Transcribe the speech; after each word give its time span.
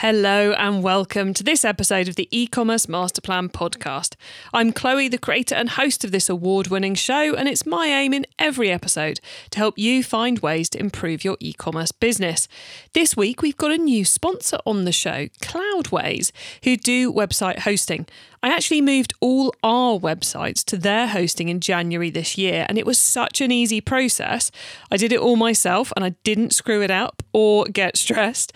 Hello 0.00 0.52
and 0.52 0.82
welcome 0.82 1.34
to 1.34 1.44
this 1.44 1.62
episode 1.62 2.08
of 2.08 2.14
the 2.14 2.26
e-commerce 2.30 2.88
master 2.88 3.20
plan 3.20 3.50
podcast. 3.50 4.14
I'm 4.50 4.72
Chloe, 4.72 5.08
the 5.08 5.18
creator 5.18 5.54
and 5.54 5.68
host 5.68 6.04
of 6.04 6.10
this 6.10 6.30
award-winning 6.30 6.94
show, 6.94 7.34
and 7.34 7.46
it's 7.46 7.66
my 7.66 7.88
aim 7.88 8.14
in 8.14 8.24
every 8.38 8.70
episode 8.70 9.20
to 9.50 9.58
help 9.58 9.76
you 9.76 10.02
find 10.02 10.38
ways 10.38 10.70
to 10.70 10.80
improve 10.80 11.22
your 11.22 11.36
e-commerce 11.38 11.92
business. 11.92 12.48
This 12.94 13.14
week 13.14 13.42
we've 13.42 13.58
got 13.58 13.72
a 13.72 13.76
new 13.76 14.06
sponsor 14.06 14.56
on 14.64 14.86
the 14.86 14.90
show, 14.90 15.26
Cloudways, 15.42 16.32
who 16.64 16.78
do 16.78 17.12
website 17.12 17.58
hosting. 17.58 18.06
I 18.42 18.48
actually 18.48 18.80
moved 18.80 19.12
all 19.20 19.52
our 19.62 19.98
websites 19.98 20.64
to 20.64 20.78
their 20.78 21.08
hosting 21.08 21.50
in 21.50 21.60
January 21.60 22.08
this 22.08 22.38
year, 22.38 22.64
and 22.70 22.78
it 22.78 22.86
was 22.86 22.98
such 22.98 23.42
an 23.42 23.52
easy 23.52 23.82
process. 23.82 24.50
I 24.90 24.96
did 24.96 25.12
it 25.12 25.20
all 25.20 25.36
myself 25.36 25.92
and 25.94 26.06
I 26.06 26.14
didn't 26.24 26.54
screw 26.54 26.80
it 26.82 26.90
up 26.90 27.22
or 27.34 27.66
get 27.66 27.96
stressed. 27.98 28.54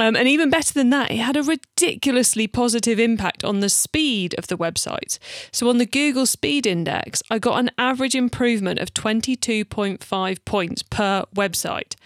Um, 0.00 0.16
and 0.16 0.26
even 0.26 0.48
better 0.48 0.72
than 0.72 0.88
that, 0.90 1.10
it 1.10 1.18
had 1.18 1.36
a 1.36 1.42
ridiculously 1.42 2.46
positive 2.46 2.98
impact 2.98 3.44
on 3.44 3.60
the 3.60 3.68
speed 3.68 4.34
of 4.38 4.46
the 4.46 4.56
websites. 4.56 5.18
So 5.52 5.68
on 5.68 5.76
the 5.76 5.84
Google 5.84 6.24
Speed 6.24 6.66
Index, 6.66 7.22
I 7.30 7.38
got 7.38 7.60
an 7.60 7.70
average 7.76 8.14
improvement 8.14 8.80
of 8.80 8.94
22.5 8.94 10.44
points 10.46 10.82
per 10.82 11.24
website. 11.36 11.96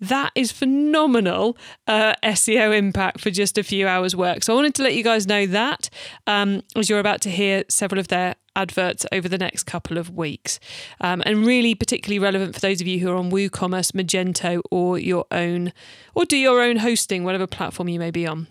That 0.00 0.32
is 0.34 0.52
phenomenal 0.52 1.56
uh, 1.86 2.14
SEO 2.22 2.76
impact 2.76 3.20
for 3.20 3.30
just 3.30 3.56
a 3.56 3.62
few 3.62 3.86
hours' 3.86 4.14
work. 4.14 4.42
So 4.42 4.52
I 4.52 4.56
wanted 4.56 4.74
to 4.76 4.82
let 4.82 4.94
you 4.94 5.04
guys 5.04 5.26
know 5.26 5.46
that 5.46 5.88
um, 6.26 6.62
as 6.76 6.88
you're 6.88 7.00
about 7.00 7.20
to 7.22 7.30
hear 7.30 7.64
several 7.68 7.98
of 7.98 8.08
their 8.08 8.34
adverts 8.56 9.06
over 9.12 9.28
the 9.28 9.38
next 9.38 9.64
couple 9.64 9.98
of 9.98 10.10
weeks. 10.10 10.60
Um, 11.00 11.22
and 11.26 11.46
really 11.46 11.74
particularly 11.74 12.18
relevant 12.18 12.54
for 12.54 12.60
those 12.60 12.80
of 12.80 12.86
you 12.86 13.00
who 13.00 13.10
are 13.10 13.16
on 13.16 13.30
WooCommerce, 13.30 13.92
Magento, 13.92 14.60
or 14.70 14.98
your 14.98 15.26
own, 15.30 15.72
or 16.14 16.24
do 16.24 16.36
your 16.36 16.60
own 16.60 16.78
hosting, 16.78 17.24
whatever 17.24 17.46
platform 17.46 17.88
you 17.88 17.98
may 17.98 18.10
be 18.10 18.26
on. 18.26 18.46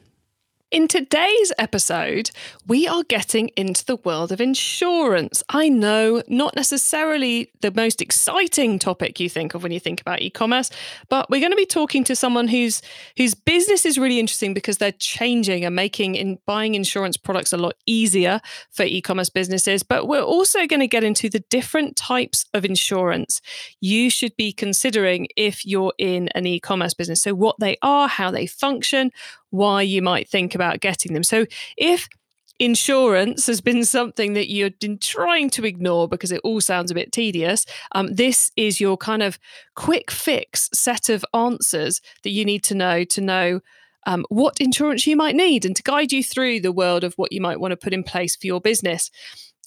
In 0.74 0.88
today's 0.88 1.54
episode, 1.60 2.32
we 2.66 2.88
are 2.88 3.04
getting 3.04 3.50
into 3.50 3.86
the 3.86 3.98
world 3.98 4.32
of 4.32 4.42
insurance. 4.42 5.44
I 5.50 5.70
know, 5.70 6.24
not 6.28 6.56
necessarily 6.56 7.52
the 7.62 7.70
most 7.70 8.02
exciting 8.02 8.80
topic 8.80 9.20
you 9.20 9.30
think 9.30 9.54
of 9.54 9.62
when 9.62 9.72
you 9.72 9.80
think 9.80 10.02
about 10.02 10.24
e-commerce, 10.24 10.72
but 11.10 11.30
we're 11.30 11.42
going 11.42 11.52
to 11.52 11.56
be 11.56 11.68
talking 11.68 12.04
to 12.06 12.16
someone 12.16 12.48
whose 12.48 12.82
whose 13.18 13.36
business 13.36 13.86
is 13.86 14.00
really 14.00 14.18
interesting 14.20 14.56
because 14.56 14.80
they're 14.80 14.94
changing 14.94 15.64
and 15.64 15.76
making 15.76 16.16
in 16.16 16.40
buying 16.48 16.74
insurance 16.74 17.18
products 17.18 17.54
a 17.54 17.58
lot 17.58 17.76
easier 17.86 18.42
for 18.72 18.82
e-commerce 18.82 19.30
businesses. 19.30 19.84
But 19.84 20.08
we're 20.08 20.24
also 20.24 20.66
going 20.66 20.80
to 20.80 20.88
get 20.88 21.04
into 21.04 21.30
the 21.30 21.44
different 21.52 21.96
types 21.96 22.48
of 22.56 22.66
insurance 22.66 23.42
you 23.80 24.10
should 24.10 24.36
be 24.38 24.52
considering 24.52 25.28
if 25.38 25.68
you're 25.68 25.94
in 26.00 26.30
an 26.30 26.48
e-commerce 26.48 26.96
business. 26.96 27.22
So 27.22 27.36
what 27.36 27.58
they 27.60 27.78
are, 27.84 28.08
how 28.08 28.32
they 28.32 28.48
function, 28.48 29.12
why 29.54 29.84
you 29.84 30.02
might 30.02 30.28
think 30.28 30.56
about 30.56 30.80
getting 30.80 31.14
them. 31.14 31.24
So 31.24 31.46
if 31.78 32.10
insurance 32.58 33.46
has 33.46 33.62
been 33.62 33.86
something 33.86 34.34
that 34.34 34.50
you've 34.50 34.80
been 34.80 34.98
trying 34.98 35.52
to 35.52 35.64
ignore 35.64 36.08
because 36.08 36.32
it 36.32 36.42
all 36.44 36.60
sounds 36.60 36.90
a 36.90 36.96
bit 36.96 37.12
tedious, 37.12 37.68
um, 37.94 38.08
this 38.08 38.52
is 38.58 38.82
your 38.82 38.98
kind 38.98 39.22
of 39.22 39.38
quick 39.76 40.10
fix 40.10 40.70
set 40.74 41.08
of 41.08 41.24
answers 41.36 42.02
that 42.24 42.32
you 42.32 42.44
need 42.44 42.64
to 42.64 42.76
know 42.76 43.04
to 43.04 43.22
know. 43.22 43.60
Um, 44.06 44.26
what 44.28 44.60
insurance 44.60 45.08
you 45.08 45.16
might 45.16 45.34
need 45.34 45.64
and 45.64 45.74
to 45.78 45.84
guide 45.84 46.12
you 46.12 46.26
through 46.26 46.60
the 46.60 46.74
world 46.74 47.06
of 47.06 47.14
what 47.14 47.32
you 47.32 47.40
might 47.40 47.62
want 47.62 47.72
to 47.72 47.78
put 47.78 47.94
in 47.94 48.04
place 48.04 48.36
for 48.36 48.48
your 48.48 48.60
business. 48.60 49.10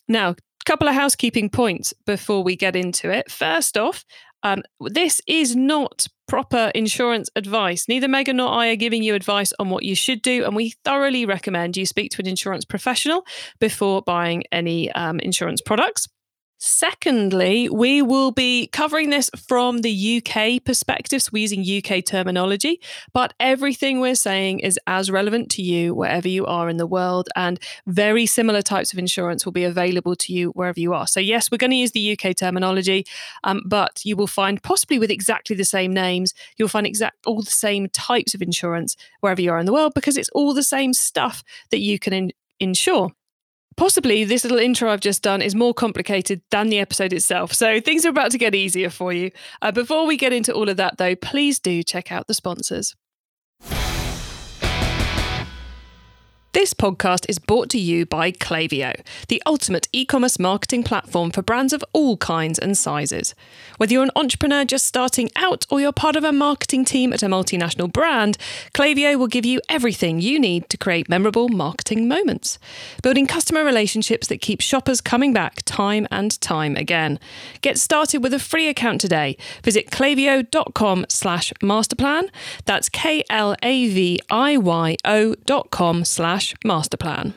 Now, 0.08 0.32
a 0.32 0.36
couple 0.66 0.88
of 0.88 0.94
housekeeping 0.94 1.48
points 1.48 1.94
before 2.04 2.44
we 2.44 2.54
get 2.54 2.76
into 2.76 3.10
it. 3.10 3.30
First 3.30 3.78
off, 3.78 4.04
um, 4.46 4.62
this 4.80 5.20
is 5.26 5.56
not 5.56 6.06
proper 6.28 6.70
insurance 6.74 7.28
advice. 7.34 7.88
Neither 7.88 8.06
Megan 8.08 8.36
nor 8.36 8.48
I 8.48 8.68
are 8.68 8.76
giving 8.76 9.02
you 9.02 9.14
advice 9.14 9.52
on 9.58 9.70
what 9.70 9.82
you 9.82 9.94
should 9.94 10.22
do, 10.22 10.44
and 10.44 10.54
we 10.54 10.74
thoroughly 10.84 11.26
recommend 11.26 11.76
you 11.76 11.84
speak 11.84 12.12
to 12.12 12.22
an 12.22 12.28
insurance 12.28 12.64
professional 12.64 13.24
before 13.58 14.02
buying 14.02 14.44
any 14.52 14.90
um, 14.92 15.18
insurance 15.20 15.60
products. 15.60 16.06
Secondly, 16.58 17.68
we 17.68 18.00
will 18.00 18.30
be 18.30 18.68
covering 18.68 19.10
this 19.10 19.28
from 19.46 19.82
the 19.82 20.22
UK 20.22 20.64
perspective, 20.64 21.20
so 21.20 21.30
we're 21.32 21.46
using 21.46 21.60
UK 21.62 22.02
terminology, 22.02 22.80
but 23.12 23.34
everything 23.38 24.00
we're 24.00 24.14
saying 24.14 24.60
is 24.60 24.78
as 24.86 25.10
relevant 25.10 25.50
to 25.50 25.62
you 25.62 25.94
wherever 25.94 26.28
you 26.28 26.46
are 26.46 26.70
in 26.70 26.78
the 26.78 26.86
world, 26.86 27.28
and 27.36 27.60
very 27.86 28.24
similar 28.24 28.62
types 28.62 28.94
of 28.94 28.98
insurance 28.98 29.44
will 29.44 29.52
be 29.52 29.64
available 29.64 30.16
to 30.16 30.32
you 30.32 30.48
wherever 30.50 30.80
you 30.80 30.94
are. 30.94 31.06
So, 31.06 31.20
yes, 31.20 31.50
we're 31.50 31.58
going 31.58 31.72
to 31.72 31.76
use 31.76 31.92
the 31.92 32.18
UK 32.18 32.34
terminology, 32.34 33.04
um, 33.44 33.60
but 33.66 34.00
you 34.04 34.16
will 34.16 34.26
find 34.26 34.62
possibly 34.62 34.98
with 34.98 35.10
exactly 35.10 35.56
the 35.56 35.64
same 35.64 35.92
names, 35.92 36.32
you'll 36.56 36.68
find 36.68 36.86
exact 36.86 37.26
all 37.26 37.42
the 37.42 37.50
same 37.50 37.90
types 37.90 38.34
of 38.34 38.40
insurance 38.40 38.96
wherever 39.20 39.42
you 39.42 39.50
are 39.50 39.58
in 39.58 39.66
the 39.66 39.74
world 39.74 39.92
because 39.94 40.16
it's 40.16 40.30
all 40.30 40.54
the 40.54 40.62
same 40.62 40.94
stuff 40.94 41.44
that 41.70 41.80
you 41.80 41.98
can 41.98 42.14
in- 42.14 42.32
insure 42.58 43.10
possibly 43.76 44.24
this 44.24 44.44
little 44.44 44.58
intro 44.58 44.90
I've 44.90 45.00
just 45.00 45.22
done 45.22 45.42
is 45.42 45.54
more 45.54 45.74
complicated 45.74 46.42
than 46.50 46.68
the 46.68 46.78
episode 46.78 47.12
itself. 47.12 47.52
So 47.52 47.80
things 47.80 48.04
are 48.04 48.10
about 48.10 48.30
to 48.32 48.38
get 48.38 48.54
easier 48.54 48.90
for 48.90 49.12
you. 49.12 49.30
Uh, 49.62 49.72
before 49.72 50.06
we 50.06 50.16
get 50.16 50.32
into 50.32 50.52
all 50.52 50.68
of 50.68 50.76
that, 50.76 50.98
though, 50.98 51.14
please 51.16 51.58
do 51.58 51.82
check 51.82 52.10
out 52.10 52.26
the 52.26 52.34
sponsors. 52.34 52.94
This 56.56 56.72
podcast 56.72 57.26
is 57.28 57.38
brought 57.38 57.68
to 57.68 57.78
you 57.78 58.06
by 58.06 58.32
Klaviyo, 58.32 59.04
the 59.28 59.42
ultimate 59.44 59.88
e 59.92 60.06
commerce 60.06 60.38
marketing 60.38 60.84
platform 60.84 61.30
for 61.30 61.42
brands 61.42 61.74
of 61.74 61.84
all 61.92 62.16
kinds 62.16 62.58
and 62.58 62.78
sizes. 62.78 63.34
Whether 63.76 63.92
you're 63.92 64.04
an 64.04 64.10
entrepreneur 64.16 64.64
just 64.64 64.86
starting 64.86 65.28
out 65.36 65.66
or 65.68 65.82
you're 65.82 65.92
part 65.92 66.16
of 66.16 66.24
a 66.24 66.32
marketing 66.32 66.86
team 66.86 67.12
at 67.12 67.22
a 67.22 67.26
multinational 67.26 67.92
brand, 67.92 68.38
Klaviyo 68.72 69.18
will 69.18 69.26
give 69.26 69.44
you 69.44 69.60
everything 69.68 70.22
you 70.22 70.40
need 70.40 70.70
to 70.70 70.78
create 70.78 71.10
memorable 71.10 71.50
marketing 71.50 72.08
moments, 72.08 72.58
building 73.02 73.26
customer 73.26 73.62
relationships 73.62 74.26
that 74.28 74.40
keep 74.40 74.62
shoppers 74.62 75.02
coming 75.02 75.34
back 75.34 75.60
time 75.66 76.08
and 76.10 76.40
time 76.40 76.74
again. 76.74 77.18
Get 77.60 77.76
started 77.78 78.22
with 78.22 78.32
a 78.32 78.38
free 78.38 78.66
account 78.66 79.02
today. 79.02 79.36
Visit 79.62 79.90
klaviyo.com 79.90 81.04
slash 81.10 81.52
masterplan. 81.62 82.30
That's 82.64 82.88
K 82.88 83.22
L 83.28 83.54
A 83.62 83.88
V 83.90 84.20
I 84.30 84.56
Y 84.56 84.96
O 85.04 85.34
dot 85.44 85.70
com 85.70 86.02
slash 86.06 86.45
master 86.64 86.96
plan. 86.96 87.34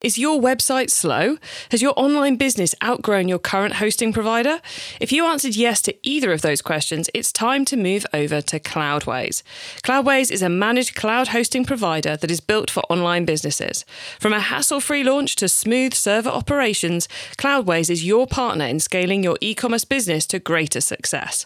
Is 0.00 0.16
your 0.16 0.40
website 0.40 0.90
slow? 0.90 1.38
Has 1.72 1.82
your 1.82 1.92
online 1.96 2.36
business 2.36 2.72
outgrown 2.84 3.26
your 3.26 3.40
current 3.40 3.74
hosting 3.74 4.12
provider? 4.12 4.60
If 5.00 5.10
you 5.10 5.26
answered 5.26 5.56
yes 5.56 5.82
to 5.82 6.08
either 6.08 6.32
of 6.32 6.40
those 6.40 6.62
questions, 6.62 7.10
it's 7.12 7.32
time 7.32 7.64
to 7.64 7.76
move 7.76 8.06
over 8.14 8.40
to 8.42 8.60
Cloudways. 8.60 9.42
Cloudways 9.82 10.30
is 10.30 10.40
a 10.40 10.48
managed 10.48 10.94
cloud 10.94 11.28
hosting 11.28 11.64
provider 11.64 12.16
that 12.16 12.30
is 12.30 12.38
built 12.38 12.70
for 12.70 12.84
online 12.88 13.24
businesses. 13.24 13.84
From 14.20 14.32
a 14.32 14.38
hassle 14.38 14.78
free 14.78 15.02
launch 15.02 15.34
to 15.34 15.48
smooth 15.48 15.94
server 15.94 16.30
operations, 16.30 17.08
Cloudways 17.36 17.90
is 17.90 18.06
your 18.06 18.28
partner 18.28 18.66
in 18.66 18.78
scaling 18.78 19.24
your 19.24 19.36
e 19.40 19.52
commerce 19.52 19.84
business 19.84 20.26
to 20.26 20.38
greater 20.38 20.80
success. 20.80 21.44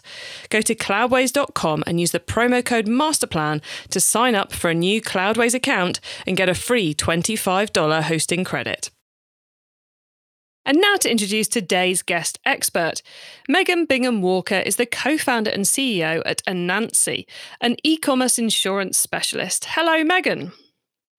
Go 0.51 0.61
to 0.61 0.75
cloudways.com 0.75 1.83
and 1.87 1.99
use 1.99 2.11
the 2.11 2.19
promo 2.19 2.63
code 2.63 2.85
MASTERPLAN 2.85 3.63
to 3.89 3.99
sign 3.99 4.35
up 4.35 4.53
for 4.53 4.69
a 4.69 4.75
new 4.75 5.01
Cloudways 5.01 5.55
account 5.55 5.99
and 6.27 6.37
get 6.37 6.49
a 6.49 6.53
free 6.53 6.93
$25 6.93 8.03
hosting 8.03 8.42
credit. 8.43 8.89
And 10.65 10.79
now 10.79 10.95
to 10.95 11.11
introduce 11.11 11.49
today's 11.49 12.01
guest 12.01 12.39
expert. 12.45 13.01
Megan 13.49 13.85
Bingham 13.85 14.21
Walker 14.21 14.55
is 14.55 14.77
the 14.77 14.85
co 14.85 15.17
founder 15.17 15.51
and 15.51 15.65
CEO 15.65 16.21
at 16.25 16.41
Anansi, 16.45 17.25
an 17.59 17.75
e 17.83 17.97
commerce 17.97 18.39
insurance 18.39 18.97
specialist. 18.97 19.65
Hello, 19.65 20.03
Megan. 20.03 20.53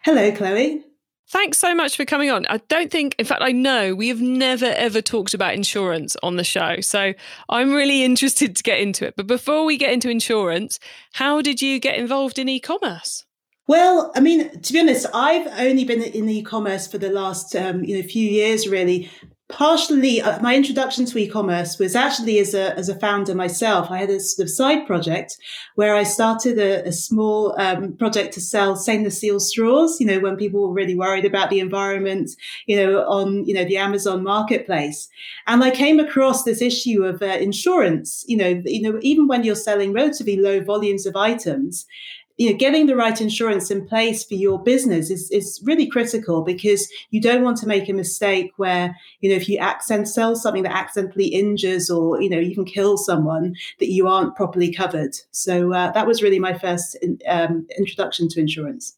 Hello, 0.03 0.33
Chloe. 0.33 0.83
Thanks 1.29 1.59
so 1.59 1.75
much 1.75 1.97
for 1.97 2.05
coming 2.05 2.31
on. 2.31 2.47
I 2.47 2.59
don't 2.69 2.91
think, 2.91 3.17
in 3.19 3.25
fact, 3.25 3.43
I 3.43 3.53
know 3.53 3.95
we 3.95 4.09
have 4.09 4.21
never 4.21 4.67
ever 4.67 5.03
talked 5.03 5.35
about 5.35 5.55
insurance 5.55 6.17
on 6.23 6.37
the 6.37 6.45
show. 6.45 6.81
So 6.81 7.13
I'm 7.49 7.73
really 7.73 8.03
interested 8.05 8.57
to 8.57 8.63
get 8.63 8.81
into 8.81 9.07
it. 9.07 9.15
But 9.17 9.27
before 9.27 9.65
we 9.65 9.77
get 9.77 9.93
into 9.93 10.09
insurance, 10.09 10.79
how 11.13 11.43
did 11.43 11.61
you 11.61 11.81
get 11.81 11.97
involved 11.97 12.39
in 12.39 12.49
e 12.49 12.61
commerce? 12.61 13.25
Well, 13.67 14.13
I 14.15 14.21
mean, 14.21 14.61
to 14.61 14.73
be 14.73 14.81
honest, 14.81 15.07
I've 15.15 15.47
only 15.59 15.85
been 15.85 16.03
in 16.03 16.29
e-commerce 16.29 16.87
for 16.87 16.99
the 16.99 17.11
last 17.11 17.57
um, 17.57 17.83
you 17.85 17.97
know 17.97 18.07
few 18.07 18.29
years, 18.29 18.69
really. 18.69 19.11
partially 19.49 20.23
uh, 20.23 20.41
my 20.41 20.57
introduction 20.57 21.05
to 21.07 21.19
e-commerce 21.19 21.79
was 21.79 21.95
actually 21.95 22.39
as 22.39 22.55
a 22.55 22.75
as 22.79 22.89
a 22.89 22.99
founder 22.99 23.35
myself. 23.35 23.91
I 23.91 23.99
had 23.99 24.11
a 24.11 24.21
sort 24.21 24.45
of 24.47 24.51
side 24.51 24.87
project 24.87 25.37
where 25.77 25.95
I 25.95 26.03
started 26.05 26.59
a, 26.59 26.89
a 26.89 26.93
small 26.93 27.55
um, 27.61 27.97
project 27.97 28.35
to 28.35 28.41
sell 28.41 28.77
stainless 28.77 29.19
steel 29.19 29.41
straws. 29.41 29.99
You 30.01 30.07
know, 30.09 30.21
when 30.21 30.37
people 30.37 30.61
were 30.63 30.75
really 30.75 30.97
worried 30.97 31.25
about 31.27 31.51
the 31.51 31.61
environment, 31.61 32.31
you 32.67 32.77
know, 32.77 33.01
on 33.19 33.45
you 33.47 33.55
know 33.55 33.65
the 33.65 33.79
Amazon 33.79 34.23
marketplace, 34.25 35.09
and 35.47 35.63
I 35.65 35.71
came 35.71 36.01
across 36.01 36.45
this 36.45 36.63
issue 36.63 37.05
of 37.05 37.23
uh, 37.23 37.27
insurance. 37.49 38.25
You 38.29 38.37
know, 38.39 38.63
you 38.65 38.83
know, 38.83 38.99
even 39.03 39.27
when 39.29 39.45
you're 39.45 39.55
selling 39.69 39.93
relatively 39.93 40.37
low 40.37 40.61
volumes 40.61 41.07
of 41.07 41.17
items, 41.17 41.87
you 42.37 42.51
know, 42.51 42.57
getting 42.57 42.87
the 42.87 42.97
right 42.97 43.21
insurance 43.21 43.71
in 43.71 43.87
place 43.87 44.25
for 44.25 44.35
your 44.35 44.61
business 44.63 45.11
is, 45.11 45.31
is 45.31 45.61
really 45.65 45.87
critical 45.87 46.43
because 46.43 46.89
you 47.11 47.21
don't 47.21 47.45
want 47.45 47.57
to 47.59 47.67
make 47.67 47.89
a 47.89 47.93
mistake 47.93 48.53
where, 48.57 48.97
you 49.21 49.31
know, 49.31 49.37
if 49.37 49.49
you 49.49 49.59
accent 49.59 50.09
sell 50.09 50.35
something 50.35 50.65
that 50.65 50.77
accidentally 50.77 51.27
injures 51.27 51.91
or, 51.91 52.21
you 52.21 52.29
know, 52.29 52.41
even 52.41 52.65
kills 52.65 53.07
someone 53.07 53.55
that 53.79 53.91
you 53.91 54.09
aren't 54.09 54.35
properly 54.35 54.73
covered. 54.73 55.15
So 55.31 55.73
uh, 55.73 55.93
that 55.93 56.07
was 56.07 56.23
really 56.23 56.41
my 56.41 56.59
first 56.59 56.97
in, 57.01 57.19
um, 57.29 57.67
introduction 57.79 58.29
to 58.31 58.41
insurance. 58.41 58.97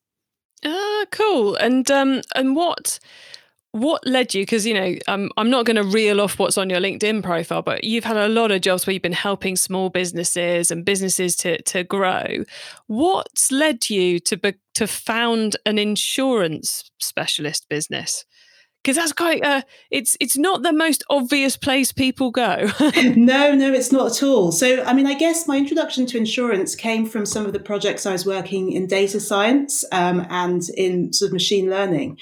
Ah, 0.65 1.05
cool. 1.11 1.57
And 1.57 1.91
um, 1.91 2.23
and 2.35 2.57
what 2.57 2.99
what 3.73 4.07
led 4.07 4.33
you 4.35 4.43
because 4.43 4.65
you 4.65 4.73
know 4.73 4.97
um, 5.07 5.31
i'm 5.37 5.51
not 5.51 5.67
going 5.67 5.77
to 5.77 5.83
reel 5.83 6.21
off 6.21 6.39
what's 6.39 6.57
on 6.57 6.71
your 6.71 6.81
linkedin 6.81 7.23
profile 7.23 7.61
but 7.61 7.85
you've 7.85 8.05
had 8.05 8.17
a 8.17 8.29
lot 8.29 8.51
of 8.51 8.63
jobs 8.63 8.87
where 8.87 8.95
you've 8.95 9.03
been 9.03 9.13
helping 9.13 9.57
small 9.57 9.91
businesses 9.91 10.71
and 10.71 10.85
businesses 10.85 11.37
to, 11.37 11.61
to 11.63 11.85
grow. 11.85 12.45
What's 12.87 13.51
led 13.53 13.91
you 13.91 14.19
to 14.21 14.37
be, 14.37 14.55
to 14.75 14.87
found 14.87 15.57
an 15.67 15.79
insurance 15.79 16.91
specialist 16.99 17.69
business? 17.69 18.25
Because 18.83 18.97
that's 18.97 19.13
quite 19.13 19.45
uh, 19.45 19.63
it's 19.91 20.17
it's 20.21 20.39
not 20.39 20.63
the 20.63 20.73
most 20.73 21.03
obvious 21.11 21.57
place 21.57 21.91
people 21.91 22.31
go. 22.31 22.71
No 23.17 23.53
no 23.53 23.73
it's 23.73 23.91
not 23.91 24.13
at 24.13 24.23
all. 24.23 24.53
So 24.53 24.85
i 24.85 24.93
mean 24.93 25.07
i 25.07 25.15
guess 25.15 25.49
my 25.49 25.57
introduction 25.57 26.07
to 26.07 26.19
insurance 26.19 26.77
came 26.77 27.05
from 27.05 27.27
some 27.27 27.47
of 27.47 27.53
the 27.53 27.59
projects 27.59 28.07
i 28.07 28.13
was 28.13 28.25
working 28.25 28.71
in 28.71 28.87
data 28.87 29.19
science 29.19 29.85
um, 29.91 30.25
and 30.31 30.63
in 30.77 31.13
sort 31.13 31.31
of 31.31 31.33
machine 31.33 31.69
learning 31.69 32.17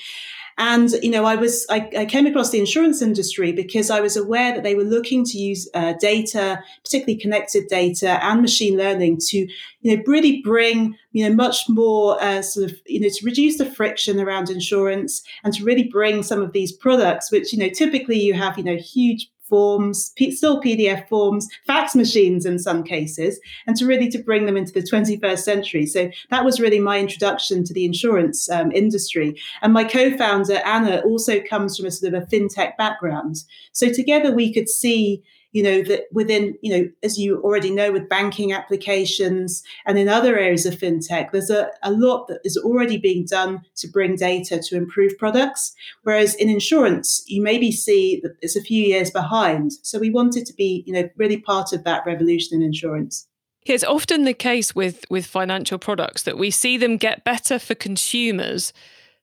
and, 0.56 0.90
you 1.02 1.10
know, 1.10 1.24
I 1.24 1.34
was, 1.34 1.66
I, 1.68 1.90
I, 1.98 2.04
came 2.04 2.26
across 2.26 2.50
the 2.50 2.60
insurance 2.60 3.02
industry 3.02 3.50
because 3.50 3.90
I 3.90 4.00
was 4.00 4.16
aware 4.16 4.54
that 4.54 4.62
they 4.62 4.76
were 4.76 4.84
looking 4.84 5.24
to 5.24 5.38
use 5.38 5.68
uh, 5.74 5.94
data, 6.00 6.62
particularly 6.84 7.18
connected 7.18 7.66
data 7.68 8.24
and 8.24 8.40
machine 8.40 8.76
learning 8.76 9.18
to, 9.28 9.38
you 9.38 9.96
know, 9.96 10.02
really 10.06 10.40
bring, 10.42 10.96
you 11.10 11.28
know, 11.28 11.34
much 11.34 11.68
more 11.68 12.22
uh, 12.22 12.40
sort 12.40 12.70
of, 12.70 12.78
you 12.86 13.00
know, 13.00 13.08
to 13.08 13.24
reduce 13.24 13.58
the 13.58 13.66
friction 13.66 14.20
around 14.20 14.48
insurance 14.48 15.22
and 15.42 15.52
to 15.54 15.64
really 15.64 15.88
bring 15.88 16.22
some 16.22 16.40
of 16.40 16.52
these 16.52 16.70
products, 16.70 17.32
which, 17.32 17.52
you 17.52 17.58
know, 17.58 17.68
typically 17.68 18.20
you 18.20 18.34
have, 18.34 18.56
you 18.56 18.64
know, 18.64 18.76
huge 18.76 19.28
forms, 19.48 20.12
still 20.32 20.60
PDF 20.60 21.08
forms, 21.08 21.48
fax 21.66 21.94
machines 21.94 22.46
in 22.46 22.58
some 22.58 22.82
cases, 22.82 23.38
and 23.66 23.76
to 23.76 23.86
really 23.86 24.08
to 24.08 24.18
bring 24.18 24.46
them 24.46 24.56
into 24.56 24.72
the 24.72 24.82
21st 24.82 25.38
century. 25.38 25.86
So 25.86 26.10
that 26.30 26.44
was 26.44 26.60
really 26.60 26.80
my 26.80 26.98
introduction 26.98 27.64
to 27.64 27.74
the 27.74 27.84
insurance 27.84 28.50
um, 28.50 28.72
industry. 28.72 29.40
And 29.62 29.72
my 29.72 29.84
co-founder 29.84 30.60
Anna 30.64 31.00
also 31.04 31.40
comes 31.40 31.76
from 31.76 31.86
a 31.86 31.90
sort 31.90 32.14
of 32.14 32.22
a 32.22 32.26
fintech 32.26 32.76
background. 32.76 33.36
So 33.72 33.92
together 33.92 34.32
we 34.32 34.52
could 34.52 34.68
see 34.68 35.22
you 35.54 35.62
know, 35.62 35.82
that 35.82 36.06
within, 36.12 36.58
you 36.62 36.76
know, 36.76 36.90
as 37.04 37.16
you 37.16 37.40
already 37.40 37.70
know, 37.70 37.92
with 37.92 38.08
banking 38.08 38.52
applications 38.52 39.62
and 39.86 39.96
in 39.96 40.08
other 40.08 40.36
areas 40.36 40.66
of 40.66 40.74
fintech, 40.74 41.30
there's 41.30 41.48
a, 41.48 41.70
a 41.84 41.92
lot 41.92 42.26
that 42.26 42.40
is 42.42 42.56
already 42.56 42.98
being 42.98 43.24
done 43.24 43.62
to 43.76 43.86
bring 43.86 44.16
data 44.16 44.60
to 44.60 44.76
improve 44.76 45.16
products. 45.16 45.72
Whereas 46.02 46.34
in 46.34 46.50
insurance, 46.50 47.22
you 47.28 47.40
maybe 47.40 47.70
see 47.70 48.18
that 48.24 48.34
it's 48.42 48.56
a 48.56 48.62
few 48.62 48.82
years 48.82 49.12
behind. 49.12 49.74
So 49.82 50.00
we 50.00 50.10
wanted 50.10 50.44
to 50.46 50.52
be, 50.54 50.82
you 50.88 50.92
know, 50.92 51.08
really 51.16 51.38
part 51.38 51.72
of 51.72 51.84
that 51.84 52.04
revolution 52.04 52.60
in 52.60 52.66
insurance. 52.66 53.28
It's 53.64 53.84
often 53.84 54.24
the 54.24 54.34
case 54.34 54.74
with 54.74 55.04
with 55.08 55.24
financial 55.24 55.78
products 55.78 56.24
that 56.24 56.36
we 56.36 56.50
see 56.50 56.76
them 56.76 56.96
get 56.96 57.24
better 57.24 57.60
for 57.60 57.76
consumers 57.76 58.72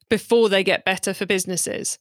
before 0.08 0.48
they 0.48 0.64
get 0.64 0.84
better 0.84 1.12
for 1.12 1.26
businesses. 1.26 1.98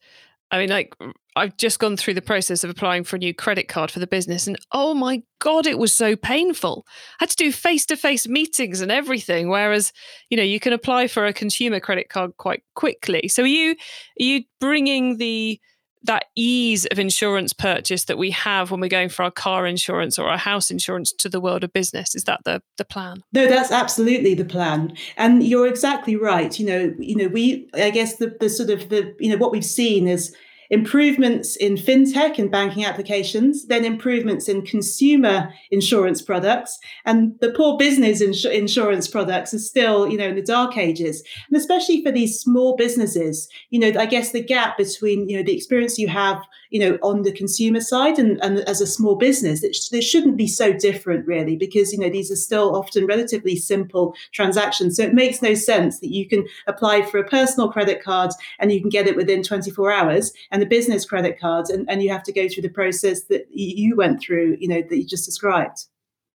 I 0.51 0.57
mean, 0.57 0.69
like, 0.69 0.93
I've 1.37 1.55
just 1.55 1.79
gone 1.79 1.95
through 1.95 2.15
the 2.15 2.21
process 2.21 2.63
of 2.63 2.69
applying 2.69 3.05
for 3.05 3.15
a 3.15 3.19
new 3.19 3.33
credit 3.33 3.69
card 3.69 3.89
for 3.89 3.99
the 3.99 4.07
business, 4.07 4.47
and 4.47 4.57
oh 4.73 4.93
my 4.93 5.23
God, 5.39 5.65
it 5.65 5.79
was 5.79 5.93
so 5.93 6.15
painful. 6.15 6.85
I 6.87 7.23
had 7.23 7.29
to 7.29 7.35
do 7.37 7.51
face 7.53 7.85
to 7.87 7.95
face 7.95 8.27
meetings 8.27 8.81
and 8.81 8.91
everything. 8.91 9.49
Whereas, 9.49 9.93
you 10.29 10.35
know, 10.35 10.43
you 10.43 10.59
can 10.59 10.73
apply 10.73 11.07
for 11.07 11.25
a 11.25 11.33
consumer 11.33 11.79
credit 11.79 12.09
card 12.09 12.35
quite 12.37 12.63
quickly. 12.75 13.29
So, 13.29 13.43
are 13.43 13.47
you, 13.47 13.71
are 13.71 14.23
you 14.23 14.43
bringing 14.59 15.17
the 15.17 15.59
that 16.03 16.25
ease 16.35 16.85
of 16.87 16.99
insurance 16.99 17.53
purchase 17.53 18.05
that 18.05 18.17
we 18.17 18.31
have 18.31 18.71
when 18.71 18.79
we're 18.79 18.87
going 18.87 19.09
for 19.09 19.23
our 19.23 19.31
car 19.31 19.67
insurance 19.67 20.17
or 20.17 20.27
our 20.27 20.37
house 20.37 20.71
insurance 20.71 21.13
to 21.13 21.29
the 21.29 21.39
world 21.39 21.63
of 21.63 21.73
business? 21.73 22.15
Is 22.15 22.23
that 22.23 22.41
the 22.45 22.61
the 22.77 22.85
plan? 22.85 23.23
No 23.33 23.47
that's 23.47 23.71
absolutely 23.71 24.33
the 24.33 24.45
plan. 24.45 24.95
And 25.17 25.43
you're 25.43 25.67
exactly 25.67 26.15
right. 26.15 26.57
You 26.59 26.65
know 26.65 26.93
you 26.99 27.15
know 27.15 27.27
we 27.27 27.69
i 27.73 27.89
guess 27.89 28.17
the, 28.17 28.35
the 28.39 28.49
sort 28.49 28.69
of 28.69 28.89
the 28.89 29.15
you 29.19 29.29
know 29.29 29.37
what 29.37 29.51
we've 29.51 29.65
seen 29.65 30.07
is 30.07 30.35
improvements 30.71 31.57
in 31.57 31.75
fintech 31.75 32.39
and 32.39 32.49
banking 32.49 32.85
applications, 32.85 33.67
then 33.67 33.85
improvements 33.85 34.47
in 34.47 34.63
consumer 34.63 35.53
insurance 35.69 36.21
products, 36.21 36.79
and 37.05 37.37
the 37.41 37.51
poor 37.51 37.77
business 37.77 38.21
ins- 38.21 38.45
insurance 38.45 39.07
products 39.07 39.53
are 39.53 39.59
still, 39.59 40.07
you 40.07 40.17
know, 40.17 40.29
in 40.29 40.35
the 40.35 40.41
dark 40.41 40.77
ages. 40.77 41.23
And 41.49 41.57
especially 41.57 42.01
for 42.03 42.11
these 42.11 42.39
small 42.39 42.75
businesses, 42.75 43.49
you 43.69 43.79
know, 43.79 43.99
I 43.99 44.05
guess 44.05 44.31
the 44.31 44.41
gap 44.41 44.77
between, 44.77 45.29
you 45.29 45.37
know, 45.37 45.43
the 45.43 45.55
experience 45.55 45.99
you 45.99 46.07
have, 46.07 46.41
you 46.71 46.79
know, 46.79 46.97
on 47.03 47.21
the 47.21 47.31
consumer 47.31 47.81
side 47.81 48.17
and, 48.17 48.41
and 48.43 48.59
as 48.61 48.81
a 48.81 48.87
small 48.87 49.15
business, 49.15 49.63
it, 49.63 49.77
they 49.91 50.01
shouldn't 50.01 50.37
be 50.37 50.47
so 50.47 50.73
different 50.73 51.27
really, 51.27 51.55
because, 51.55 51.93
you 51.93 51.99
know, 51.99 52.09
these 52.09 52.31
are 52.31 52.35
still 52.35 52.75
often 52.75 53.05
relatively 53.05 53.55
simple 53.55 54.15
transactions. 54.31 54.95
So 54.95 55.03
it 55.03 55.13
makes 55.13 55.41
no 55.41 55.53
sense 55.53 55.99
that 55.99 56.11
you 56.11 56.27
can 56.27 56.47
apply 56.67 57.03
for 57.03 57.19
a 57.19 57.27
personal 57.27 57.71
credit 57.71 58.01
card 58.01 58.31
and 58.59 58.71
you 58.71 58.81
can 58.81 58.89
get 58.89 59.05
it 59.05 59.15
within 59.15 59.43
24 59.43 59.91
hours 59.91 60.33
and 60.49 60.61
the 60.61 60.65
business 60.65 61.05
credit 61.05 61.39
cards 61.39 61.69
and, 61.69 61.87
and 61.89 62.01
you 62.01 62.09
have 62.09 62.23
to 62.23 62.33
go 62.33 62.47
through 62.47 62.63
the 62.63 62.69
process 62.69 63.23
that 63.25 63.45
you 63.51 63.95
went 63.95 64.21
through, 64.21 64.57
you 64.59 64.67
know, 64.67 64.81
that 64.81 64.97
you 64.97 65.05
just 65.05 65.25
described. 65.25 65.85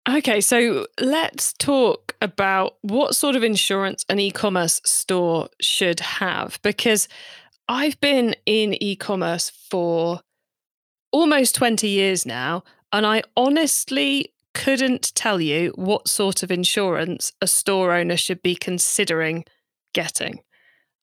Okay, 0.08 0.40
so 0.40 0.86
let's 1.00 1.54
talk 1.54 2.16
about 2.22 2.76
what 2.82 3.16
sort 3.16 3.36
of 3.36 3.44
insurance 3.44 4.06
an 4.08 4.20
e 4.20 4.30
commerce 4.30 4.80
store 4.86 5.50
should 5.60 6.00
have 6.00 6.60
because 6.62 7.08
I've 7.68 8.00
been 8.02 8.36
in 8.46 8.82
e 8.84 8.96
commerce 8.96 9.50
for 9.50 10.22
almost 11.16 11.56
20 11.56 11.88
years 11.88 12.26
now, 12.26 12.62
and 12.92 13.06
I 13.06 13.24
honestly 13.38 14.34
couldn't 14.54 15.16
tell 15.16 15.40
you 15.40 15.72
what 15.76 16.10
sort 16.10 16.44
of 16.44 16.52
insurance 16.52 17.32
a 17.42 17.48
store 17.48 17.94
owner 17.94 18.18
should 18.18 18.44
be 18.44 18.54
considering 18.54 19.46
getting. 19.94 20.42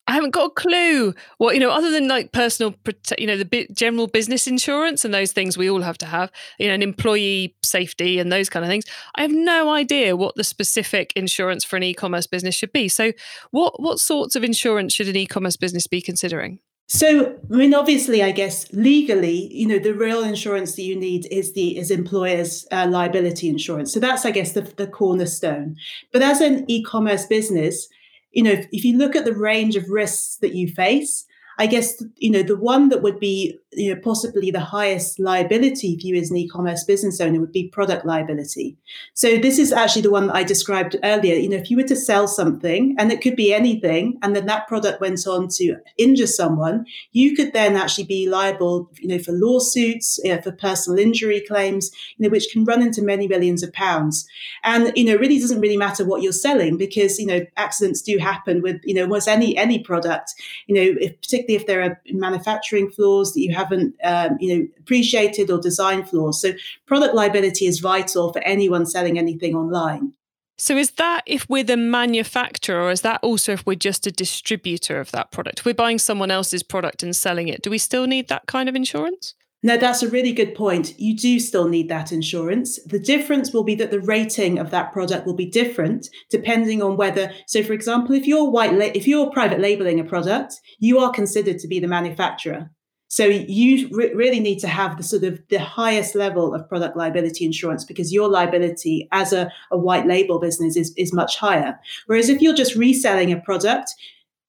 I 0.07 0.13
haven't 0.13 0.33
got 0.33 0.51
a 0.51 0.55
clue 0.55 1.15
what 1.39 1.55
you 1.55 1.61
know, 1.61 1.71
other 1.71 1.91
than 1.91 2.09
like 2.09 2.33
personal, 2.33 2.75
you 3.19 3.27
know, 3.27 3.39
the 3.39 3.67
general 3.73 4.07
business 4.07 4.47
insurance 4.47 5.03
and 5.03 5.15
those 5.15 5.33
things 5.33 5.57
we 5.57 5.71
all 5.71 5.81
have 5.81 5.97
to 5.99 6.07
have, 6.07 6.31
you 6.59 6.69
know, 6.69 6.75
an 6.75 6.83
employee 6.83 7.57
safety 7.63 8.19
and 8.19 8.31
those 8.31 8.51
kind 8.51 8.67
of 8.67 8.69
things. 8.69 8.85
I 9.15 9.23
have 9.23 9.33
no 9.33 9.71
idea 9.71 10.15
what 10.15 10.35
the 10.35 10.45
specific 10.45 11.15
insurance 11.17 11.65
for 11.65 11.77
an 11.77 11.85
e-commerce 11.85 12.27
business 12.27 12.55
should 12.55 12.73
be. 12.73 12.89
So, 12.89 13.13
what 13.51 13.81
what 13.81 13.99
sorts 13.99 14.37
of 14.37 14.45
insurance 14.45 14.93
should 14.93 15.09
an 15.09 15.17
e-commerce 15.17 15.57
business 15.57 15.87
be 15.87 16.03
considering? 16.03 16.59
So, 16.95 17.39
I 17.51 17.57
mean, 17.57 17.73
obviously, 17.73 18.23
I 18.23 18.33
guess 18.33 18.71
legally, 18.71 19.51
you 19.51 19.67
know, 19.67 19.79
the 19.79 19.95
real 19.95 20.23
insurance 20.23 20.77
that 20.77 20.83
you 20.83 20.95
need 20.95 21.27
is 21.31 21.55
the 21.55 21.79
is 21.79 21.91
employer's 21.91 22.67
uh, 22.71 22.87
liability 22.87 23.49
insurance. 23.49 23.95
So 23.95 23.99
that's, 23.99 24.27
I 24.27 24.31
guess, 24.31 24.53
the, 24.53 24.61
the 24.61 24.87
cornerstone. 24.87 25.77
But 26.13 26.21
as 26.21 26.43
an 26.43 26.67
e-commerce 26.71 27.25
business, 27.25 27.89
you 28.33 28.43
know, 28.43 28.51
if, 28.51 28.67
if 28.73 28.85
you 28.85 28.99
look 28.99 29.17
at 29.17 29.25
the 29.25 29.33
range 29.33 29.75
of 29.75 29.89
risks 29.89 30.37
that 30.43 30.55
you 30.55 30.69
face, 30.69 31.25
I 31.59 31.67
guess, 31.67 32.05
you 32.17 32.31
know, 32.31 32.43
the 32.43 32.59
one 32.59 32.91
that 32.91 33.01
would 33.01 33.19
be 33.19 33.59
you 33.75 33.95
know, 33.95 34.01
possibly 34.01 34.51
the 34.51 34.61
highest 34.61 35.19
liability 35.19 35.99
for 35.99 36.07
you 36.07 36.17
as 36.17 36.31
an 36.31 36.37
e-commerce 36.37 36.85
business 36.85 37.21
owner 37.21 37.41
would 37.41 37.53
be 37.53 37.69
product 37.69 38.05
liability. 38.05 38.77
So 39.15 39.39
this 39.39 39.59
is 39.59 39.73
actually 39.73 40.03
the 40.03 40.11
one 40.11 40.27
that 40.27 40.37
I 40.37 40.43
described 40.43 40.97
earlier. 41.03 41.37
You 41.37 41.49
know, 41.49 41.57
if 41.57 41.71
you 41.71 41.77
were 41.77 41.83
to 41.85 41.97
sell 41.97 42.29
something, 42.29 42.95
and 42.99 43.11
it 43.11 43.23
could 43.23 43.37
be 43.37 43.55
anything, 43.55 44.19
and 44.23 44.37
then 44.37 44.47
that 44.47 44.69
product 44.69 45.01
went 45.01 45.27
on 45.27 45.49
to 45.57 45.77
injure 45.97 46.27
someone, 46.27 46.85
you 47.13 47.35
could 47.35 47.53
then 47.53 47.77
actually 47.77 48.05
be 48.05 48.29
liable, 48.29 48.91
you 48.99 49.09
know, 49.09 49.19
for 49.19 49.33
lawsuits, 49.33 50.19
you 50.23 50.35
know, 50.35 50.41
for 50.43 50.53
personal 50.53 50.99
injury 50.99 51.43
claims, 51.47 51.91
you 52.17 52.25
know, 52.25 52.31
which 52.31 52.49
can 52.53 52.65
run 52.65 52.83
into 52.83 53.03
many 53.03 53.27
millions 53.27 53.63
of 53.63 53.73
pounds. 53.73 54.27
And 54.65 54.93
you 54.97 55.05
know, 55.05 55.13
it 55.13 55.21
really 55.21 55.39
doesn't 55.39 55.61
really 55.61 55.77
matter 55.77 56.05
what 56.05 56.23
you're 56.23 56.33
selling 56.33 56.77
because 56.77 57.19
you 57.19 57.27
know 57.27 57.41
accidents 57.57 58.03
do 58.03 58.19
happen 58.19 58.63
with 58.63 58.81
you 58.85 58.95
know 58.95 59.03
almost 59.03 59.29
any 59.29 59.57
any 59.57 59.79
product. 59.79 60.35
You 60.67 60.75
know, 60.75 60.99
if, 61.01 61.21
particularly 61.21 61.57
if 61.57 61.67
there 61.67 61.83
are 61.83 62.01
manufacturing 62.11 62.91
flaws 62.91 63.33
that 63.35 63.41
you 63.41 63.55
have 63.55 63.62
haven't 63.63 63.95
um, 64.05 64.37
you 64.41 64.57
know 64.57 64.67
appreciated 64.79 65.51
or 65.51 65.61
design 65.61 66.05
flaws. 66.05 66.41
So 66.41 66.53
product 66.87 67.15
liability 67.15 67.67
is 67.67 67.81
vital 67.81 68.33
for 68.33 68.41
anyone 68.41 68.87
selling 68.87 69.19
anything 69.19 69.55
online. 69.55 70.15
So 70.59 70.77
is 70.77 70.93
that 70.93 71.23
if 71.27 71.49
we're 71.49 71.65
the 71.65 71.77
manufacturer, 71.77 72.83
or 72.83 72.91
is 72.91 73.01
that 73.01 73.21
also 73.23 73.53
if 73.53 73.67
we're 73.67 73.75
just 73.75 74.07
a 74.07 74.13
distributor 74.13 75.01
of 75.01 75.11
that 75.11 75.33
product? 75.33 75.61
If 75.61 75.65
we're 75.65 75.75
buying 75.75 75.99
someone 75.99 76.31
else's 76.31 76.63
product 76.63 77.03
and 77.03 77.17
selling 77.17 77.49
it, 77.49 77.63
do 77.63 77.71
we 77.71 77.79
still 77.79 78.07
need 78.07 78.29
that 78.29 78.47
kind 78.47 78.69
of 78.69 78.77
insurance? 78.77 79.35
No, 79.65 79.77
that's 79.77 80.03
a 80.03 80.09
really 80.09 80.33
good 80.33 80.57
point. 80.57 80.99
You 80.99 81.17
do 81.17 81.39
still 81.39 81.69
need 81.69 81.89
that 81.89 82.11
insurance. 82.11 82.83
The 82.85 82.99
difference 82.99 83.53
will 83.53 83.63
be 83.63 83.77
that 83.77 83.93
the 83.93 84.01
rating 84.01 84.59
of 84.59 84.71
that 84.71 84.93
product 84.93 85.25
will 85.25 85.35
be 85.35 85.47
different 85.47 86.09
depending 86.31 86.83
on 86.83 86.97
whether. 86.97 87.33
So, 87.47 87.63
for 87.63 87.73
example, 87.73 88.15
if 88.15 88.27
you're 88.27 88.51
white, 88.51 88.75
la- 88.75 88.93
if 88.95 89.07
you're 89.07 89.31
private 89.31 89.61
labeling 89.61 90.01
a 90.01 90.05
product, 90.05 90.55
you 90.81 90.99
are 90.99 91.13
considered 91.13 91.61
to 91.61 91.69
be 91.69 91.79
the 91.79 91.87
manufacturer. 91.87 92.71
So 93.13 93.27
you 93.27 93.91
re- 93.93 94.15
really 94.15 94.41
need 94.41 94.59
to 94.61 94.69
have 94.69 94.97
the 94.97 95.03
sort 95.03 95.23
of 95.25 95.39
the 95.51 95.59
highest 95.59 96.15
level 96.15 96.55
of 96.55 96.67
product 96.67 96.97
liability 96.97 97.45
insurance 97.45 97.85
because 97.85 98.11
your 98.11 98.27
liability 98.27 99.07
as 99.13 99.35
a, 99.35 99.53
a 99.71 99.77
white 99.77 100.07
label 100.07 100.39
business 100.39 100.79
is, 100.79 100.95
is 100.97 101.13
much 101.13 101.37
higher. 101.37 101.79
Whereas 102.07 102.31
if 102.31 102.41
you're 102.41 102.55
just 102.55 102.75
reselling 102.75 103.31
a 103.31 103.39
product, 103.39 103.93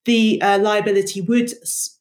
the 0.06 0.42
uh, 0.42 0.60
liability 0.60 1.20
would 1.20 1.52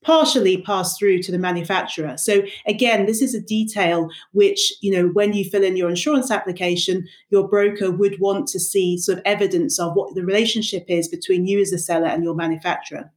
partially 0.05 0.63
pass 0.63 0.97
through 0.97 1.23
to 1.23 1.33
the 1.33 1.39
manufacturer. 1.39 2.17
So 2.17 2.45
again, 2.65 3.07
this 3.07 3.23
is 3.23 3.35
a 3.35 3.41
detail 3.41 4.09
which, 4.31 4.73
you 4.83 4.93
know, 4.93 5.09
when 5.09 5.33
you 5.33 5.45
fill 5.45 5.65
in 5.65 5.77
your 5.77 5.91
insurance 5.91 6.31
application, 6.31 7.09
your 7.31 7.49
broker 7.49 7.91
would 7.91 8.21
want 8.21 8.47
to 8.49 8.61
see 8.61 8.99
sort 8.99 9.19
of 9.19 9.25
evidence 9.25 9.81
of 9.81 9.95
what 9.95 10.15
the 10.15 10.25
relationship 10.25 10.85
is 10.87 11.09
between 11.09 11.45
you 11.45 11.61
as 11.61 11.73
a 11.73 11.79
seller 11.79 12.07
and 12.07 12.23
your 12.23 12.37
manufacturer. 12.37 13.11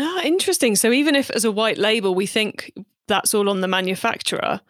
Ah, 0.00 0.22
interesting. 0.22 0.76
So 0.76 0.90
even 0.90 1.14
if 1.14 1.30
as 1.30 1.44
a 1.44 1.52
white 1.52 1.78
label 1.78 2.14
we 2.14 2.26
think 2.26 2.72
that's 3.06 3.34
all 3.34 3.48
on 3.50 3.60
the 3.60 3.68
manufacturer, 3.68 4.60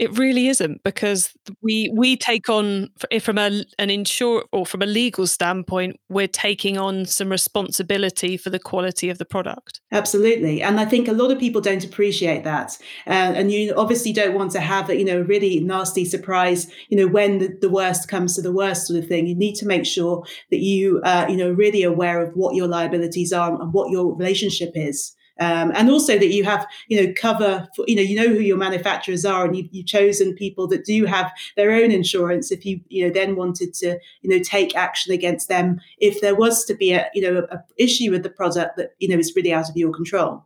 it 0.00 0.16
really 0.16 0.48
isn't 0.48 0.82
because 0.82 1.34
we 1.60 1.92
we 1.94 2.16
take 2.16 2.48
on 2.48 2.88
from 3.20 3.36
a 3.36 3.62
an 3.78 3.90
insure 3.90 4.46
or 4.50 4.64
from 4.64 4.80
a 4.80 4.86
legal 4.86 5.26
standpoint, 5.26 6.00
we're 6.08 6.26
taking 6.26 6.78
on 6.78 7.04
some 7.04 7.28
responsibility 7.28 8.38
for 8.38 8.48
the 8.48 8.58
quality 8.58 9.10
of 9.10 9.18
the 9.18 9.26
product. 9.26 9.82
Absolutely, 9.92 10.62
and 10.62 10.80
I 10.80 10.86
think 10.86 11.06
a 11.06 11.12
lot 11.12 11.30
of 11.30 11.38
people 11.38 11.60
don't 11.60 11.84
appreciate 11.84 12.44
that, 12.44 12.78
uh, 13.06 13.10
and 13.10 13.52
you 13.52 13.74
obviously 13.76 14.10
don't 14.10 14.34
want 14.34 14.52
to 14.52 14.60
have 14.60 14.88
a 14.88 14.96
you 14.96 15.04
know 15.04 15.20
really 15.20 15.60
nasty 15.60 16.06
surprise. 16.06 16.66
You 16.88 16.96
know 16.96 17.06
when 17.06 17.38
the, 17.38 17.58
the 17.60 17.68
worst 17.68 18.08
comes 18.08 18.34
to 18.36 18.42
the 18.42 18.52
worst 18.52 18.86
sort 18.86 18.98
of 18.98 19.06
thing, 19.06 19.26
you 19.26 19.34
need 19.34 19.56
to 19.56 19.66
make 19.66 19.84
sure 19.84 20.24
that 20.50 20.60
you 20.60 21.02
uh, 21.04 21.26
you 21.28 21.36
know 21.36 21.52
really 21.52 21.82
aware 21.82 22.22
of 22.22 22.34
what 22.34 22.54
your 22.54 22.68
liabilities 22.68 23.34
are 23.34 23.60
and 23.60 23.74
what 23.74 23.90
your 23.90 24.16
relationship 24.16 24.72
is. 24.74 25.14
Um, 25.40 25.72
and 25.74 25.90
also 25.90 26.18
that 26.18 26.28
you 26.28 26.44
have, 26.44 26.66
you 26.88 27.02
know, 27.02 27.12
cover, 27.16 27.66
for, 27.74 27.84
you 27.88 27.96
know, 27.96 28.02
you 28.02 28.14
know 28.14 28.28
who 28.28 28.40
your 28.40 28.58
manufacturers 28.58 29.24
are, 29.24 29.46
and 29.46 29.56
you've, 29.56 29.68
you've, 29.72 29.86
chosen 29.86 30.34
people 30.34 30.68
that 30.68 30.84
do 30.84 31.06
have 31.06 31.32
their 31.56 31.72
own 31.72 31.90
insurance. 31.90 32.52
If 32.52 32.64
you, 32.64 32.80
you 32.88 33.06
know, 33.06 33.12
then 33.12 33.34
wanted 33.34 33.74
to, 33.74 33.98
you 34.20 34.30
know, 34.30 34.42
take 34.42 34.76
action 34.76 35.12
against 35.12 35.48
them 35.48 35.80
if 35.98 36.20
there 36.20 36.36
was 36.36 36.64
to 36.66 36.74
be 36.74 36.92
a, 36.92 37.08
you 37.14 37.22
know, 37.22 37.46
a, 37.50 37.56
a 37.56 37.64
issue 37.76 38.10
with 38.10 38.22
the 38.22 38.30
product 38.30 38.76
that 38.76 38.94
you 38.98 39.08
know 39.08 39.18
is 39.18 39.34
really 39.34 39.52
out 39.52 39.68
of 39.68 39.76
your 39.76 39.92
control. 39.92 40.44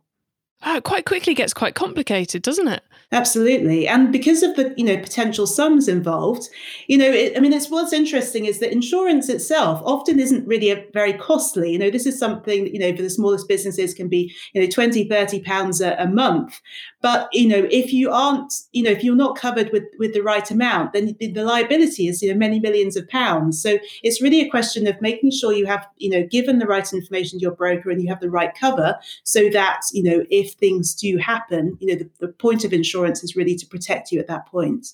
Wow, 0.65 0.77
it 0.77 0.83
quite 0.83 1.05
quickly 1.05 1.35
gets 1.35 1.53
quite 1.53 1.75
complicated, 1.75 2.41
doesn't 2.41 2.67
it? 2.67 2.83
Absolutely, 3.11 3.87
and 3.87 4.11
because 4.11 4.41
of 4.41 4.55
the 4.55 4.73
you 4.75 4.83
know 4.83 4.97
potential 4.97 5.45
sums 5.45 5.87
involved, 5.87 6.49
you 6.87 6.97
know, 6.97 7.09
it, 7.09 7.37
I 7.37 7.39
mean, 7.39 7.53
it's 7.53 7.69
what's 7.69 7.93
interesting 7.93 8.45
is 8.45 8.59
that 8.59 8.71
insurance 8.71 9.29
itself 9.29 9.79
often 9.85 10.19
isn't 10.19 10.47
really 10.47 10.71
a, 10.71 10.83
very 10.91 11.13
costly. 11.13 11.71
You 11.71 11.77
know, 11.77 11.91
this 11.91 12.07
is 12.07 12.17
something 12.17 12.65
you 12.73 12.79
know 12.79 12.95
for 12.95 13.03
the 13.03 13.11
smallest 13.11 13.47
businesses 13.47 13.93
can 13.93 14.09
be 14.09 14.33
you 14.53 14.61
know 14.61 14.67
20, 14.67 15.07
30 15.07 15.41
pounds 15.41 15.81
a, 15.81 15.93
a 15.99 16.07
month, 16.07 16.59
but 17.05 17.29
you 17.31 17.47
know 17.47 17.67
if 17.69 17.93
you 17.93 18.09
aren't 18.09 18.51
you 18.71 18.81
know 18.81 18.89
if 18.89 19.03
you're 19.03 19.15
not 19.15 19.37
covered 19.37 19.71
with 19.71 19.83
with 19.99 20.13
the 20.13 20.23
right 20.23 20.49
amount, 20.49 20.93
then 20.93 21.15
the, 21.19 21.31
the 21.31 21.43
liability 21.43 22.07
is 22.07 22.21
you 22.21 22.31
know 22.31 22.37
many 22.37 22.59
millions 22.59 22.97
of 22.97 23.07
pounds. 23.09 23.61
So 23.61 23.77
it's 24.01 24.21
really 24.21 24.41
a 24.41 24.49
question 24.49 24.87
of 24.87 24.99
making 25.01 25.31
sure 25.31 25.53
you 25.53 25.67
have 25.67 25.85
you 25.97 26.09
know 26.09 26.25
given 26.25 26.59
the 26.59 26.65
right 26.65 26.91
information 26.91 27.39
to 27.39 27.43
your 27.43 27.55
broker 27.55 27.91
and 27.91 28.01
you 28.01 28.09
have 28.09 28.21
the 28.21 28.29
right 28.29 28.53
cover, 28.59 28.97
so 29.23 29.49
that 29.49 29.81
you 29.93 30.03
know 30.03 30.25
if 30.29 30.53
things 30.53 30.95
do 30.95 31.17
happen, 31.17 31.77
you 31.79 31.87
know 31.87 31.99
the, 32.03 32.09
the 32.25 32.33
point 32.33 32.65
of 32.65 32.73
insurance 32.73 32.95
insurance 32.95 33.23
is 33.23 33.35
really 33.35 33.55
to 33.55 33.67
protect 33.67 34.11
you 34.11 34.19
at 34.19 34.27
that 34.27 34.45
point. 34.47 34.93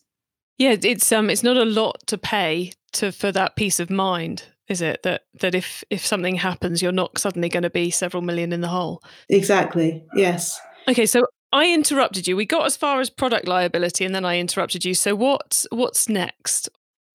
Yeah, 0.58 0.76
it's 0.82 1.12
um 1.12 1.30
it's 1.30 1.44
not 1.44 1.58
a 1.58 1.66
lot 1.66 2.06
to 2.08 2.18
pay 2.18 2.72
to 2.94 3.12
for 3.12 3.32
that 3.32 3.56
peace 3.56 3.80
of 3.80 3.90
mind, 3.90 4.44
is 4.68 4.82
it? 4.82 5.04
That 5.04 5.22
that 5.40 5.56
if 5.56 5.84
if 5.90 6.06
something 6.06 6.36
happens, 6.36 6.82
you're 6.82 6.92
not 6.92 7.18
suddenly 7.18 7.50
going 7.50 7.64
to 7.64 7.70
be 7.70 7.90
several 7.90 8.22
million 8.22 8.54
in 8.54 8.62
the 8.62 8.68
hole. 8.68 9.02
Exactly. 9.30 10.04
Yes. 10.16 10.60
Okay, 10.88 11.06
so 11.06 11.26
I 11.54 11.74
interrupted 11.74 12.28
you. 12.28 12.36
We 12.36 12.46
got 12.46 12.66
as 12.66 12.78
far 12.78 13.00
as 13.02 13.10
product 13.10 13.48
liability 13.48 14.06
and 14.06 14.16
then 14.16 14.26
I 14.26 14.40
interrupted 14.40 14.86
you. 14.86 14.94
So 14.94 15.16
what's 15.16 15.68
what's 15.72 16.08
next? 16.08 16.70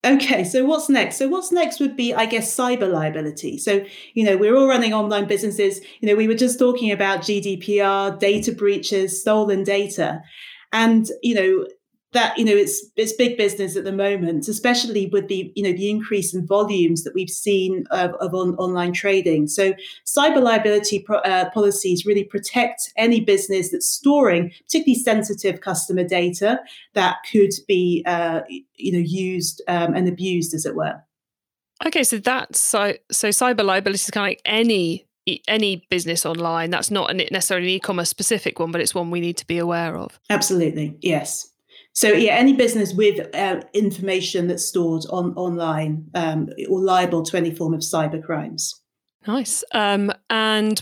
Okay, 0.05 0.43
so 0.43 0.63
what's 0.63 0.89
next? 0.89 1.17
So 1.17 1.27
what's 1.27 1.51
next 1.51 1.79
would 1.79 1.97
be, 1.97 2.13
I 2.13 2.27
guess, 2.27 2.55
cyber 2.55 2.89
liability. 2.89 3.57
So, 3.57 3.83
you 4.13 4.23
know, 4.23 4.37
we're 4.37 4.55
all 4.55 4.67
running 4.67 4.93
online 4.93 5.25
businesses. 5.25 5.81
You 5.99 6.07
know, 6.07 6.15
we 6.15 6.27
were 6.27 6.35
just 6.35 6.59
talking 6.59 6.91
about 6.91 7.21
GDPR, 7.21 8.17
data 8.19 8.51
breaches, 8.51 9.19
stolen 9.19 9.63
data. 9.63 10.21
And, 10.71 11.09
you 11.23 11.33
know, 11.33 11.67
that 12.13 12.37
you 12.37 12.45
know 12.45 12.53
it's 12.55 12.85
it's 12.95 13.13
big 13.13 13.37
business 13.37 13.75
at 13.75 13.83
the 13.83 13.91
moment, 13.91 14.47
especially 14.47 15.07
with 15.07 15.27
the 15.27 15.51
you 15.55 15.63
know 15.63 15.73
the 15.73 15.89
increase 15.89 16.33
in 16.33 16.45
volumes 16.45 17.03
that 17.03 17.13
we've 17.13 17.29
seen 17.29 17.85
of, 17.91 18.11
of 18.15 18.33
on, 18.33 18.55
online 18.55 18.93
trading. 18.93 19.47
So 19.47 19.73
cyber 20.05 20.41
liability 20.41 20.99
pro, 20.99 21.17
uh, 21.19 21.49
policies 21.49 22.05
really 22.05 22.23
protect 22.23 22.93
any 22.95 23.19
business 23.19 23.71
that's 23.71 23.87
storing 23.87 24.51
particularly 24.63 24.95
sensitive 24.95 25.61
customer 25.61 26.03
data 26.03 26.59
that 26.93 27.17
could 27.29 27.51
be 27.67 28.03
uh, 28.05 28.41
you 28.47 28.91
know 28.93 29.03
used 29.05 29.61
um, 29.67 29.93
and 29.93 30.07
abused, 30.07 30.53
as 30.53 30.65
it 30.65 30.75
were. 30.75 31.01
Okay, 31.85 32.03
so 32.03 32.17
that's 32.17 32.59
so 32.59 32.93
so 33.11 33.29
cyber 33.29 33.63
liability 33.63 33.97
is 33.97 34.11
kind 34.11 34.25
of 34.25 34.29
like 34.29 34.41
any 34.45 35.07
any 35.47 35.85
business 35.89 36.25
online. 36.25 36.69
That's 36.69 36.89
not 36.89 37.13
necessarily 37.15 37.67
an 37.67 37.73
e-commerce 37.73 38.09
specific 38.09 38.59
one, 38.59 38.71
but 38.71 38.79
it's 38.79 38.95
one 38.95 39.11
we 39.11 39.19
need 39.19 39.37
to 39.37 39.47
be 39.47 39.57
aware 39.57 39.97
of. 39.97 40.19
Absolutely, 40.29 40.97
yes. 41.01 41.51
So 41.97 42.09
yeah, 42.09 42.33
any 42.33 42.53
business 42.53 42.93
with 42.93 43.35
uh, 43.35 43.61
information 43.73 44.45
that's 44.45 44.63
stored 44.63 45.05
on 45.09 45.33
online 45.33 46.05
um, 46.13 46.47
or 46.69 46.79
liable 46.79 47.23
to 47.23 47.35
any 47.35 47.49
form 47.49 47.73
of 47.73 47.79
cyber 47.79 48.23
crimes. 48.23 48.79
Nice. 49.25 49.63
Um, 49.71 50.13
and 50.29 50.79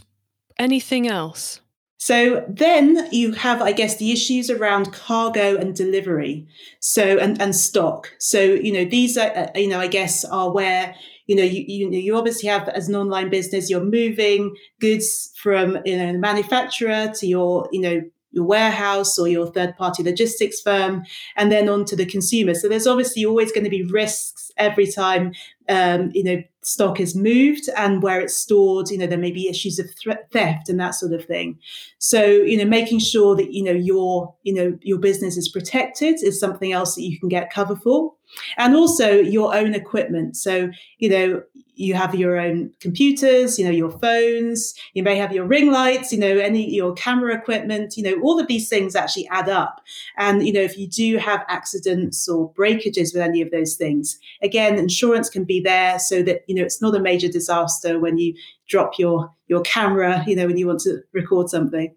anything 0.59 1.07
else? 1.07 1.61
So 1.99 2.43
then 2.49 3.07
you 3.13 3.31
have, 3.31 3.61
I 3.61 3.71
guess, 3.71 3.95
the 3.95 4.11
issues 4.11 4.49
around 4.49 4.91
cargo 4.91 5.55
and 5.55 5.73
delivery. 5.73 6.47
So 6.81 7.17
and 7.17 7.41
and 7.41 7.55
stock. 7.55 8.11
So 8.19 8.41
you 8.41 8.73
know 8.73 8.83
these 8.83 9.17
are, 9.17 9.31
uh, 9.37 9.47
you 9.55 9.69
know, 9.69 9.79
I 9.79 9.87
guess, 9.87 10.25
are 10.25 10.51
where 10.51 10.95
you 11.27 11.35
know, 11.35 11.43
you, 11.43 11.63
you, 11.67 11.89
you 11.91 12.17
obviously 12.17 12.49
have 12.49 12.67
as 12.69 12.87
an 12.89 12.95
online 12.95 13.29
business, 13.29 13.69
you're 13.69 13.83
moving 13.83 14.55
goods 14.79 15.31
from, 15.41 15.79
you 15.83 15.97
know, 15.97 16.11
the 16.11 16.19
manufacturer 16.19 17.11
to 17.15 17.25
your, 17.25 17.67
you 17.71 17.81
know, 17.81 18.03
your 18.35 18.43
warehouse 18.43 19.17
or 19.17 19.27
your 19.27 19.47
third 19.47 19.75
party 19.77 20.03
logistics 20.03 20.61
firm 20.61 21.03
and 21.37 21.51
then 21.51 21.69
on 21.69 21.85
to 21.85 21.95
the 21.95 22.05
consumer. 22.05 22.53
So 22.53 22.67
there's 22.67 22.85
obviously 22.85 23.25
always 23.25 23.51
going 23.51 23.63
to 23.63 23.69
be 23.69 23.83
risks 23.83 24.51
every 24.57 24.91
time, 24.91 25.33
um, 25.69 26.11
you 26.13 26.23
know, 26.23 26.43
stock 26.61 26.99
is 26.99 27.15
moved 27.15 27.69
and 27.77 28.01
where 28.01 28.19
it's 28.19 28.35
stored, 28.35 28.89
you 28.89 28.97
know, 28.97 29.07
there 29.07 29.17
may 29.17 29.31
be 29.31 29.47
issues 29.47 29.79
of 29.79 29.87
theft 30.31 30.67
and 30.67 30.79
that 30.79 30.95
sort 30.95 31.13
of 31.13 31.25
thing. 31.25 31.59
So, 31.99 32.23
you 32.23 32.57
know, 32.57 32.65
making 32.65 32.99
sure 32.99 33.35
that, 33.35 33.53
you 33.53 33.63
know, 33.63 33.71
your, 33.71 34.33
you 34.43 34.53
know, 34.53 34.77
your 34.81 34.97
business 34.97 35.37
is 35.37 35.49
protected 35.49 36.23
is 36.23 36.39
something 36.39 36.71
else 36.71 36.95
that 36.95 37.03
you 37.03 37.19
can 37.19 37.29
get 37.29 37.53
cover 37.53 37.75
for 37.75 38.13
and 38.57 38.75
also 38.75 39.11
your 39.11 39.55
own 39.55 39.75
equipment. 39.75 40.35
So, 40.35 40.69
you 40.97 41.09
know, 41.09 41.43
you 41.75 41.93
have 41.93 42.15
your 42.15 42.39
own 42.39 42.71
computers, 42.79 43.59
you 43.59 43.65
know, 43.65 43.71
your 43.71 43.91
phones, 43.91 44.73
you 44.93 45.03
may 45.03 45.17
have 45.17 45.33
your 45.33 45.45
ring 45.45 45.71
lights, 45.71 46.11
you 46.11 46.17
know, 46.17 46.37
any 46.37 46.73
your 46.73 46.93
camera 46.93 47.35
equipment, 47.35 47.97
you 47.97 48.03
know, 48.03 48.19
all 48.21 48.39
of 48.39 48.47
these 48.47 48.69
things 48.69 48.95
actually 48.95 49.27
add 49.27 49.49
up. 49.49 49.81
And, 50.17 50.45
you 50.47 50.53
know, 50.53 50.61
if 50.61 50.77
you 50.77 50.87
do 50.87 51.17
have 51.17 51.43
accidents 51.47 52.27
or 52.27 52.49
breakages 52.53 53.13
with 53.13 53.21
any 53.21 53.41
of 53.41 53.51
those 53.51 53.75
things, 53.75 54.17
again, 54.41 54.79
insurance 54.79 55.29
can 55.29 55.43
be 55.43 55.54
there 55.61 55.99
so 55.99 56.23
that, 56.23 56.41
you 56.47 56.55
know, 56.55 56.63
it's 56.63 56.81
not 56.81 56.95
a 56.95 56.99
major 56.99 57.27
disaster 57.27 57.99
when 57.99 58.17
you 58.17 58.33
drop 58.67 58.97
your 58.97 59.29
your 59.47 59.61
camera, 59.61 60.23
you 60.27 60.35
know, 60.35 60.47
when 60.47 60.57
you 60.57 60.67
want 60.67 60.81
to 60.81 61.01
record 61.13 61.49
something. 61.49 61.95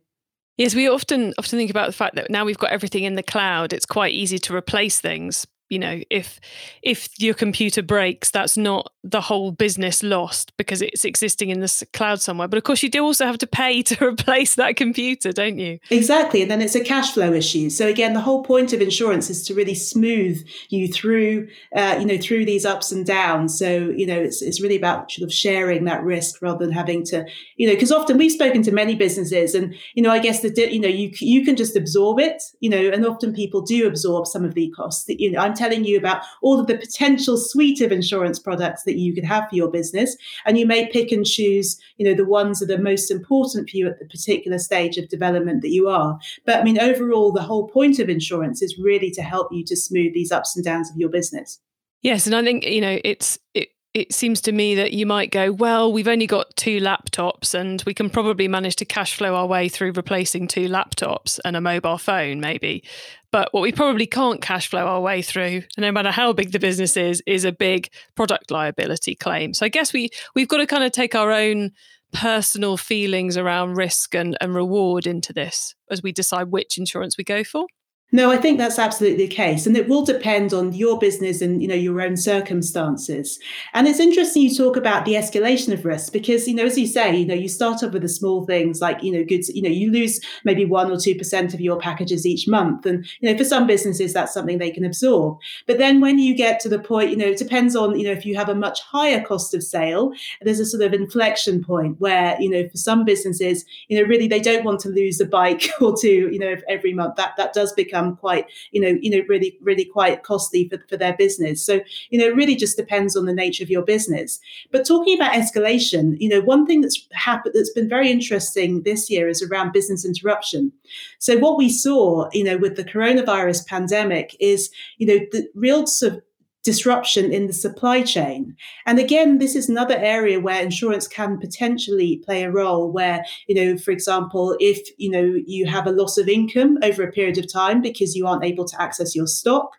Yes, 0.57 0.75
we 0.75 0.89
often 0.89 1.35
often 1.39 1.59
think 1.59 1.71
about 1.71 1.87
the 1.87 1.93
fact 1.93 2.17
that 2.17 2.31
now 2.31 2.45
we've 2.45 2.59
got 2.59 2.71
everything 2.71 3.05
in 3.05 3.15
the 3.15 3.23
cloud, 3.23 3.73
it's 3.73 3.87
quite 3.87 4.13
easy 4.13 4.39
to 4.41 4.55
replace 4.55 5.01
things 5.01 5.47
you 5.69 5.79
know 5.79 6.01
if 6.11 6.41
if 6.83 7.09
your 7.19 7.35
computer 7.35 7.83
breaks 7.83 8.31
that's 8.31 8.57
not 8.57 8.93
the 9.05 9.21
whole 9.21 9.53
business 9.53 10.03
lost 10.03 10.57
because 10.57 10.83
it's 10.83 11.05
existing 11.05 11.51
in 11.51 11.61
the 11.61 11.87
cloud 11.93 12.21
somewhere. 12.21 12.49
But 12.49 12.59
of 12.59 12.65
course 12.65 12.83
you 12.83 12.91
do 12.91 13.05
also 13.05 13.27
have 13.27 13.39
to 13.39 13.47
pay 13.47 13.83
to 13.89 14.05
replace 14.05 14.55
that 14.57 14.77
computer 14.77 15.33
don't 15.33 15.59
you? 15.59 15.79
Exactly 15.91 16.43
and 16.43 16.51
then 16.51 16.61
it's 16.61 16.75
a 16.75 16.85
cash 16.85 17.13
flow 17.13 17.33
issue. 17.33 17.71
So 17.71 17.87
again 17.87 18.15
the 18.15 18.21
whole 18.21 18.43
point 18.43 18.73
of 18.73 18.81
insurance 18.81 19.31
is 19.31 19.47
to 19.47 19.55
really 19.55 19.75
smooth 19.75 20.47
you 20.69 20.89
through 20.89 21.49
uh, 21.75 21.97
you 21.99 22.07
know 22.07 22.19
through 22.19 22.45
these 22.45 22.65
ups 22.65 22.93
and 22.93 23.07
downs. 23.07 23.59
So 23.59 23.69
you 23.69 24.07
know 24.07 24.19
it's, 24.19 24.43
it's 24.43 24.61
really 24.61 24.77
about 24.77 25.11
sort 25.11 25.25
of 25.25 25.33
sharing 25.33 25.85
that 25.85 26.03
risk 26.03 26.43
rather 26.43 26.65
than 26.65 26.75
having 26.75 27.05
to 27.07 27.27
you 27.57 27.67
know 27.67 27.75
because 27.75 27.93
often 27.93 28.19
we've 28.19 28.33
spoken 28.33 28.63
to 28.63 28.73
many 28.73 28.95
businesses 28.95 29.55
and 29.55 29.75
you 29.95 30.03
know 30.03 30.11
i 30.11 30.19
guess 30.19 30.41
the 30.41 30.51
you 30.73 30.81
know 30.81 30.89
you 30.89 31.11
you 31.21 31.45
can 31.45 31.57
just 31.57 31.77
absorb 31.77 32.19
it 32.19 32.43
you 32.61 32.71
know 32.71 32.91
and 32.91 33.07
often 33.07 33.33
people 33.33 33.61
do 33.61 33.87
absorb 33.87 34.27
some 34.27 34.45
of 34.45 34.55
the 34.55 34.71
costs. 34.71 35.05
That 35.05 35.21
you 35.21 35.31
know 35.31 35.41
i'm 35.41 35.55
telling 35.59 35.85
you 35.85 35.99
about 35.99 36.23
all 36.43 36.61
of 36.61 36.67
the 36.67 36.79
potential 36.79 37.37
suite 37.37 37.81
of 37.81 37.93
insurance 37.93 38.39
products 38.39 38.85
that 38.85 38.97
you 38.97 39.15
could 39.15 39.25
have 39.25 39.49
for 39.49 39.57
your 39.57 39.71
business. 39.71 40.17
And 40.47 40.59
you 40.59 40.67
may 40.67 40.89
pick 40.89 41.13
and 41.13 41.27
choose, 41.27 41.79
you 41.97 42.07
know, 42.07 42.15
the 42.15 42.25
ones 42.25 42.61
that 42.61 42.71
are 42.71 42.83
most 42.83 43.11
important 43.11 43.69
for 43.69 43.77
you 43.77 43.89
at 43.89 43.99
the 43.99 44.07
particular 44.07 44.59
stage 44.59 44.97
of 44.97 45.09
development 45.09 45.63
that 45.63 45.73
you 45.73 45.89
are. 45.89 46.19
But 46.47 46.61
I 46.61 46.65
mean, 46.65 46.81
overall, 46.81 47.33
the 47.33 47.43
whole 47.43 47.69
point 47.69 47.99
of 47.99 48.09
insurance 48.09 48.63
is 48.63 48.79
really 48.79 49.11
to 49.13 49.23
help 49.23 49.53
you 49.53 49.65
to 49.65 49.77
smooth 49.77 50.15
these 50.15 50.33
ups 50.33 50.57
and 50.57 50.65
downs 50.65 50.91
of 50.91 50.97
your 50.97 51.11
business. 51.11 51.61
Yes, 52.03 52.27
and 52.27 52.35
I 52.35 52.45
think 52.45 52.65
you 52.65 52.81
know 52.81 52.99
it's 53.05 53.39
it 53.55 53.71
it 53.95 54.13
seems 54.13 54.41
to 54.43 54.53
me 54.53 54.75
that 54.77 54.93
you 54.93 55.07
might 55.07 55.31
go, 55.31 55.51
well, 55.51 55.93
we've 55.93 56.09
only 56.09 56.27
got 56.27 56.55
two 56.57 56.79
laptops 56.79 57.55
and 57.55 57.83
we 57.87 57.95
can 57.95 58.11
probably 58.11 58.47
manage 58.47 58.77
to 58.77 58.85
cash 58.85 59.17
flow 59.17 59.35
our 59.35 59.47
way 59.47 59.69
through 59.69 59.93
replacing 59.93 60.47
two 60.47 60.69
laptops 60.69 61.41
and 61.45 61.57
a 61.57 61.61
mobile 61.61 61.99
phone, 61.99 62.39
maybe. 62.39 62.85
But 63.31 63.53
what 63.53 63.63
we 63.63 63.73
probably 63.73 64.07
can't 64.07 64.41
cash 64.41 64.69
flow 64.69 64.87
our 64.87 65.01
way 65.01 65.21
through, 65.21 65.63
no 65.77 65.93
matter 65.93 66.11
how 66.11 66.33
big 66.33 66.53
the 66.53 66.59
business 66.59 66.97
is, 66.97 67.23
is 67.27 67.45
a 67.45 67.53
big 67.53 67.91
product 68.15 68.51
liability 68.51 69.15
claim. 69.15 69.53
So 69.55 69.67
I 69.67 69.69
guess 69.69 69.93
we 69.93 70.11
we've 70.35 70.49
got 70.49 70.59
to 70.59 70.67
kind 70.67 70.85
of 70.85 70.93
take 70.93 71.15
our 71.15 71.31
own 71.31 71.73
personal 72.13 72.77
feelings 72.77 73.37
around 73.37 73.75
risk 73.75 74.15
and, 74.15 74.37
and 74.41 74.55
reward 74.55 75.07
into 75.07 75.33
this 75.33 75.75
as 75.91 76.03
we 76.03 76.11
decide 76.11 76.49
which 76.49 76.79
insurance 76.79 77.19
we 77.19 77.25
go 77.25 77.45
for. 77.45 77.67
No, 78.11 78.31
I 78.31 78.39
think 78.39 78.57
that's 78.57 78.79
absolutely 78.79 79.27
the 79.27 79.35
case. 79.35 79.67
And 79.67 79.77
it 79.77 79.87
will 79.87 80.03
depend 80.03 80.55
on 80.55 80.73
your 80.73 80.99
business 80.99 81.43
and, 81.43 81.61
you 81.61 81.69
know, 81.69 81.75
your 81.75 82.01
own 82.01 82.17
circumstances. 82.17 83.39
And 83.75 83.87
it's 83.87 84.01
interesting 84.01 84.45
you 84.45 84.57
talk 84.57 84.79
about 84.79 85.05
the 85.05 85.13
escalation 85.13 85.75
of 85.75 85.85
risk 85.85 86.11
because, 86.11 86.49
you 86.49 86.55
know, 86.55 86.65
as 86.65 86.79
you 86.79 86.87
say, 86.87 87.15
you 87.15 87.27
know, 87.27 87.35
you 87.35 87.49
start 87.49 87.83
off 87.85 87.93
with 87.93 88.01
the 88.01 88.09
small 88.09 88.47
things 88.47 88.81
like, 88.81 89.03
you 89.03 89.13
know, 89.13 89.25
goods, 89.25 89.51
you 89.51 89.61
know, 89.61 89.69
you 89.69 89.93
lose 89.93 90.21
maybe 90.43 90.65
one 90.65 90.91
or 90.91 90.97
2% 90.97 91.53
of 91.53 91.61
your 91.61 91.79
packages 91.79 92.25
each 92.25 92.49
month. 92.49 92.87
And, 92.87 93.07
you 93.21 93.31
know, 93.31 93.37
for 93.37 93.45
some 93.45 93.67
businesses, 93.67 94.15
that's 94.15 94.33
something 94.33 94.57
they 94.57 94.71
can 94.71 94.87
absorb. 94.87 95.37
But 95.67 95.77
then 95.77 96.01
when 96.01 96.19
you 96.19 96.35
get 96.35 96.61
to 96.61 96.71
the 96.71 96.79
point, 96.79 97.11
you 97.11 97.17
know, 97.17 97.27
it 97.27 97.37
depends 97.37 97.77
on, 97.77 97.99
you 97.99 98.07
know, 98.07 98.13
if 98.13 98.25
you 98.25 98.37
have 98.37 98.49
a 98.49 98.55
much 98.55 98.81
higher 98.81 99.23
cost 99.23 99.53
of 99.53 99.63
sale, 99.63 100.13
there's 100.41 100.61
a 100.61 100.65
sort 100.65 100.83
of 100.83 100.95
inflection 100.95 101.63
point 101.63 102.01
where, 102.01 102.41
you 102.41 102.49
know, 102.49 102.67
for 102.71 102.79
some 102.79 103.05
businesses, 103.05 103.67
you 103.89 104.01
know, 104.01 104.09
really 104.09 104.29
they 104.29 104.41
don't 104.41 104.65
want 104.65 104.81
to 104.81 104.89
lose 104.89 105.21
a 105.21 105.27
bike 105.27 105.69
or 105.83 105.95
two, 105.95 106.31
you 106.33 106.39
know, 106.39 106.57
every 106.71 106.95
month. 106.95 107.17
That, 107.17 107.37
that 107.37 107.53
does 107.53 107.75
become 107.75 107.98
become 107.99 108.17
quite, 108.17 108.47
you 108.71 108.81
know, 108.81 108.99
you 109.01 109.11
know, 109.11 109.25
really, 109.29 109.59
really 109.61 109.85
quite 109.85 110.23
costly 110.23 110.69
for, 110.69 110.79
for 110.89 110.97
their 110.97 111.17
business. 111.17 111.65
So, 111.65 111.81
you 112.11 112.19
know, 112.19 112.27
it 112.27 112.37
really 112.37 112.57
just 112.57 112.77
depends 112.77 113.17
on 113.17 113.27
the 113.27 113.33
nature 113.33 113.65
of 113.65 113.71
your 113.71 113.83
business. 113.83 114.41
But 114.71 114.87
talking 114.87 115.15
about 115.15 115.33
escalation, 115.33 116.17
you 116.19 116.29
know, 116.29 116.41
one 116.41 116.67
thing 116.67 116.81
that's 116.81 117.07
happened 117.13 117.55
that's 117.55 117.73
been 117.73 117.89
very 117.89 118.11
interesting 118.11 118.83
this 118.83 119.11
year 119.11 119.29
is 119.29 119.43
around 119.43 119.73
business 119.73 120.05
interruption. 120.05 120.73
So 121.19 121.39
what 121.39 121.59
we 121.59 121.69
saw, 121.69 122.29
you 122.33 122.45
know, 122.45 122.57
with 122.57 122.77
the 122.77 122.85
coronavirus 122.85 123.67
pandemic 123.67 124.37
is, 124.41 124.71
you 124.99 125.07
know, 125.07 125.19
the 125.33 125.49
real 125.55 125.87
sort 125.87 126.15
of 126.15 126.23
disruption 126.69 127.33
in 127.33 127.47
the 127.47 127.53
supply 127.55 128.03
chain. 128.03 128.55
And 128.85 128.99
again, 128.99 129.39
this 129.39 129.57
is 129.57 129.71
another 129.71 129.97
area 129.97 130.39
where 130.39 130.63
insurance 130.63 131.09
can 131.09 131.39
potentially 131.39 132.19
play 132.27 132.43
a 132.43 132.53
role 132.53 132.93
where, 132.93 133.25
you 133.47 133.55
know, 133.55 133.79
for 133.79 133.91
example, 133.91 134.55
if, 134.61 134.87
you 134.99 135.11
know, 135.11 135.41
you 135.47 135.65
have 135.65 135.87
a 135.87 135.93
loss 135.93 136.19
of 136.19 136.29
income 136.29 136.77
over 136.83 137.03
a 137.03 137.11
period 137.11 137.39
of 137.39 137.51
time 137.51 137.81
because 137.81 138.15
you 138.15 138.27
aren't 138.27 138.45
able 138.45 138.67
to 138.67 138.83
access 138.83 139.17
your 139.17 139.27
stock, 139.27 139.71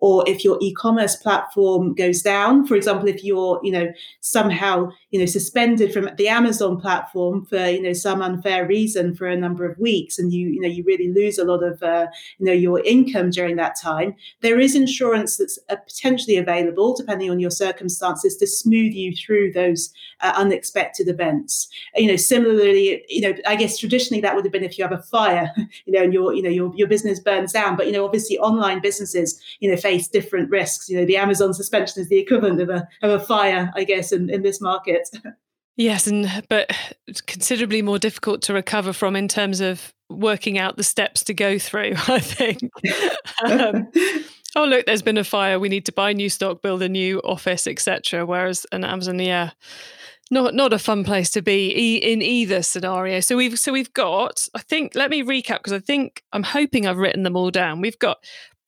or 0.00 0.24
if 0.26 0.44
your 0.44 0.58
e-commerce 0.60 1.16
platform 1.16 1.94
goes 1.94 2.22
down 2.22 2.66
for 2.66 2.74
example 2.74 3.08
if 3.08 3.22
you're 3.22 3.60
you 3.62 3.70
know 3.70 3.92
somehow 4.20 4.90
you 5.10 5.20
know 5.20 5.26
suspended 5.26 5.92
from 5.92 6.08
the 6.16 6.28
amazon 6.28 6.80
platform 6.80 7.44
for 7.44 7.66
you 7.66 7.80
know 7.80 7.92
some 7.92 8.22
unfair 8.22 8.66
reason 8.66 9.14
for 9.14 9.26
a 9.26 9.36
number 9.36 9.64
of 9.64 9.78
weeks 9.78 10.18
and 10.18 10.32
you 10.32 10.48
you 10.48 10.60
know 10.60 10.68
you 10.68 10.82
really 10.84 11.12
lose 11.12 11.38
a 11.38 11.44
lot 11.44 11.62
of 11.62 11.82
uh, 11.82 12.06
you 12.38 12.46
know 12.46 12.52
your 12.52 12.80
income 12.80 13.30
during 13.30 13.56
that 13.56 13.76
time 13.80 14.14
there 14.40 14.58
is 14.58 14.74
insurance 14.74 15.36
that's 15.36 15.58
uh, 15.68 15.76
potentially 15.76 16.36
available 16.36 16.94
depending 16.94 17.30
on 17.30 17.38
your 17.38 17.50
circumstances 17.50 18.36
to 18.36 18.46
smooth 18.46 18.92
you 18.92 19.14
through 19.14 19.52
those 19.52 19.92
uh, 20.20 20.32
unexpected 20.36 21.08
events 21.08 21.68
you 21.96 22.06
know 22.06 22.16
similarly 22.16 23.04
you 23.08 23.20
know 23.20 23.34
i 23.46 23.54
guess 23.54 23.78
traditionally 23.78 24.20
that 24.20 24.34
would 24.34 24.44
have 24.44 24.52
been 24.52 24.64
if 24.64 24.78
you 24.78 24.84
have 24.84 24.92
a 24.92 25.02
fire 25.02 25.50
you 25.84 25.92
know 25.92 26.02
and 26.02 26.12
your 26.12 26.32
you 26.34 26.42
know 26.42 26.50
your, 26.50 26.72
your 26.74 26.88
business 26.88 27.20
burns 27.20 27.52
down 27.52 27.76
but 27.76 27.86
you 27.86 27.92
know 27.92 28.04
obviously 28.04 28.38
online 28.38 28.80
businesses 28.80 29.40
you 29.60 29.70
know 29.70 29.76
face 29.90 30.08
different 30.08 30.50
risks. 30.50 30.88
You 30.88 30.98
know, 30.98 31.04
the 31.04 31.16
Amazon 31.16 31.54
suspension 31.54 32.00
is 32.02 32.08
the 32.08 32.18
equivalent 32.18 32.60
of 32.60 32.68
a 32.68 32.88
of 33.02 33.10
a 33.10 33.20
fire, 33.20 33.70
I 33.74 33.84
guess, 33.84 34.12
in, 34.12 34.30
in 34.30 34.42
this 34.42 34.60
market. 34.60 35.08
Yes, 35.76 36.06
and 36.06 36.28
but 36.50 36.70
considerably 37.26 37.80
more 37.80 37.98
difficult 37.98 38.42
to 38.42 38.52
recover 38.52 38.92
from 38.92 39.16
in 39.16 39.28
terms 39.28 39.62
of 39.62 39.94
working 40.10 40.58
out 40.58 40.76
the 40.76 40.82
steps 40.82 41.24
to 41.24 41.32
go 41.32 41.58
through. 41.58 41.94
I 42.06 42.18
think. 42.18 42.60
um, 43.42 43.88
oh 44.56 44.66
look, 44.66 44.84
there's 44.84 45.00
been 45.00 45.16
a 45.16 45.24
fire. 45.24 45.58
We 45.58 45.70
need 45.70 45.86
to 45.86 45.92
buy 45.92 46.12
new 46.12 46.28
stock, 46.28 46.60
build 46.60 46.82
a 46.82 46.88
new 46.88 47.20
office, 47.20 47.66
etc. 47.66 48.26
Whereas 48.26 48.66
an 48.72 48.84
Amazon, 48.84 49.20
yeah, 49.20 49.52
not 50.30 50.54
not 50.54 50.74
a 50.74 50.78
fun 50.78 51.02
place 51.02 51.30
to 51.30 51.40
be 51.40 51.96
in 51.96 52.20
either 52.20 52.62
scenario. 52.62 53.20
So 53.20 53.36
we've 53.36 53.58
so 53.58 53.72
we've 53.72 53.92
got. 53.94 54.48
I 54.54 54.58
think 54.58 54.94
let 54.94 55.08
me 55.08 55.22
recap 55.22 55.60
because 55.60 55.72
I 55.72 55.80
think 55.80 56.22
I'm 56.34 56.42
hoping 56.42 56.86
I've 56.86 56.98
written 56.98 57.22
them 57.22 57.36
all 57.36 57.50
down. 57.50 57.80
We've 57.80 57.98
got 57.98 58.18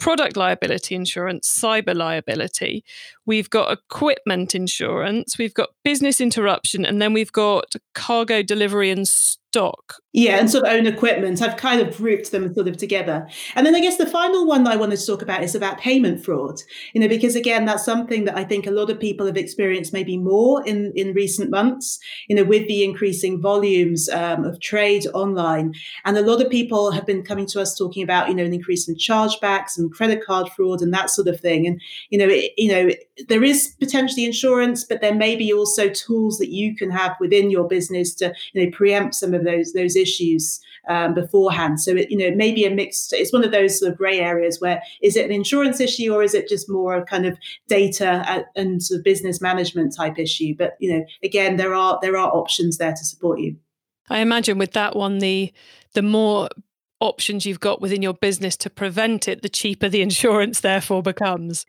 product 0.02 0.36
liability 0.36 0.96
insurance, 0.96 1.48
cyber 1.48 1.94
liability, 1.94 2.84
we've 3.24 3.48
got 3.48 3.70
equipment 3.70 4.52
insurance, 4.52 5.38
we've 5.38 5.54
got 5.54 5.68
business 5.84 6.20
interruption, 6.20 6.84
and 6.84 7.00
then 7.00 7.12
we've 7.12 7.30
got 7.30 7.76
cargo 7.94 8.42
delivery 8.42 8.90
and 8.90 9.06
stock. 9.52 9.96
Yeah, 10.14 10.38
and 10.38 10.50
sort 10.50 10.66
of 10.66 10.72
own 10.72 10.86
equipment. 10.86 11.40
I've 11.40 11.56
kind 11.56 11.80
of 11.80 11.96
grouped 11.96 12.32
them 12.32 12.54
sort 12.54 12.68
of 12.68 12.76
together. 12.76 13.26
And 13.54 13.66
then 13.66 13.74
I 13.74 13.80
guess 13.80 13.96
the 13.96 14.06
final 14.06 14.46
one 14.46 14.64
that 14.64 14.72
I 14.72 14.76
wanted 14.76 14.98
to 14.98 15.06
talk 15.06 15.22
about 15.22 15.42
is 15.42 15.54
about 15.54 15.78
payment 15.78 16.22
fraud. 16.22 16.58
You 16.92 17.00
know, 17.00 17.08
because 17.08 17.34
again, 17.34 17.64
that's 17.64 17.84
something 17.84 18.24
that 18.24 18.36
I 18.36 18.44
think 18.44 18.66
a 18.66 18.70
lot 18.70 18.90
of 18.90 19.00
people 19.00 19.26
have 19.26 19.38
experienced 19.38 19.92
maybe 19.92 20.18
more 20.18 20.66
in, 20.66 20.92
in 20.96 21.14
recent 21.14 21.50
months, 21.50 21.98
you 22.28 22.36
know, 22.36 22.44
with 22.44 22.66
the 22.68 22.84
increasing 22.84 23.40
volumes 23.40 24.08
um, 24.10 24.44
of 24.44 24.60
trade 24.60 25.06
online. 25.14 25.74
And 26.04 26.16
a 26.16 26.22
lot 26.22 26.42
of 26.42 26.50
people 26.50 26.90
have 26.90 27.06
been 27.06 27.22
coming 27.22 27.46
to 27.46 27.60
us 27.60 27.76
talking 27.76 28.02
about, 28.02 28.28
you 28.28 28.34
know, 28.34 28.44
an 28.44 28.54
increase 28.54 28.88
in 28.88 28.96
chargebacks 28.96 29.78
and 29.78 29.92
credit 29.92 30.24
card 30.24 30.50
fraud 30.50 30.82
and 30.82 30.92
that 30.92 31.10
sort 31.10 31.28
of 31.28 31.40
thing. 31.40 31.66
And, 31.66 31.80
you 32.10 32.18
know, 32.18 32.28
it, 32.28 32.52
you 32.56 32.70
know, 32.70 32.90
there 33.28 33.44
is 33.44 33.74
potentially 33.80 34.24
insurance, 34.24 34.84
but 34.84 35.00
there 35.00 35.14
may 35.14 35.36
be 35.36 35.52
also 35.52 35.88
tools 35.88 36.38
that 36.38 36.50
you 36.50 36.76
can 36.76 36.90
have 36.90 37.16
within 37.18 37.50
your 37.50 37.66
business 37.66 38.14
to, 38.16 38.34
you 38.52 38.64
know, 38.64 38.70
preempt 38.76 39.14
some 39.14 39.32
of 39.32 39.41
those 39.44 39.72
those 39.72 39.96
issues 39.96 40.60
um, 40.88 41.14
beforehand. 41.14 41.80
So 41.80 41.92
it, 41.92 42.10
you 42.10 42.16
know, 42.16 42.34
maybe 42.34 42.64
a 42.64 42.70
mixed. 42.70 43.12
It's 43.12 43.32
one 43.32 43.44
of 43.44 43.52
those 43.52 43.78
sort 43.78 43.92
of 43.92 43.98
grey 43.98 44.20
areas 44.20 44.60
where 44.60 44.82
is 45.00 45.16
it 45.16 45.24
an 45.24 45.32
insurance 45.32 45.80
issue 45.80 46.12
or 46.12 46.22
is 46.22 46.34
it 46.34 46.48
just 46.48 46.68
more 46.68 46.96
a 46.96 47.04
kind 47.04 47.26
of 47.26 47.38
data 47.68 48.44
and 48.56 48.82
sort 48.82 48.98
of 48.98 49.04
business 49.04 49.40
management 49.40 49.94
type 49.96 50.18
issue? 50.18 50.54
But 50.56 50.76
you 50.80 50.92
know, 50.92 51.04
again, 51.22 51.56
there 51.56 51.74
are 51.74 51.98
there 52.02 52.16
are 52.16 52.30
options 52.30 52.78
there 52.78 52.92
to 52.92 53.04
support 53.04 53.40
you. 53.40 53.56
I 54.10 54.18
imagine 54.18 54.58
with 54.58 54.72
that 54.72 54.96
one, 54.96 55.18
the 55.18 55.52
the 55.94 56.02
more 56.02 56.48
options 57.00 57.44
you've 57.44 57.60
got 57.60 57.80
within 57.80 58.00
your 58.00 58.14
business 58.14 58.56
to 58.56 58.70
prevent 58.70 59.28
it, 59.28 59.42
the 59.42 59.48
cheaper 59.48 59.88
the 59.88 60.02
insurance 60.08 60.60
therefore 60.60 61.02
becomes. 61.02 61.66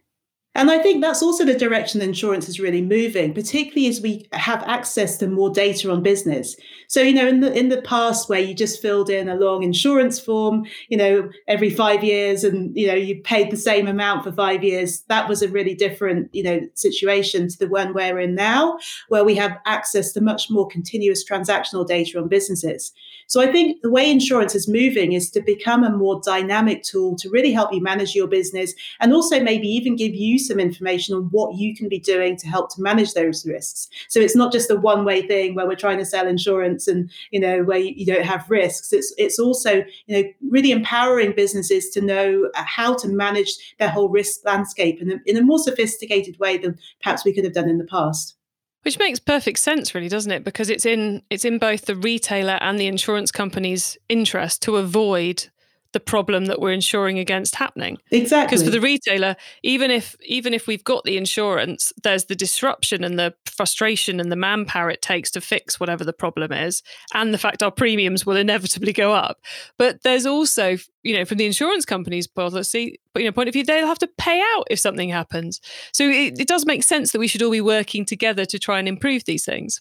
And 0.56 0.70
I 0.70 0.78
think 0.78 1.02
that's 1.02 1.24
also 1.24 1.46
the 1.46 1.58
direction 1.58 2.00
insurance 2.02 2.48
is 2.48 2.60
really 2.60 2.82
moving, 2.82 3.34
particularly 3.34 3.88
as 3.88 4.02
we 4.02 4.28
have 4.34 4.62
access 4.64 5.18
to 5.18 5.28
more 5.28 5.50
data 5.50 5.92
on 5.92 6.04
business. 6.04 6.56
So, 6.88 7.02
you 7.02 7.14
know, 7.14 7.28
in 7.28 7.40
the 7.40 7.52
in 7.58 7.70
the 7.70 7.82
past 7.82 8.30
where 8.30 8.40
you 8.40 8.54
just 8.54 8.80
filled 8.80 9.10
in 9.10 9.28
a 9.28 9.36
long 9.36 9.64
insurance 9.64 10.20
form, 10.20 10.66
you 10.90 10.98
know, 10.98 11.28
every 11.48 11.72
five 11.72 12.04
years 12.04 12.44
and, 12.44 12.76
you 12.78 12.86
know, 12.86 12.94
you 12.94 13.20
paid 13.24 13.50
the 13.50 13.58
same 13.58 13.88
amount 13.88 14.24
for 14.24 14.32
five 14.32 14.64
years, 14.64 15.02
that 15.08 15.28
was 15.28 15.42
a 15.42 15.48
really 15.48 15.74
different, 15.74 16.30
you 16.36 16.44
know, 16.44 16.62
situation 16.76 17.48
to 17.48 17.58
the 17.58 17.68
one 17.68 17.96
we're 17.96 18.20
in 18.20 18.36
now, 18.36 18.78
where 19.08 19.26
we 19.26 19.34
have 19.34 19.58
access 19.66 20.12
to 20.14 20.22
much 20.22 20.52
more 20.52 20.68
continuous 20.68 21.28
transactional 21.28 21.88
data 21.88 22.20
on 22.20 22.28
businesses. 22.28 22.94
So 23.26 23.42
I 23.42 23.52
think 23.52 23.82
the 23.82 23.90
way 23.90 24.12
insurance 24.12 24.54
is 24.54 24.68
moving 24.68 25.14
is 25.14 25.32
to 25.32 25.42
become 25.42 25.84
a 25.84 25.90
more 25.90 26.22
dynamic 26.24 26.84
tool 26.84 27.16
to 27.18 27.30
really 27.30 27.52
help 27.52 27.74
you 27.74 27.82
manage 27.82 28.14
your 28.14 28.28
business 28.28 28.76
and 29.00 29.14
also 29.14 29.40
maybe 29.40 29.68
even 29.68 29.96
give 29.96 30.14
you 30.14 30.38
some 30.44 30.60
information 30.60 31.16
on 31.16 31.24
what 31.32 31.56
you 31.56 31.76
can 31.76 31.90
be 31.90 32.00
doing 32.00 32.38
to 32.38 32.48
help 32.48 32.74
to 32.76 32.82
manage 32.82 33.14
those 33.14 33.46
risks. 33.46 33.90
So 34.10 34.20
it's 34.20 34.36
not 34.36 34.52
just 34.52 34.70
a 34.70 34.76
one 34.76 35.06
way 35.06 35.26
thing 35.28 35.56
where 35.56 35.68
we're 35.68 35.76
trying 35.76 35.98
to 36.00 36.06
sell 36.06 36.28
insurance 36.28 36.88
and, 36.88 37.10
you 37.32 37.40
know, 37.40 37.64
where 37.64 37.80
you, 37.80 38.06
don't 38.06 38.26
have 38.26 38.50
risks. 38.50 38.92
It's, 38.92 39.14
it's 39.18 39.40
also, 39.40 39.84
you 40.08 40.18
know, 40.22 40.30
really 40.50 40.72
empowering 40.72 41.34
businesses 41.36 41.90
to 41.92 42.02
know 42.02 42.50
uh, 42.54 42.64
how 42.66 42.96
to 42.96 43.08
manage 43.08 43.76
their 43.80 43.90
whole 43.90 44.10
risk 44.10 44.42
landscape 44.46 45.02
in 45.02 45.12
a, 45.12 45.16
in 45.26 45.38
a 45.38 45.42
more 45.42 45.60
sophisticated 45.60 46.38
way 46.40 46.58
than 46.58 46.78
perhaps 47.02 47.24
we 47.24 47.34
could 47.34 47.46
have 47.46 47.54
done 47.54 47.70
in 47.70 47.78
the 47.78 47.86
past. 47.86 48.36
Which 48.84 49.00
makes 49.00 49.20
perfect 49.20 49.60
sense, 49.60 49.96
really, 49.96 50.10
doesn't 50.10 50.32
it? 50.32 50.44
Because 50.44 50.70
it's 50.70 50.86
in 50.86 51.24
it's 51.30 51.46
in 51.46 51.58
both 51.58 51.86
the 51.86 51.96
retailer 51.96 52.58
and 52.62 52.78
the 52.78 52.88
insurance 52.88 53.32
company's 53.32 53.98
interest 54.10 54.62
to 54.64 54.76
avoid 54.76 55.48
the 55.94 56.00
problem 56.00 56.46
that 56.46 56.60
we're 56.60 56.74
insuring 56.74 57.20
against 57.20 57.56
happening. 57.56 57.98
Exactly. 58.12 58.56
Because 58.56 58.64
for 58.64 58.72
the 58.72 58.82
retailer, 58.82 59.36
even 59.62 59.92
if 59.92 60.16
even 60.26 60.54
if 60.54 60.68
we've 60.68 60.84
got 60.84 61.04
the 61.04 61.18
insurance, 61.18 61.94
there's 62.04 62.26
the 62.26 62.36
disruption 62.36 63.04
and 63.04 63.18
the 63.18 63.34
frustration 63.46 64.20
and 64.20 64.32
the 64.32 64.36
manpower 64.36 64.90
it 64.90 65.02
takes 65.02 65.32
to 65.32 65.42
fix 65.42 65.80
whatever 65.80 66.04
the 66.04 66.14
problem 66.14 66.52
is, 66.52 66.84
and 67.14 67.34
the 67.34 67.38
fact 67.38 67.64
our 67.64 67.72
premiums 67.72 68.26
will 68.26 68.36
inevitably 68.36 68.94
go 68.94 69.14
up. 69.14 69.38
But 69.78 70.04
there's 70.04 70.26
also, 70.26 70.78
you 71.04 71.16
know, 71.16 71.26
from 71.26 71.38
the 71.38 71.46
insurance 71.46 71.86
company's 71.86 72.28
policy, 72.28 73.00
you 73.16 73.26
know, 73.26 73.32
point 73.32 73.50
of 73.50 73.54
view, 73.54 73.64
they'll 73.64 73.88
have 73.88 74.00
to 74.00 74.10
pay 74.18 74.42
out 74.56 74.68
if 74.70 74.80
something 74.80 75.10
happens. 75.10 75.62
So 75.94 76.10
it, 76.10 76.40
it 76.40 76.48
does 76.48 76.66
make 76.66 76.84
sense 76.84 77.12
that 77.12 77.20
we 77.20 77.28
should 77.28 77.44
all 77.44 77.52
be 77.52 77.62
working 77.62 78.06
together 78.06 78.46
to 78.46 78.60
try 78.60 78.80
and 78.80 78.88
improve 78.88 79.26
these 79.26 79.46
things. 79.46 79.80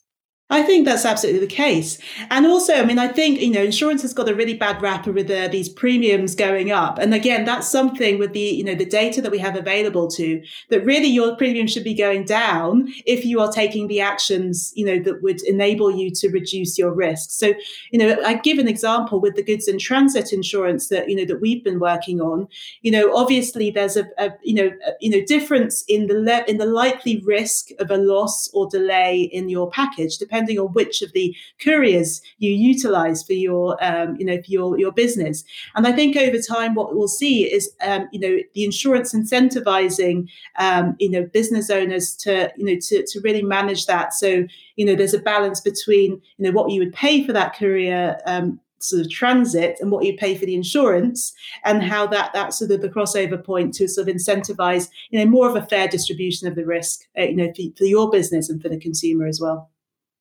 I 0.51 0.61
think 0.61 0.85
that's 0.85 1.07
absolutely 1.07 1.41
the 1.41 1.47
case. 1.47 1.99
And 2.29 2.47
also, 2.47 2.75
I 2.75 2.85
mean, 2.85 2.99
I 2.99 3.09
think, 3.09 3.41
you 3.41 3.51
know, 3.51 3.63
insurance 3.63 4.03
has 4.03 4.13
got 4.13 4.29
a 4.29 4.35
really 4.35 4.53
bad 4.53 4.83
rap 4.83 5.07
with 5.07 5.31
uh, 5.31 5.49
these 5.49 5.71
premiums 5.71 6.35
going 6.35 6.71
up. 6.71 6.99
And 6.99 7.15
again, 7.15 7.47
that's 7.47 7.67
something 7.67 8.19
with 8.19 8.35
the, 8.35 8.41
you 8.41 8.63
know, 8.63 8.75
the 8.75 8.85
data 8.85 9.23
that 9.23 9.33
we 9.33 9.39
have 9.39 9.57
available 9.57 10.09
to 10.09 10.43
that 10.69 10.85
really 10.85 11.07
your 11.07 11.35
premium 11.37 11.67
should 11.67 11.85
be 11.85 11.95
going 11.95 12.27
down 12.27 12.93
if 13.07 13.25
you 13.25 13.41
are 13.41 13.51
taking 13.51 13.89
the 13.89 14.03
actions, 14.03 14.75
you 14.77 14.85
know, 14.85 15.03
that 15.03 15.23
would 15.23 15.41
enable 15.45 15.91
you 15.91 16.11
to 16.11 16.29
reduce 16.29 16.77
your 16.77 16.93
risk. 16.93 17.31
So, 17.31 17.55
you 17.91 17.99
know, 17.99 18.19
I 18.23 18.35
give 18.35 18.59
an 18.59 18.69
example 18.69 19.21
with 19.23 19.37
the 19.37 19.43
goods 19.43 19.69
in 19.69 19.79
transit 19.79 20.35
insurance 20.35 20.89
that, 20.89 21.09
you 21.09 21.17
know, 21.17 21.25
that 21.25 21.41
we've 21.41 21.65
been 21.65 21.81
working 21.81 22.21
on. 22.21 22.47
You 22.83 22.91
know, 22.91 23.17
obviously 23.17 23.71
there's 23.71 23.97
a, 23.97 24.07
a 24.19 24.33
you 24.43 24.55
know, 24.55 24.71
a, 24.87 24.91
you 25.01 25.09
know, 25.11 25.25
difference 25.25 25.83
in 25.89 26.09
the 26.09 26.15
le- 26.15 26.45
in 26.47 26.59
the 26.59 26.67
likely 26.67 27.23
risk 27.25 27.69
of 27.79 27.91
a 27.91 27.97
loss 27.97 28.51
or 28.53 28.69
delay 28.69 29.23
in 29.33 29.49
your 29.49 29.71
package, 29.71 30.19
depending 30.33 30.59
on 30.59 30.73
which 30.73 31.03
of 31.03 31.13
the 31.13 31.37
couriers 31.61 32.23
you 32.39 32.51
utilize 32.51 33.23
for 33.23 33.35
your, 33.35 33.77
um, 33.85 34.17
you 34.19 34.25
know, 34.25 34.37
for 34.39 34.51
your, 34.51 34.79
your 34.79 34.93
business. 34.93 35.45
And 35.75 35.87
I 35.87 35.93
think 35.93 36.17
over 36.17 36.39
time, 36.39 36.75
what 36.75 36.95
we'll 36.95 37.09
see 37.09 37.45
is, 37.45 37.71
um, 37.83 38.09
you 38.13 38.21
know, 38.21 38.39
the 38.55 38.65
insurance 38.65 39.15
incentivizing, 39.15 40.29
um, 40.59 40.97
you 40.99 41.11
know, 41.11 41.25
business 41.25 41.69
owners 41.69 42.17
to, 42.17 42.51
you 42.57 42.65
know, 42.65 42.81
to, 42.81 43.05
to 43.07 43.21
really 43.21 43.43
manage 43.43 43.85
that. 43.87 44.15
So, 44.15 44.47
you 44.77 44.87
know, 44.87 44.95
there's 44.95 45.15
a 45.15 45.19
balance 45.19 45.61
between, 45.61 46.13
you 46.39 46.45
know, 46.47 46.53
what 46.53 46.71
you 46.71 46.81
would 46.81 46.95
pay 46.95 47.27
for 47.27 47.35
that 47.35 47.55
courier 47.55 48.19
um, 48.27 48.59
sort 48.79 49.03
of 49.03 49.11
transit 49.11 49.79
and 49.81 49.93
what 49.93 50.05
you 50.05 50.17
pay 50.17 50.35
for 50.35 50.47
the 50.47 50.55
insurance 50.55 51.33
and 51.65 51.85
how 51.85 52.07
that 52.07 52.33
that's 52.33 52.59
sort 52.59 52.71
of 52.71 52.81
the 52.81 52.89
crossover 52.89 53.43
point 53.43 53.73
to 53.75 53.87
sort 53.87 54.09
of 54.09 54.15
incentivize 54.15 54.89
you 55.11 55.21
know 55.21 55.25
more 55.25 55.49
of 55.49 55.55
a 55.55 55.65
fair 55.67 55.87
distribution 55.87 56.49
of 56.49 56.57
the 56.57 56.67
risk 56.67 57.03
uh, 57.17 57.23
you 57.23 57.37
know 57.37 57.53
for, 57.55 57.63
for 57.79 57.85
your 57.85 58.11
business 58.11 58.51
and 58.51 58.61
for 58.61 58.69
the 58.69 58.81
consumer 58.81 59.25
as 59.25 59.41
well 59.41 59.72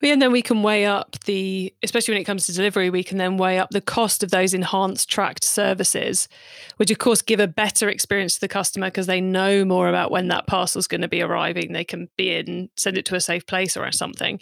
and 0.09 0.21
then 0.21 0.31
we 0.31 0.41
can 0.41 0.63
weigh 0.63 0.85
up 0.85 1.15
the, 1.25 1.73
especially 1.83 2.13
when 2.13 2.21
it 2.21 2.25
comes 2.25 2.47
to 2.47 2.53
delivery, 2.53 2.89
we 2.89 3.03
can 3.03 3.19
then 3.19 3.37
weigh 3.37 3.59
up 3.59 3.69
the 3.69 3.81
cost 3.81 4.23
of 4.23 4.31
those 4.31 4.53
enhanced 4.53 5.09
tracked 5.09 5.43
services, 5.43 6.27
which 6.77 6.89
of 6.89 6.97
course 6.97 7.21
give 7.21 7.39
a 7.39 7.47
better 7.47 7.87
experience 7.87 8.33
to 8.35 8.41
the 8.41 8.47
customer 8.47 8.87
because 8.87 9.05
they 9.05 9.21
know 9.21 9.63
more 9.63 9.89
about 9.89 10.09
when 10.09 10.27
that 10.29 10.47
parcel 10.47 10.79
is 10.79 10.87
going 10.87 11.01
to 11.01 11.07
be 11.07 11.21
arriving. 11.21 11.73
They 11.73 11.83
can 11.83 12.09
be 12.17 12.33
in, 12.33 12.69
send 12.77 12.97
it 12.97 13.05
to 13.05 13.15
a 13.15 13.21
safe 13.21 13.45
place 13.45 13.77
or 13.77 13.91
something. 13.91 14.39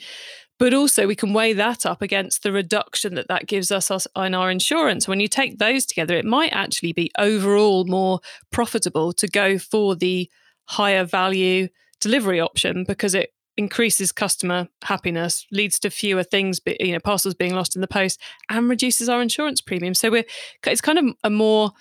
But 0.59 0.73
also, 0.73 1.07
we 1.07 1.15
can 1.15 1.33
weigh 1.33 1.53
that 1.53 1.85
up 1.85 2.01
against 2.01 2.43
the 2.43 2.51
reduction 2.51 3.15
that 3.15 3.29
that 3.29 3.47
gives 3.47 3.71
us 3.71 3.89
on 4.13 4.33
our 4.33 4.51
insurance. 4.51 5.07
When 5.07 5.21
you 5.21 5.29
take 5.29 5.57
those 5.57 5.85
together, 5.85 6.15
it 6.17 6.25
might 6.25 6.51
actually 6.51 6.91
be 6.91 7.11
overall 7.17 7.85
more 7.85 8.19
profitable 8.51 9.13
to 9.13 9.27
go 9.27 9.57
for 9.57 9.95
the 9.95 10.29
higher 10.65 11.05
value 11.05 11.69
delivery 12.01 12.41
option 12.41 12.83
because 12.83 13.15
it 13.15 13.31
increases 13.59 14.13
customer 14.13 14.69
happiness, 14.83 15.45
leads 15.51 15.79
to 15.79 15.89
fewer 15.89 16.23
things, 16.23 16.61
you 16.79 16.93
know, 16.93 16.99
parcels 16.99 17.35
being 17.35 17.53
lost 17.53 17.75
in 17.75 17.81
the 17.81 17.87
post, 17.87 18.19
and 18.49 18.69
reduces 18.69 19.09
our 19.09 19.21
insurance 19.21 19.59
premium. 19.59 19.93
So 19.93 20.09
we're 20.09 20.23
it's 20.65 20.81
kind 20.81 20.97
of 20.97 21.05
a 21.25 21.29
more 21.29 21.73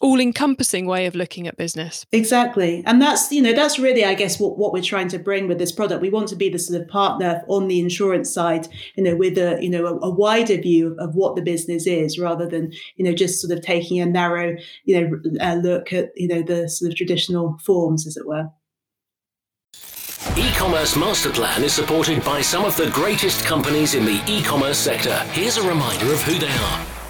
all-encompassing 0.00 0.84
way 0.84 1.06
of 1.06 1.14
looking 1.14 1.46
at 1.46 1.56
business. 1.56 2.04
Exactly. 2.10 2.82
And 2.86 3.00
that's 3.00 3.30
you 3.30 3.40
know 3.40 3.52
that's 3.52 3.78
really 3.78 4.04
i 4.04 4.14
guess 4.14 4.40
what, 4.40 4.58
what 4.58 4.72
we're 4.72 4.82
trying 4.82 5.06
to 5.08 5.18
bring 5.18 5.46
with 5.46 5.58
this 5.58 5.70
product. 5.70 6.02
We 6.02 6.10
want 6.10 6.28
to 6.30 6.36
be 6.36 6.48
the 6.48 6.58
sort 6.58 6.82
of 6.82 6.88
partner 6.88 7.42
on 7.46 7.68
the 7.68 7.78
insurance 7.78 8.34
side 8.34 8.66
you 8.96 9.04
know 9.04 9.14
with 9.14 9.38
a 9.38 9.62
you 9.62 9.70
know 9.70 9.86
a, 9.86 9.98
a 10.00 10.10
wider 10.10 10.56
view 10.56 10.88
of, 10.88 10.98
of, 10.98 11.14
what 11.14 11.36
the 11.36 11.42
business 11.42 11.86
is 11.86 12.18
rather 12.18 12.48
than 12.48 12.72
you 12.96 13.04
know 13.04 13.14
just 13.14 13.40
sort 13.40 13.56
of 13.56 13.64
taking 13.64 14.00
a 14.00 14.06
narrow 14.06 14.56
you 14.84 15.00
know 15.00 15.20
uh, 15.40 15.54
look 15.54 15.92
at 15.92 16.10
you 16.16 16.26
know 16.26 16.42
the 16.42 16.68
sort 16.68 16.90
of 16.90 16.96
traditional 16.96 17.56
forms 17.64 18.04
as 18.04 18.16
it 18.16 18.26
were 18.26 18.50
E-commerce 20.36 20.96
Master 20.96 21.30
Plan 21.30 21.62
is 21.62 21.74
supported 21.74 22.24
by 22.24 22.40
some 22.40 22.64
of 22.64 22.76
the 22.76 22.88
greatest 22.90 23.44
companies 23.44 23.94
in 23.94 24.04
the 24.04 24.22
e-commerce 24.26 24.78
sector. 24.78 25.16
Here's 25.32 25.58
a 25.58 25.68
reminder 25.68 26.12
of 26.12 26.22
who 26.22 26.38
they 26.38 26.48
are. 26.48 27.01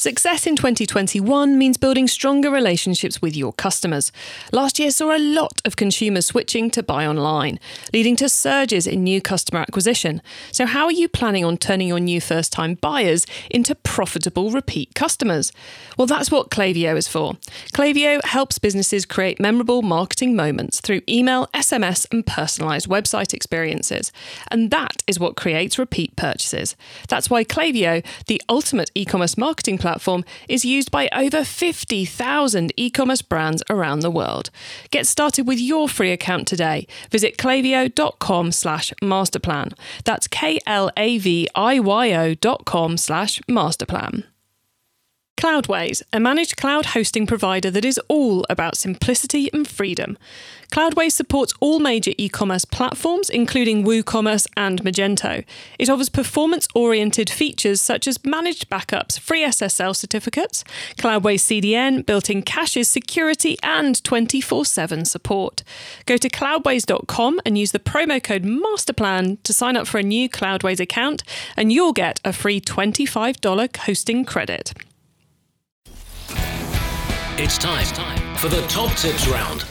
Success 0.00 0.46
in 0.46 0.56
2021 0.56 1.58
means 1.58 1.76
building 1.76 2.08
stronger 2.08 2.50
relationships 2.50 3.20
with 3.20 3.36
your 3.36 3.52
customers. 3.52 4.10
Last 4.50 4.78
year 4.78 4.90
saw 4.92 5.14
a 5.14 5.18
lot 5.18 5.60
of 5.66 5.76
consumers 5.76 6.24
switching 6.24 6.70
to 6.70 6.82
buy 6.82 7.06
online, 7.06 7.60
leading 7.92 8.16
to 8.16 8.30
surges 8.30 8.86
in 8.86 9.04
new 9.04 9.20
customer 9.20 9.60
acquisition. 9.60 10.22
So, 10.52 10.64
how 10.64 10.86
are 10.86 10.90
you 10.90 11.06
planning 11.06 11.44
on 11.44 11.58
turning 11.58 11.86
your 11.86 12.00
new 12.00 12.18
first 12.18 12.50
time 12.50 12.76
buyers 12.76 13.26
into 13.50 13.74
profitable 13.74 14.50
repeat 14.50 14.94
customers? 14.94 15.52
Well, 15.98 16.06
that's 16.06 16.30
what 16.30 16.48
Klaviyo 16.48 16.96
is 16.96 17.06
for. 17.06 17.34
Klaviyo 17.74 18.24
helps 18.24 18.58
businesses 18.58 19.04
create 19.04 19.38
memorable 19.38 19.82
marketing 19.82 20.34
moments 20.34 20.80
through 20.80 21.02
email, 21.10 21.46
SMS, 21.48 22.06
and 22.10 22.24
personalized 22.26 22.88
website 22.88 23.34
experiences. 23.34 24.12
And 24.50 24.70
that 24.70 25.02
is 25.06 25.20
what 25.20 25.36
creates 25.36 25.78
repeat 25.78 26.16
purchases. 26.16 26.74
That's 27.08 27.28
why 27.28 27.44
Klaviyo, 27.44 28.02
the 28.28 28.40
ultimate 28.48 28.90
e 28.94 29.04
commerce 29.04 29.36
marketing 29.36 29.76
platform, 29.76 29.89
platform 29.90 30.24
is 30.48 30.64
used 30.64 30.90
by 30.90 31.08
over 31.12 31.44
50,000 31.44 32.72
e 32.76 32.90
commerce 32.90 33.22
brands 33.22 33.62
around 33.68 34.00
the 34.00 34.10
world. 34.10 34.50
Get 34.90 35.06
started 35.06 35.48
with 35.48 35.58
your 35.58 35.88
free 35.88 36.12
account 36.12 36.46
today. 36.46 36.86
Visit 37.10 37.36
klaviyo.com 37.36 38.52
slash 38.52 38.92
masterplan. 39.02 39.72
That's 40.04 40.28
K 40.28 40.60
L 40.66 40.90
A 40.96 41.18
V 41.18 41.48
I 41.54 41.80
Y 41.80 42.12
O 42.12 42.34
dot 42.34 42.64
com 42.64 42.96
slash 42.96 43.40
masterplan. 43.48 44.24
Cloudways, 45.40 46.02
a 46.12 46.20
managed 46.20 46.58
cloud 46.58 46.84
hosting 46.84 47.26
provider 47.26 47.70
that 47.70 47.84
is 47.84 47.98
all 48.08 48.44
about 48.50 48.76
simplicity 48.76 49.48
and 49.54 49.66
freedom. 49.66 50.18
Cloudways 50.70 51.12
supports 51.12 51.54
all 51.60 51.78
major 51.78 52.12
e 52.18 52.28
commerce 52.28 52.66
platforms, 52.66 53.30
including 53.30 53.82
WooCommerce 53.82 54.46
and 54.54 54.82
Magento. 54.82 55.42
It 55.78 55.88
offers 55.88 56.10
performance 56.10 56.68
oriented 56.74 57.30
features 57.30 57.80
such 57.80 58.06
as 58.06 58.22
managed 58.22 58.68
backups, 58.68 59.18
free 59.18 59.42
SSL 59.42 59.96
certificates, 59.96 60.62
Cloudways 60.98 61.40
CDN, 61.40 62.04
built 62.04 62.28
in 62.28 62.42
caches, 62.42 62.88
security, 62.88 63.56
and 63.62 64.04
24 64.04 64.66
7 64.66 65.06
support. 65.06 65.62
Go 66.04 66.18
to 66.18 66.28
cloudways.com 66.28 67.40
and 67.46 67.56
use 67.56 67.72
the 67.72 67.78
promo 67.78 68.22
code 68.22 68.44
MASTERPLAN 68.44 69.42
to 69.42 69.54
sign 69.54 69.78
up 69.78 69.86
for 69.86 69.96
a 69.96 70.02
new 70.02 70.28
Cloudways 70.28 70.80
account, 70.80 71.22
and 71.56 71.72
you'll 71.72 71.94
get 71.94 72.20
a 72.26 72.34
free 72.34 72.60
$25 72.60 73.76
hosting 73.78 74.26
credit. 74.26 74.74
It's 77.36 77.56
time 77.58 78.36
for 78.36 78.48
the 78.48 78.60
top 78.68 78.94
tips 78.96 79.26
round. 79.28 79.64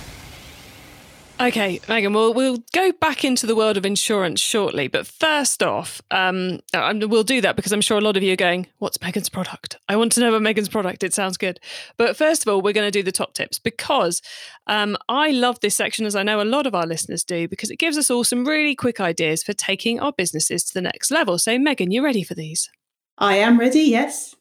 Okay, 1.41 1.79
Megan, 1.87 2.11
we'll, 2.11 2.33
we'll 2.33 2.57
go 2.73 2.91
back 2.91 3.23
into 3.23 3.47
the 3.47 3.55
world 3.55 3.77
of 3.77 3.85
insurance 3.85 4.41
shortly. 4.41 4.89
But 4.89 5.07
first 5.07 5.63
off, 5.63 6.01
um, 6.11 6.59
we'll 6.73 7.23
do 7.23 7.39
that 7.39 7.55
because 7.55 7.71
I'm 7.71 7.79
sure 7.79 7.97
a 7.97 8.01
lot 8.01 8.17
of 8.17 8.23
you 8.23 8.33
are 8.33 8.37
going, 8.37 8.67
What's 8.79 9.01
Megan's 9.01 9.29
product? 9.29 9.77
I 9.87 9.95
want 9.95 10.11
to 10.13 10.19
know 10.19 10.29
about 10.29 10.41
Megan's 10.41 10.67
product. 10.67 11.01
It 11.01 11.13
sounds 11.13 11.37
good. 11.37 11.59
But 11.95 12.17
first 12.17 12.41
of 12.41 12.51
all, 12.51 12.61
we're 12.61 12.73
going 12.73 12.87
to 12.87 12.91
do 12.91 13.03
the 13.03 13.11
top 13.13 13.33
tips 13.33 13.57
because 13.57 14.21
um, 14.67 14.97
I 15.07 15.31
love 15.31 15.61
this 15.61 15.77
section, 15.77 16.05
as 16.05 16.15
I 16.15 16.23
know 16.23 16.41
a 16.41 16.43
lot 16.43 16.67
of 16.67 16.75
our 16.75 16.85
listeners 16.85 17.23
do, 17.23 17.47
because 17.47 17.71
it 17.71 17.79
gives 17.79 17.97
us 17.97 18.09
all 18.09 18.25
some 18.25 18.45
really 18.45 18.75
quick 18.75 18.99
ideas 18.99 19.41
for 19.41 19.53
taking 19.53 19.99
our 19.99 20.11
businesses 20.11 20.65
to 20.65 20.73
the 20.73 20.81
next 20.81 21.09
level. 21.09 21.37
So, 21.37 21.57
Megan, 21.57 21.91
you 21.91 22.03
ready 22.03 22.23
for 22.23 22.33
these? 22.33 22.69
I 23.17 23.35
am 23.35 23.59
ready, 23.59 23.81
yes. 23.81 24.35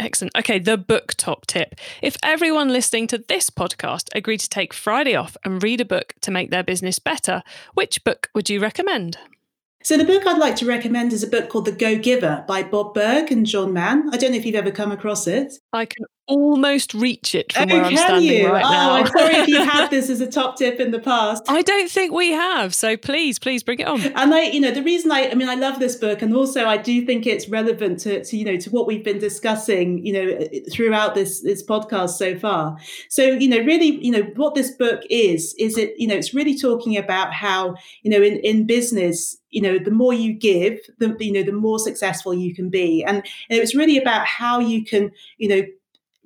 Excellent. 0.00 0.34
Okay, 0.34 0.58
the 0.58 0.78
book 0.78 1.12
top 1.14 1.46
tip. 1.46 1.74
If 2.00 2.16
everyone 2.22 2.70
listening 2.70 3.06
to 3.08 3.18
this 3.18 3.50
podcast 3.50 4.08
agreed 4.14 4.40
to 4.40 4.48
take 4.48 4.72
Friday 4.72 5.14
off 5.14 5.36
and 5.44 5.62
read 5.62 5.82
a 5.82 5.84
book 5.84 6.14
to 6.22 6.30
make 6.30 6.50
their 6.50 6.62
business 6.62 6.98
better, 6.98 7.42
which 7.74 8.02
book 8.02 8.30
would 8.34 8.48
you 8.48 8.60
recommend? 8.60 9.18
So, 9.82 9.98
the 9.98 10.06
book 10.06 10.26
I'd 10.26 10.38
like 10.38 10.56
to 10.56 10.66
recommend 10.66 11.12
is 11.12 11.22
a 11.22 11.26
book 11.26 11.50
called 11.50 11.66
The 11.66 11.72
Go 11.72 11.98
Giver 11.98 12.44
by 12.48 12.62
Bob 12.62 12.94
Burg 12.94 13.30
and 13.30 13.44
John 13.44 13.74
Mann. 13.74 14.08
I 14.10 14.16
don't 14.16 14.32
know 14.32 14.38
if 14.38 14.46
you've 14.46 14.54
ever 14.54 14.70
come 14.70 14.90
across 14.90 15.26
it. 15.26 15.52
I 15.72 15.84
can 15.84 16.06
almost 16.30 16.94
reach 16.94 17.34
it 17.34 17.52
from 17.52 17.70
oh, 17.70 17.74
where 17.74 17.84
I'm 17.84 17.96
standing 17.96 18.30
you? 18.30 18.48
right 18.48 18.64
oh, 18.64 18.70
now. 18.70 18.92
I'm 18.92 19.06
sorry 19.06 19.34
if 19.34 19.48
you 19.48 19.62
had 19.64 19.90
this 19.90 20.08
as 20.08 20.20
a 20.20 20.30
top 20.30 20.56
tip 20.56 20.78
in 20.78 20.92
the 20.92 21.00
past. 21.00 21.42
I 21.48 21.60
don't 21.62 21.90
think 21.90 22.12
we 22.12 22.30
have. 22.30 22.74
So 22.74 22.96
please, 22.96 23.38
please 23.38 23.64
bring 23.64 23.80
it 23.80 23.88
on. 23.88 24.00
And 24.00 24.32
I, 24.32 24.44
you 24.44 24.60
know, 24.60 24.70
the 24.70 24.82
reason 24.82 25.10
I, 25.10 25.30
I 25.30 25.34
mean, 25.34 25.48
I 25.48 25.56
love 25.56 25.80
this 25.80 25.96
book, 25.96 26.22
and 26.22 26.34
also 26.34 26.66
I 26.66 26.76
do 26.76 27.04
think 27.04 27.26
it's 27.26 27.48
relevant 27.48 27.98
to, 28.00 28.24
to 28.24 28.36
you 28.36 28.44
know, 28.44 28.56
to 28.56 28.70
what 28.70 28.86
we've 28.86 29.04
been 29.04 29.18
discussing, 29.18 30.04
you 30.06 30.12
know, 30.12 30.48
throughout 30.72 31.14
this 31.14 31.42
this 31.42 31.66
podcast 31.66 32.10
so 32.10 32.38
far. 32.38 32.78
So, 33.08 33.24
you 33.24 33.48
know, 33.48 33.58
really, 33.58 34.02
you 34.04 34.12
know, 34.12 34.22
what 34.36 34.54
this 34.54 34.70
book 34.70 35.02
is 35.10 35.54
is 35.58 35.76
it, 35.76 35.94
you 35.98 36.06
know, 36.06 36.14
it's 36.14 36.32
really 36.32 36.56
talking 36.56 36.96
about 36.96 37.34
how, 37.34 37.74
you 38.02 38.10
know, 38.10 38.22
in 38.22 38.36
in 38.38 38.66
business, 38.66 39.36
you 39.50 39.60
know 39.60 39.78
the 39.78 39.90
more 39.90 40.14
you 40.14 40.32
give 40.32 40.78
the 40.98 41.16
you 41.18 41.32
know 41.32 41.42
the 41.42 41.52
more 41.52 41.78
successful 41.78 42.32
you 42.32 42.54
can 42.54 42.70
be 42.70 43.02
and, 43.02 43.16
and 43.16 43.58
it's 43.58 43.74
really 43.74 43.98
about 43.98 44.24
how 44.24 44.60
you 44.60 44.84
can 44.84 45.10
you 45.38 45.48
know 45.48 45.62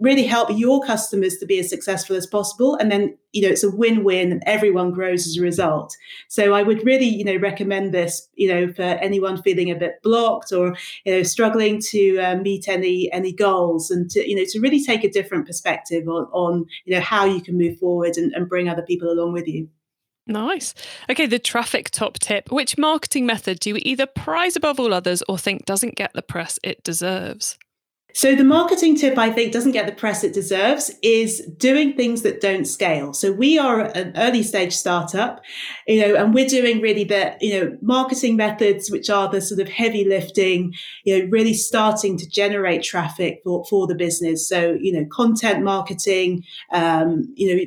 really 0.05 0.25
help 0.25 0.51
your 0.53 0.85
customers 0.85 1.39
to 1.39 1.47
be 1.47 1.59
as 1.59 1.69
successful 1.69 2.15
as 2.15 2.27
possible. 2.27 2.77
And 2.77 2.93
then, 2.93 3.17
you 3.33 3.43
know, 3.43 3.49
it's 3.49 3.65
a 3.65 3.71
win-win 3.71 4.31
and 4.31 4.43
everyone 4.47 4.93
grows 4.93 5.27
as 5.27 5.37
a 5.37 5.43
result. 5.43 5.97
So 6.29 6.53
I 6.53 6.63
would 6.63 6.85
really, 6.85 7.07
you 7.07 7.25
know, 7.25 7.37
recommend 7.37 7.93
this, 7.93 8.29
you 8.35 8.49
know, 8.49 8.73
for 8.73 8.83
anyone 8.83 9.43
feeling 9.43 9.71
a 9.71 9.75
bit 9.75 10.03
blocked 10.03 10.53
or, 10.53 10.77
you 11.05 11.15
know, 11.15 11.23
struggling 11.23 11.81
to 11.91 12.19
uh, 12.19 12.37
meet 12.37 12.69
any, 12.69 13.11
any 13.13 13.33
goals 13.33 13.91
and 13.91 14.11
to, 14.11 14.29
you 14.29 14.37
know, 14.37 14.45
to 14.49 14.61
really 14.61 14.85
take 14.85 15.03
a 15.03 15.11
different 15.11 15.47
perspective 15.47 16.07
on, 16.07 16.25
on 16.33 16.67
you 16.85 16.95
know, 16.95 17.01
how 17.01 17.25
you 17.25 17.41
can 17.41 17.59
move 17.59 17.79
forward 17.79 18.17
and, 18.17 18.33
and 18.35 18.49
bring 18.49 18.69
other 18.69 18.83
people 18.83 19.11
along 19.11 19.33
with 19.33 19.49
you. 19.49 19.69
Nice. 20.27 20.75
Okay, 21.11 21.27
the 21.27 21.39
traffic 21.39 21.91
top 21.91 22.19
tip. 22.19 22.51
Which 22.51 22.79
marketing 22.79 23.27
method 23.27 23.61
do 23.61 23.71
you 23.71 23.79
either 23.83 24.07
prize 24.07 24.57
above 24.57 24.81
all 24.81 24.95
others 24.95 25.23
or 25.29 25.37
think 25.37 25.67
doesn't 25.67 25.97
get 25.97 26.13
the 26.15 26.23
press 26.23 26.59
it 26.63 26.83
deserves? 26.83 27.59
So 28.15 28.37
the 28.37 28.45
marketing 28.45 28.97
tip 28.97 29.19
I 29.19 29.31
think 29.31 29.53
doesn't 29.53 29.73
get 29.73 29.87
the 29.87 29.93
press 29.93 30.23
it 30.23 30.33
deserves 30.33 30.91
is 31.03 31.45
doing 31.59 31.95
things 31.95 32.23
that 32.23 32.41
don't 32.41 32.65
scale. 32.65 33.13
So 33.13 33.33
we 33.33 33.59
are 33.59 33.81
an 33.81 34.13
early 34.17 34.45
stage 34.45 34.73
startup, 34.73 35.43
you 35.89 36.01
know, 36.01 36.15
and 36.15 36.33
we're 36.33 36.47
doing 36.47 36.81
really 36.81 37.03
the, 37.03 37.37
you 37.41 37.59
know, 37.59 37.77
marketing 37.83 38.37
methods, 38.37 38.89
which 38.89 39.11
are 39.11 39.29
the 39.29 39.41
sort 39.41 39.61
of 39.61 39.69
heavy 39.69 40.05
lifting, 40.05 40.75
you 41.03 41.19
know, 41.19 41.29
really 41.29 41.55
starting 41.55 42.17
to 42.19 42.29
generate 42.29 42.85
traffic 42.85 43.41
for, 43.43 43.65
for 43.65 43.89
the 43.89 43.97
business. 43.97 44.49
So, 44.49 44.77
you 44.81 44.93
know, 44.93 45.07
content 45.11 45.65
marketing, 45.65 46.45
um, 46.71 47.35
you 47.35 47.57
know, 47.57 47.65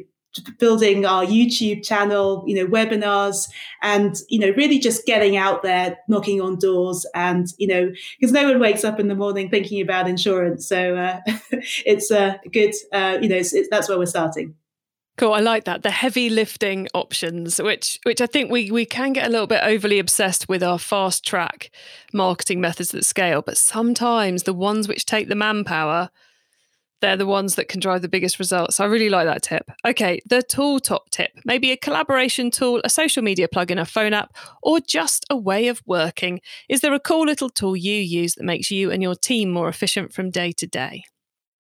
building 0.60 1.06
our 1.06 1.26
YouTube 1.26 1.86
channel, 1.86 2.44
you 2.48 2.56
know, 2.56 2.68
webinars, 2.68 3.50
and 3.82 4.16
you 4.30 4.40
know, 4.40 4.52
really 4.58 4.80
just 4.80 5.06
getting 5.06 5.38
out 5.38 5.64
there, 5.64 5.98
knocking 6.08 6.42
on 6.42 6.58
doors, 6.58 7.06
and 7.14 7.48
you 7.58 7.68
know, 7.68 7.92
because 8.20 8.32
no 8.32 8.48
one 8.48 8.60
wakes 8.60 8.84
up 8.84 9.00
in 9.00 9.08
the 9.08 9.16
morning 9.16 9.50
thinking 9.50 9.82
about 9.82 10.08
insurance, 10.08 10.68
so 10.68 10.96
uh, 10.96 11.20
it's 11.86 12.12
a 12.12 12.40
good, 12.52 12.74
uh, 12.92 13.18
you 13.22 13.30
know, 13.30 13.38
it's, 13.38 13.54
it's, 13.54 13.70
that's 13.70 13.90
where 13.90 13.98
we're 13.98 14.06
starting. 14.06 14.56
Cool, 15.18 15.34
I 15.34 15.40
like 15.40 15.64
that. 15.64 15.82
The 15.82 15.90
heavy 15.90 16.30
lifting 16.30 16.88
options, 16.94 17.60
which 17.60 18.00
which 18.04 18.22
I 18.22 18.28
think 18.28 18.52
we 18.52 18.70
we 18.70 18.86
can 18.86 19.14
get 19.14 19.26
a 19.26 19.32
little 19.32 19.48
bit 19.48 19.64
overly 19.64 19.98
obsessed 19.98 20.48
with 20.48 20.62
our 20.62 20.78
fast 20.78 21.26
track 21.26 21.72
marketing 22.14 22.62
methods 22.62 22.92
that 22.92 23.04
scale, 23.04 23.42
but 23.42 23.58
sometimes 23.58 24.44
the 24.44 24.54
ones 24.54 24.88
which 24.88 25.06
take 25.06 25.28
the 25.28 25.36
manpower 25.36 26.12
they're 27.02 27.18
the 27.18 27.26
ones 27.26 27.56
that 27.56 27.68
can 27.68 27.80
drive 27.80 28.02
the 28.02 28.10
biggest 28.10 28.40
results. 28.40 28.80
I 28.80 28.86
really 28.86 29.10
like 29.10 29.28
that 29.28 29.44
tip. 29.44 29.70
Okay, 29.86 30.20
the 30.26 30.42
tool 30.42 30.80
top 30.80 31.10
tip 31.10 31.32
maybe 31.46 31.72
a 31.72 31.78
collaboration 31.78 32.52
tool, 32.52 32.82
a 32.84 32.90
social 32.90 33.24
media 33.24 33.48
plugin, 33.48 33.80
a 33.80 33.86
phone 33.86 34.14
app, 34.14 34.36
or 34.62 34.80
just 34.80 35.26
a 35.30 35.38
way 35.38 35.68
of 35.68 35.82
working. 35.86 36.42
Is 36.70 36.82
there 36.82 36.94
a 36.94 37.00
cool 37.00 37.26
little 37.26 37.50
tool 37.50 37.76
you 37.76 37.96
use 37.96 38.36
that 38.36 38.44
makes 38.44 38.70
you 38.70 38.92
and 38.92 39.02
your 39.02 39.16
team 39.16 39.50
more 39.50 39.70
efficient 39.70 40.14
from 40.14 40.30
day 40.30 40.52
to 40.54 40.68
day? 40.68 41.04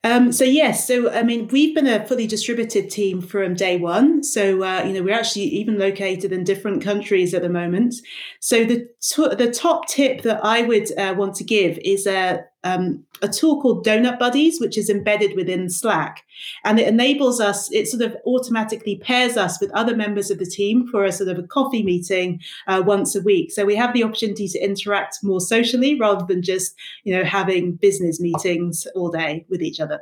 Um, 0.03 0.31
so 0.31 0.43
yes, 0.43 0.87
so 0.87 1.11
I 1.11 1.23
mean 1.23 1.47
we've 1.47 1.73
been 1.73 1.87
a 1.87 2.05
fully 2.05 2.27
distributed 2.27 2.89
team 2.89 3.19
from 3.19 3.55
day 3.55 3.77
one. 3.77 4.23
So 4.23 4.63
uh, 4.63 4.83
you 4.83 4.93
know 4.93 5.01
we're 5.01 5.13
actually 5.13 5.45
even 5.45 5.79
located 5.79 6.31
in 6.31 6.43
different 6.43 6.83
countries 6.83 7.33
at 7.33 7.41
the 7.41 7.49
moment. 7.49 7.95
So 8.39 8.63
the 8.63 8.87
the 9.35 9.51
top 9.51 9.87
tip 9.87 10.21
that 10.21 10.39
I 10.43 10.61
would 10.61 10.97
uh, 10.97 11.15
want 11.17 11.35
to 11.35 11.43
give 11.43 11.77
is 11.79 12.05
a 12.05 12.45
um, 12.63 13.03
a 13.21 13.27
tool 13.27 13.61
called 13.61 13.85
Donut 13.85 14.19
Buddies, 14.19 14.59
which 14.59 14.77
is 14.77 14.89
embedded 14.89 15.35
within 15.35 15.69
Slack. 15.69 16.23
And 16.63 16.79
it 16.79 16.87
enables 16.87 17.39
us, 17.39 17.71
it 17.71 17.87
sort 17.87 18.03
of 18.03 18.17
automatically 18.25 18.97
pairs 18.97 19.37
us 19.37 19.59
with 19.61 19.71
other 19.71 19.95
members 19.95 20.29
of 20.31 20.39
the 20.39 20.45
team 20.45 20.87
for 20.87 21.05
a 21.05 21.11
sort 21.11 21.29
of 21.29 21.37
a 21.37 21.43
coffee 21.43 21.83
meeting 21.83 22.41
uh, 22.67 22.83
once 22.85 23.15
a 23.15 23.21
week. 23.21 23.51
So 23.51 23.65
we 23.65 23.75
have 23.75 23.93
the 23.93 24.03
opportunity 24.03 24.47
to 24.49 24.59
interact 24.59 25.19
more 25.23 25.41
socially 25.41 25.99
rather 25.99 26.25
than 26.25 26.41
just, 26.41 26.75
you 27.03 27.15
know, 27.15 27.23
having 27.23 27.73
business 27.73 28.19
meetings 28.19 28.87
all 28.95 29.09
day 29.09 29.45
with 29.49 29.61
each 29.61 29.79
other. 29.79 30.01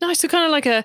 Nice. 0.00 0.20
So 0.20 0.28
kind 0.28 0.44
of 0.44 0.50
like 0.50 0.66
a, 0.66 0.84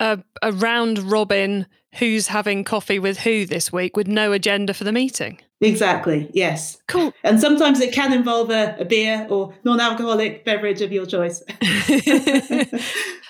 a, 0.00 0.18
a 0.42 0.52
round 0.52 0.98
robin 0.98 1.66
who's 1.96 2.28
having 2.28 2.64
coffee 2.64 2.98
with 2.98 3.18
who 3.18 3.46
this 3.46 3.72
week 3.72 3.96
with 3.96 4.08
no 4.08 4.32
agenda 4.32 4.74
for 4.74 4.84
the 4.84 4.92
meeting. 4.92 5.38
Exactly. 5.64 6.30
Yes. 6.32 6.78
Cool. 6.88 7.12
And 7.22 7.40
sometimes 7.40 7.80
it 7.80 7.92
can 7.92 8.12
involve 8.12 8.50
a, 8.50 8.76
a 8.78 8.84
beer 8.84 9.26
or 9.30 9.54
non-alcoholic 9.64 10.44
beverage 10.44 10.82
of 10.82 10.92
your 10.92 11.06
choice. 11.06 11.42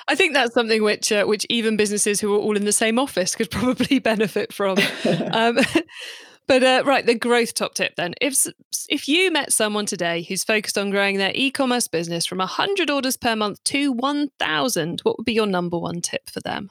I 0.06 0.14
think 0.14 0.34
that's 0.34 0.52
something 0.52 0.82
which 0.82 1.10
uh, 1.12 1.24
which 1.24 1.46
even 1.48 1.76
businesses 1.76 2.20
who 2.20 2.34
are 2.34 2.38
all 2.38 2.56
in 2.56 2.64
the 2.64 2.72
same 2.72 2.98
office 2.98 3.34
could 3.34 3.50
probably 3.50 3.98
benefit 4.00 4.52
from. 4.52 4.76
Um, 5.32 5.58
but 6.46 6.62
uh, 6.62 6.82
right, 6.84 7.06
the 7.06 7.14
growth 7.14 7.54
top 7.54 7.74
tip 7.74 7.96
then. 7.96 8.14
If 8.20 8.46
if 8.88 9.08
you 9.08 9.30
met 9.30 9.52
someone 9.52 9.86
today 9.86 10.22
who's 10.22 10.44
focused 10.44 10.76
on 10.76 10.90
growing 10.90 11.16
their 11.16 11.32
e-commerce 11.34 11.88
business 11.88 12.26
from 12.26 12.38
100 12.38 12.90
orders 12.90 13.16
per 13.16 13.34
month 13.34 13.64
to 13.64 13.92
1000, 13.92 15.00
what 15.02 15.18
would 15.18 15.24
be 15.24 15.32
your 15.32 15.46
number 15.46 15.78
one 15.78 16.02
tip 16.02 16.28
for 16.28 16.40
them? 16.40 16.68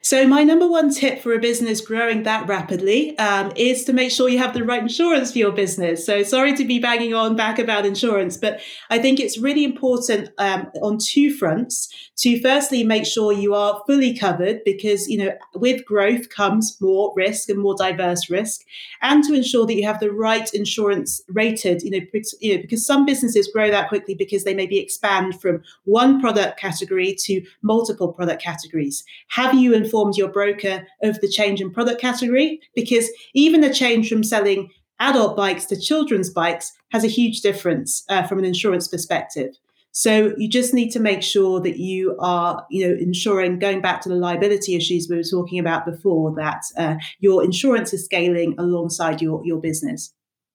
So, 0.00 0.28
my 0.28 0.44
number 0.44 0.68
one 0.68 0.94
tip 0.94 1.20
for 1.20 1.34
a 1.34 1.40
business 1.40 1.80
growing 1.80 2.22
that 2.22 2.46
rapidly 2.46 3.18
um, 3.18 3.52
is 3.56 3.84
to 3.86 3.92
make 3.92 4.12
sure 4.12 4.28
you 4.28 4.38
have 4.38 4.54
the 4.54 4.62
right 4.62 4.80
insurance 4.80 5.32
for 5.32 5.38
your 5.38 5.50
business. 5.50 6.06
So, 6.06 6.22
sorry 6.22 6.54
to 6.54 6.64
be 6.64 6.78
banging 6.78 7.14
on 7.14 7.34
back 7.34 7.58
about 7.58 7.84
insurance, 7.84 8.36
but 8.36 8.60
I 8.90 9.00
think 9.00 9.18
it's 9.18 9.38
really 9.38 9.64
important 9.64 10.30
um, 10.38 10.70
on 10.82 10.98
two 10.98 11.34
fronts 11.34 11.92
to 12.18 12.40
firstly 12.40 12.84
make 12.84 13.06
sure 13.06 13.32
you 13.32 13.54
are 13.54 13.82
fully 13.88 14.16
covered 14.16 14.60
because, 14.64 15.08
you 15.08 15.18
know, 15.18 15.32
with 15.56 15.84
growth 15.84 16.28
comes 16.28 16.78
more 16.80 17.12
risk 17.16 17.48
and 17.48 17.58
more 17.58 17.74
diverse 17.76 18.30
risk, 18.30 18.62
and 19.02 19.24
to 19.24 19.34
ensure 19.34 19.66
that 19.66 19.74
you 19.74 19.84
have 19.84 19.98
the 19.98 20.12
right 20.12 20.54
insurance 20.54 21.22
rated, 21.28 21.82
you 21.82 21.90
know, 21.90 22.06
you 22.40 22.54
know 22.54 22.62
because 22.62 22.86
some 22.86 23.04
businesses 23.04 23.50
grow 23.52 23.68
that 23.68 23.88
quickly 23.88 24.14
because 24.14 24.44
they 24.44 24.54
maybe 24.54 24.78
expand 24.78 25.40
from 25.40 25.60
one 25.86 26.20
product 26.20 26.58
category 26.58 27.16
to 27.18 27.42
multiple 27.62 28.12
product 28.12 28.40
categories. 28.40 29.02
Have 29.30 29.54
you 29.54 29.74
informed 29.88 30.16
your 30.16 30.28
broker 30.28 30.86
of 31.02 31.18
the 31.20 31.28
change 31.28 31.62
in 31.62 31.70
product 31.70 32.00
category? 32.00 32.60
Because 32.74 33.08
even 33.34 33.62
the 33.62 33.72
change 33.72 34.10
from 34.10 34.22
selling 34.22 34.70
adult 35.00 35.34
bikes 35.34 35.64
to 35.66 35.80
children's 35.80 36.28
bikes 36.28 36.72
has 36.92 37.04
a 37.04 37.08
huge 37.08 37.40
difference 37.40 38.04
uh, 38.10 38.22
from 38.24 38.38
an 38.38 38.44
insurance 38.44 38.86
perspective. 38.86 39.54
So 39.92 40.34
you 40.36 40.48
just 40.48 40.74
need 40.74 40.90
to 40.90 41.00
make 41.00 41.22
sure 41.22 41.60
that 41.60 41.78
you 41.78 42.16
are, 42.20 42.64
you 42.70 42.86
know, 42.86 42.94
ensuring 43.00 43.58
going 43.58 43.80
back 43.80 44.02
to 44.02 44.08
the 44.08 44.14
liability 44.14 44.74
issues 44.74 45.08
we 45.08 45.16
were 45.16 45.22
talking 45.22 45.58
about 45.58 45.86
before, 45.86 46.34
that 46.36 46.62
uh, 46.76 46.96
your 47.20 47.42
insurance 47.42 47.94
is 47.94 48.04
scaling 48.04 48.54
alongside 48.58 49.22
your 49.22 49.40
your 49.44 49.58
business. 49.58 50.12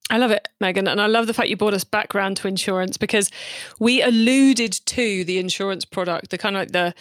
I 0.09 0.17
love 0.17 0.31
it, 0.31 0.47
Megan. 0.59 0.87
And 0.87 1.01
I 1.01 1.07
love 1.07 1.27
the 1.27 1.33
fact 1.33 1.49
you 1.49 1.57
brought 1.57 1.73
us 1.73 1.83
back 1.83 2.03
background 2.03 2.37
to 2.37 2.47
insurance 2.47 2.97
because 2.97 3.31
we 3.79 4.01
alluded 4.01 4.73
to 4.85 5.23
the 5.23 5.39
insurance 5.39 5.85
product, 5.85 6.29
the 6.29 6.37
kind 6.37 6.55
of 6.55 6.61
like 6.61 6.71
the 6.71 6.93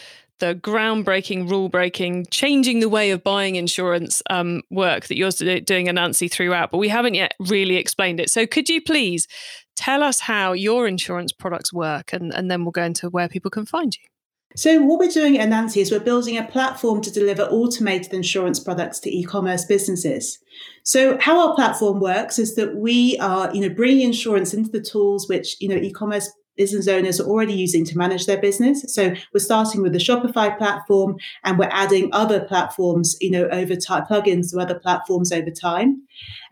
the 0.42 0.56
groundbreaking, 0.56 1.48
rule 1.48 1.68
breaking, 1.68 2.26
changing 2.32 2.80
the 2.80 2.88
way 2.88 3.12
of 3.12 3.22
buying 3.22 3.54
insurance 3.54 4.20
um, 4.28 4.62
work 4.70 5.06
that 5.06 5.16
you're 5.16 5.30
doing, 5.30 5.86
Anansi, 5.86 6.28
throughout, 6.28 6.72
but 6.72 6.78
we 6.78 6.88
haven't 6.88 7.14
yet 7.14 7.32
really 7.38 7.76
explained 7.76 8.18
it. 8.18 8.28
So, 8.28 8.44
could 8.44 8.68
you 8.68 8.82
please 8.82 9.28
tell 9.76 10.02
us 10.02 10.18
how 10.18 10.52
your 10.52 10.88
insurance 10.88 11.30
products 11.30 11.72
work, 11.72 12.12
and, 12.12 12.34
and 12.34 12.50
then 12.50 12.64
we'll 12.64 12.72
go 12.72 12.82
into 12.82 13.08
where 13.08 13.28
people 13.28 13.52
can 13.52 13.64
find 13.64 13.94
you? 13.94 14.08
So, 14.56 14.82
what 14.82 14.98
we're 14.98 15.12
doing 15.12 15.38
at 15.38 15.48
Anansi 15.48 15.80
is 15.80 15.92
we're 15.92 16.00
building 16.00 16.36
a 16.36 16.42
platform 16.42 17.00
to 17.02 17.12
deliver 17.12 17.44
automated 17.44 18.12
insurance 18.12 18.58
products 18.58 18.98
to 19.00 19.16
e-commerce 19.16 19.64
businesses. 19.64 20.40
So, 20.82 21.18
how 21.20 21.48
our 21.48 21.54
platform 21.54 22.00
works 22.00 22.40
is 22.40 22.56
that 22.56 22.74
we 22.74 23.16
are, 23.18 23.54
you 23.54 23.60
know, 23.60 23.72
bringing 23.72 24.08
insurance 24.08 24.52
into 24.52 24.72
the 24.72 24.80
tools 24.80 25.28
which 25.28 25.56
you 25.60 25.68
know 25.68 25.76
e-commerce 25.76 26.28
business 26.62 26.86
owners 26.86 27.18
are 27.18 27.26
already 27.26 27.54
using 27.54 27.84
to 27.84 27.98
manage 27.98 28.26
their 28.26 28.40
business. 28.40 28.84
So 28.94 29.12
we're 29.34 29.40
starting 29.40 29.82
with 29.82 29.92
the 29.92 29.98
Shopify 29.98 30.56
platform 30.56 31.16
and 31.42 31.58
we're 31.58 31.68
adding 31.72 32.08
other 32.12 32.38
platforms, 32.44 33.16
you 33.20 33.32
know, 33.32 33.48
over 33.50 33.74
time, 33.74 34.04
plugins 34.08 34.52
to 34.52 34.60
other 34.60 34.78
platforms 34.78 35.32
over 35.32 35.50
time. 35.50 36.02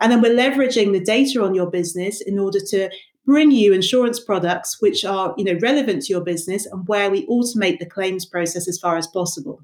And 0.01 0.11
then 0.11 0.21
we're 0.21 0.35
leveraging 0.35 0.91
the 0.91 0.99
data 0.99 1.45
on 1.45 1.55
your 1.55 1.71
business 1.71 2.21
in 2.21 2.41
order 2.41 2.59
to 2.71 2.91
bring 3.25 3.53
you 3.53 3.73
insurance 3.73 4.19
products 4.19 4.83
which 4.83 5.05
are, 5.05 5.33
you 5.39 5.45
know, 5.45 5.57
relevant 5.63 6.03
to 6.03 6.13
your 6.13 6.23
business 6.23 6.67
and 6.67 6.89
where 6.89 7.09
we 7.09 7.25
automate 7.29 7.79
the 7.79 7.87
claims 7.87 8.27
process 8.27 8.67
as 8.67 8.81
far 8.81 8.97
as 8.97 9.07
possible. 9.07 9.63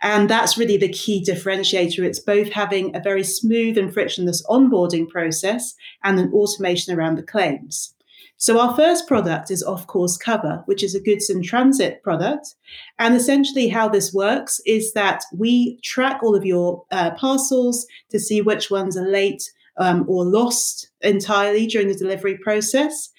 And 0.00 0.30
that's 0.30 0.56
really 0.56 0.78
the 0.78 0.88
key 0.88 1.22
differentiator. 1.22 1.98
It's 1.98 2.18
both 2.18 2.48
having 2.48 2.96
a 2.96 3.00
very 3.00 3.24
smooth 3.24 3.76
and 3.76 3.92
frictionless 3.92 4.42
onboarding 4.46 5.06
process 5.06 5.74
and 6.02 6.18
an 6.18 6.32
automation 6.32 6.98
around 6.98 7.16
the 7.16 7.22
claims. 7.22 7.92
So 8.38 8.60
our 8.60 8.76
first 8.76 9.06
product 9.06 9.50
is 9.50 9.62
off 9.62 9.86
course 9.86 10.16
cover, 10.16 10.62
which 10.66 10.82
is 10.82 10.94
a 10.94 11.00
goods 11.00 11.30
in 11.30 11.42
transit 11.42 12.02
product. 12.02 12.54
And 12.98 13.14
essentially 13.14 13.68
how 13.68 13.88
this 13.88 14.12
works 14.12 14.60
is 14.66 14.92
that 14.92 15.22
we 15.32 15.78
track 15.82 16.22
all 16.22 16.34
of 16.34 16.44
your 16.44 16.84
uh, 16.90 17.12
parcels 17.12 17.86
to 18.10 18.18
see 18.18 18.42
which 18.42 18.70
ones 18.70 18.96
are 18.96 19.08
late 19.08 19.42
um, 19.78 20.04
or 20.08 20.24
lost 20.24 20.90
entirely 21.06 21.66
during 21.66 21.88
the 21.88 21.94
delivery 21.94 22.38
process. 22.38 23.10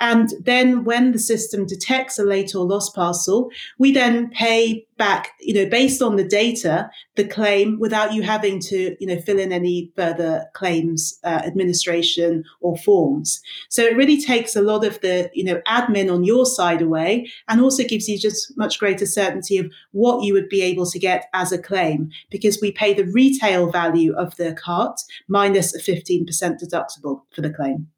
And 0.00 0.30
then 0.40 0.84
when 0.84 1.12
the 1.12 1.18
system 1.18 1.66
detects 1.66 2.18
a 2.18 2.24
late 2.24 2.54
or 2.54 2.64
lost 2.64 2.94
parcel, 2.94 3.50
we 3.78 3.92
then 3.92 4.30
pay 4.30 4.86
back, 4.96 5.32
you 5.40 5.54
know, 5.54 5.68
based 5.68 6.00
on 6.00 6.16
the 6.16 6.26
data, 6.26 6.88
the 7.16 7.26
claim 7.26 7.78
without 7.80 8.12
you 8.12 8.22
having 8.22 8.60
to, 8.60 8.96
you 9.00 9.06
know, 9.06 9.20
fill 9.20 9.38
in 9.38 9.52
any 9.52 9.92
further 9.96 10.46
claims 10.54 11.18
uh, 11.24 11.42
administration 11.44 12.44
or 12.60 12.76
forms. 12.76 13.40
So 13.68 13.82
it 13.82 13.96
really 13.96 14.20
takes 14.20 14.54
a 14.54 14.62
lot 14.62 14.84
of 14.84 15.00
the, 15.00 15.30
you 15.34 15.44
know, 15.44 15.60
admin 15.66 16.12
on 16.12 16.24
your 16.24 16.46
side 16.46 16.80
away 16.80 17.30
and 17.48 17.60
also 17.60 17.82
gives 17.82 18.08
you 18.08 18.18
just 18.18 18.56
much 18.56 18.78
greater 18.78 19.06
certainty 19.06 19.58
of 19.58 19.66
what 19.92 20.22
you 20.22 20.32
would 20.32 20.48
be 20.48 20.62
able 20.62 20.86
to 20.86 20.98
get 20.98 21.26
as 21.34 21.50
a 21.50 21.58
claim 21.58 22.10
because 22.30 22.60
we 22.60 22.70
pay 22.70 22.94
the 22.94 23.06
retail 23.06 23.70
value 23.70 24.14
of 24.14 24.36
the 24.36 24.54
cart 24.54 25.00
minus 25.28 25.74
a 25.74 25.78
15% 25.78 26.26
deductible 26.62 27.22
for 27.34 27.40
the 27.40 27.50
claim. 27.50 27.88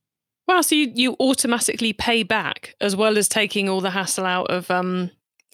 Wow, 0.48 0.60
so 0.60 0.74
you, 0.74 0.92
you 0.94 1.16
automatically 1.18 1.92
pay 1.92 2.22
back 2.22 2.74
as 2.80 2.94
well 2.94 3.18
as 3.18 3.28
taking 3.28 3.68
all 3.68 3.80
the 3.80 3.90
hassle 3.90 4.24
out 4.24 4.50
of 4.50 4.70
um 4.70 5.10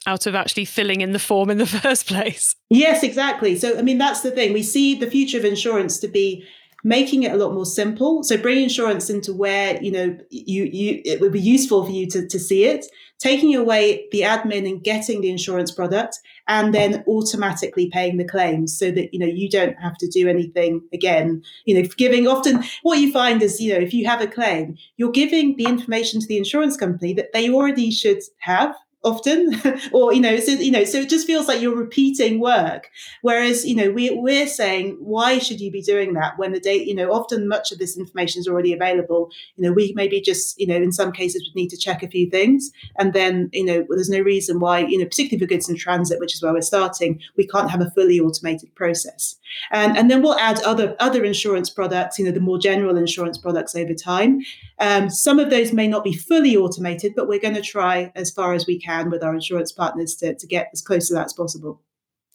out 0.06 0.26
of 0.26 0.34
actually 0.34 0.64
filling 0.64 1.00
in 1.00 1.12
the 1.12 1.18
form 1.18 1.48
in 1.48 1.58
the 1.58 1.66
first 1.82 2.06
place. 2.06 2.54
Yes, 2.70 3.02
exactly. 3.02 3.56
So 3.56 3.78
I 3.78 3.82
mean 3.82 3.98
that's 3.98 4.20
the 4.20 4.30
thing. 4.30 4.52
We 4.52 4.62
see 4.62 4.94
the 4.94 5.10
future 5.10 5.38
of 5.38 5.44
insurance 5.44 5.98
to 6.00 6.08
be 6.08 6.44
making 6.84 7.22
it 7.22 7.32
a 7.32 7.36
lot 7.36 7.54
more 7.54 7.66
simple. 7.66 8.22
So 8.22 8.36
bring 8.36 8.62
insurance 8.62 9.08
into 9.08 9.32
where, 9.32 9.80
you 9.82 9.92
know, 9.92 10.18
you 10.30 10.64
you 10.64 11.00
it 11.04 11.20
would 11.20 11.32
be 11.32 11.40
useful 11.40 11.84
for 11.84 11.92
you 11.92 12.08
to, 12.08 12.26
to 12.26 12.38
see 12.38 12.64
it, 12.64 12.86
taking 13.22 13.54
away 13.54 14.08
the 14.10 14.22
admin 14.22 14.68
and 14.68 14.82
getting 14.82 15.20
the 15.20 15.30
insurance 15.30 15.70
product 15.70 16.18
and 16.48 16.74
then 16.74 17.04
automatically 17.06 17.88
paying 17.90 18.16
the 18.16 18.24
claims 18.24 18.76
so 18.76 18.90
that 18.90 19.14
you 19.14 19.20
know 19.20 19.26
you 19.26 19.48
don't 19.48 19.76
have 19.76 19.96
to 19.96 20.08
do 20.08 20.28
anything 20.28 20.82
again. 20.92 21.42
You 21.64 21.80
know 21.80 21.88
giving 21.96 22.26
often 22.26 22.64
what 22.82 22.98
you 22.98 23.12
find 23.12 23.40
is 23.42 23.60
you 23.60 23.72
know 23.72 23.80
if 23.80 23.94
you 23.94 24.06
have 24.06 24.20
a 24.20 24.26
claim 24.26 24.76
you're 24.96 25.12
giving 25.12 25.56
the 25.56 25.64
information 25.64 26.20
to 26.20 26.26
the 26.26 26.38
insurance 26.38 26.76
company 26.76 27.12
that 27.14 27.32
they 27.32 27.48
already 27.50 27.90
should 27.90 28.22
have 28.38 28.74
often 29.04 29.60
or 29.92 30.12
you 30.12 30.20
know 30.20 30.38
so 30.38 30.52
you 30.52 30.70
know 30.70 30.84
so 30.84 30.98
it 30.98 31.08
just 31.08 31.26
feels 31.26 31.48
like 31.48 31.60
you're 31.60 31.74
repeating 31.74 32.40
work. 32.40 32.90
Whereas 33.22 33.64
you 33.64 33.74
know 33.74 33.90
we, 33.90 34.10
we're 34.10 34.46
saying 34.46 34.96
why 35.00 35.38
should 35.38 35.60
you 35.60 35.70
be 35.70 35.82
doing 35.82 36.14
that 36.14 36.38
when 36.38 36.52
the 36.52 36.60
date 36.60 36.86
you 36.86 36.94
know 36.94 37.12
often 37.12 37.48
much 37.48 37.72
of 37.72 37.78
this 37.78 37.96
information 37.96 38.40
is 38.40 38.48
already 38.48 38.72
available? 38.72 39.30
You 39.56 39.64
know 39.64 39.72
we 39.72 39.92
maybe 39.96 40.20
just 40.20 40.58
you 40.60 40.66
know 40.66 40.76
in 40.76 40.92
some 40.92 41.12
cases 41.12 41.42
would 41.48 41.56
need 41.56 41.70
to 41.70 41.76
check 41.76 42.02
a 42.02 42.08
few 42.08 42.30
things 42.30 42.70
and 42.98 43.12
then 43.12 43.50
you 43.52 43.64
know 43.64 43.84
there's 43.88 44.08
no 44.08 44.20
reason 44.20 44.60
why 44.60 44.80
you 44.80 44.98
know 44.98 45.04
particularly 45.04 45.40
for 45.40 45.48
goods 45.48 45.68
in 45.68 45.76
transit 45.76 46.20
which 46.20 46.34
is 46.34 46.42
where 46.42 46.52
we're 46.52 46.60
starting 46.60 47.20
we 47.36 47.46
can't 47.46 47.70
have 47.70 47.80
a 47.80 47.90
fully 47.90 48.20
automated 48.20 48.74
process. 48.74 49.36
And 49.70 49.96
and 49.96 50.10
then 50.10 50.22
we'll 50.22 50.38
add 50.38 50.62
other 50.62 50.96
other 51.00 51.24
insurance 51.24 51.70
products 51.70 52.18
you 52.18 52.24
know 52.24 52.30
the 52.30 52.40
more 52.40 52.58
general 52.58 52.96
insurance 52.96 53.38
products 53.38 53.74
over 53.74 53.94
time. 53.94 54.42
Um, 54.78 55.10
some 55.10 55.38
of 55.38 55.50
those 55.50 55.72
may 55.72 55.88
not 55.88 56.04
be 56.04 56.12
fully 56.12 56.56
automated 56.56 57.14
but 57.16 57.28
we're 57.28 57.40
going 57.40 57.54
to 57.54 57.62
try 57.62 58.12
as 58.14 58.30
far 58.30 58.54
as 58.54 58.66
we 58.66 58.78
can 58.78 58.91
can 58.92 59.10
with 59.10 59.22
our 59.22 59.34
insurance 59.34 59.72
partners 59.72 60.14
to, 60.16 60.34
to 60.34 60.46
get 60.46 60.70
as 60.72 60.82
close 60.82 61.08
to 61.08 61.14
that 61.14 61.26
as 61.26 61.32
possible. 61.32 61.80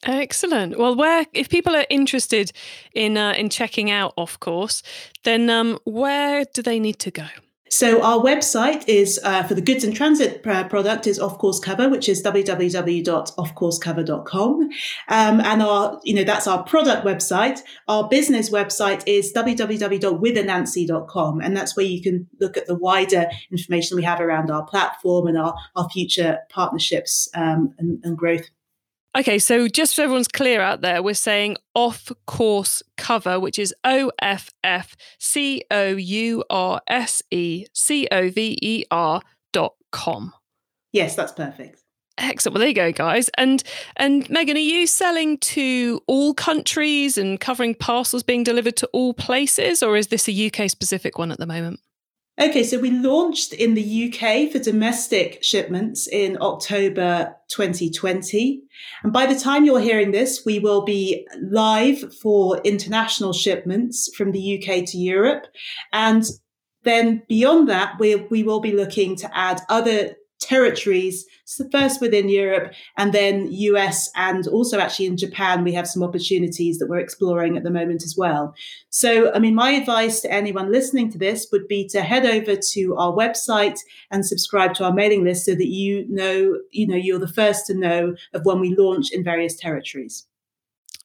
Excellent. 0.04 0.78
Well, 0.78 0.96
where 0.96 1.26
if 1.34 1.50
people 1.50 1.76
are 1.76 1.86
interested 1.90 2.52
in 2.94 3.18
uh, 3.18 3.34
in 3.38 3.50
checking 3.50 3.90
out 3.90 4.16
Offcourse, 4.16 4.84
then 5.24 5.50
um, 5.50 5.80
where 5.86 6.46
do 6.54 6.62
they 6.62 6.80
need 6.80 7.00
to 7.00 7.12
go? 7.12 7.26
So 7.70 8.02
our 8.02 8.20
website 8.20 8.84
is 8.88 9.20
uh, 9.24 9.44
for 9.44 9.54
the 9.54 9.62
goods 9.62 9.84
and 9.84 9.96
transit 9.96 10.42
product 10.44 11.06
is 11.08 11.20
Offcourse 11.20 11.62
Cover, 11.62 11.90
which 11.90 12.08
is 12.10 12.24
www.offcoursecover.com. 12.24 14.70
Um, 15.10 15.42
and 15.42 15.62
our, 15.62 16.00
you 16.04 16.14
know, 16.14 16.24
that's 16.24 16.48
our 16.48 16.64
product 16.64 17.06
website. 17.06 17.60
Our 17.88 18.08
business 18.08 18.50
website 18.50 19.04
is 19.06 19.34
www.withanansi.com. 19.34 21.42
And 21.42 21.58
that's 21.58 21.78
where 21.78 21.86
you 21.86 22.02
can 22.02 22.28
look 22.40 22.58
at 22.58 22.66
the 22.68 22.76
wider 22.76 23.28
information 23.52 23.98
we 23.98 24.04
have 24.04 24.20
around 24.20 24.52
our 24.52 24.66
platform 24.66 25.28
and 25.28 25.38
our, 25.38 25.56
our 25.76 25.90
future 25.90 26.40
partnerships 26.50 27.30
um, 27.36 27.74
and, 27.78 28.00
and 28.04 28.18
growth. 28.18 28.50
Okay, 29.16 29.40
so 29.40 29.68
just 29.68 29.96
so 29.96 30.04
everyone's 30.04 30.28
clear 30.28 30.62
out 30.62 30.82
there, 30.82 31.02
we're 31.02 31.14
saying 31.16 31.58
off 31.74 32.12
course 32.28 32.84
cover, 32.98 33.40
which 33.40 33.58
is 33.58 33.74
O 33.84 34.12
F 34.22 34.52
F 34.64 34.96
C 35.20 35.64
O 35.72 35.96
U 35.96 36.44
R 36.50 36.82
S 36.88 37.24
E 37.32 37.66
C 37.74 38.08
O 38.12 38.30
V 38.30 38.58
E 38.62 38.84
R 38.92 39.22
dot 39.54 39.74
com. 39.92 40.34
Yes, 40.92 41.16
that's 41.16 41.32
perfect. 41.32 41.82
Excellent. 42.20 42.56
Well, 42.56 42.60
there 42.60 42.70
you 42.70 42.74
go, 42.74 42.92
guys. 42.92 43.30
And 43.38 43.64
and 43.96 44.28
Megan, 44.30 44.58
are 44.58 44.60
you 44.60 44.88
selling 44.88 45.38
to 45.40 46.02
all 46.08 46.34
countries 46.34 47.18
and 47.18 47.40
covering 47.40 47.76
parcels 47.76 48.24
being 48.24 48.44
delivered 48.44 48.76
to 48.78 48.88
all 48.94 49.14
places, 49.14 49.84
or 49.84 49.98
is 49.98 50.08
this 50.08 50.28
a 50.28 50.48
UK 50.48 50.70
specific 50.70 51.18
one 51.18 51.32
at 51.32 51.38
the 51.38 51.46
moment? 51.46 51.80
Okay, 52.40 52.64
so 52.64 52.78
we 52.78 52.92
launched 52.92 53.52
in 53.54 53.74
the 53.74 54.14
UK 54.14 54.52
for 54.52 54.60
domestic 54.60 55.44
shipments 55.44 56.08
in 56.08 56.38
October 56.40 57.36
2020. 57.50 58.62
And 59.02 59.12
by 59.12 59.26
the 59.26 59.40
time 59.40 59.66
you're 59.66 59.80
hearing 59.80 60.12
this, 60.12 60.46
we 60.46 60.60
will 60.60 60.84
be 60.84 61.28
live 61.42 62.14
for 62.22 62.60
international 62.60 63.34
shipments 63.34 64.16
from 64.16 64.34
the 64.34 64.58
UK 64.58 64.86
to 64.86 65.00
Europe. 65.00 65.48
And 65.92 66.24
then 66.84 67.24
beyond 67.28 67.70
that, 67.70 67.96
we, 68.00 68.16
we 68.16 68.44
will 68.44 68.60
be 68.60 68.74
looking 68.74 69.16
to 69.16 69.36
add 69.36 69.62
other 69.68 70.16
territories, 70.40 71.26
so 71.46 71.68
first 71.72 72.02
within 72.02 72.30
Europe 72.30 72.74
and 72.98 73.14
then 73.14 73.48
US 73.52 74.10
and 74.16 74.48
also 74.48 74.80
actually 74.80 75.08
in 75.08 75.18
Japan, 75.18 75.64
we 75.64 75.74
have 75.74 75.88
some 75.88 76.04
opportunities 76.04 76.78
that 76.78 76.88
we're 76.88 77.00
exploring 77.00 77.58
at 77.58 77.64
the 77.64 77.72
moment 77.72 78.04
as 78.04 78.16
well. 78.18 78.54
So, 78.90 79.34
I 79.34 79.40
mean, 79.40 79.56
my 79.56 79.72
advice 79.72 80.22
to 80.22 80.32
anyone 80.32 80.72
listening 80.72 81.12
to 81.12 81.18
this 81.18 81.48
would 81.52 81.68
be 81.68 81.88
to 81.90 82.02
head 82.02 82.26
over 82.26 82.56
to 82.56 82.96
our 82.98 83.14
website 83.14 83.80
and 84.12 84.26
subscribe 84.26 84.74
to 84.76 84.84
our 84.84 84.94
mailing 84.94 85.24
list 85.24 85.46
so 85.46 85.56
that 85.56 85.68
you 85.68 86.06
know, 86.10 86.60
you 86.72 86.88
know, 86.88 86.96
you're 86.96 87.20
the 87.20 87.28
first 87.28 87.66
to 87.68 87.74
know 87.74 88.16
of 88.34 88.46
when 88.46 88.60
we 88.60 88.76
launch 88.76 89.12
in 89.12 89.24
various 89.24 89.56
territories. 89.56 90.26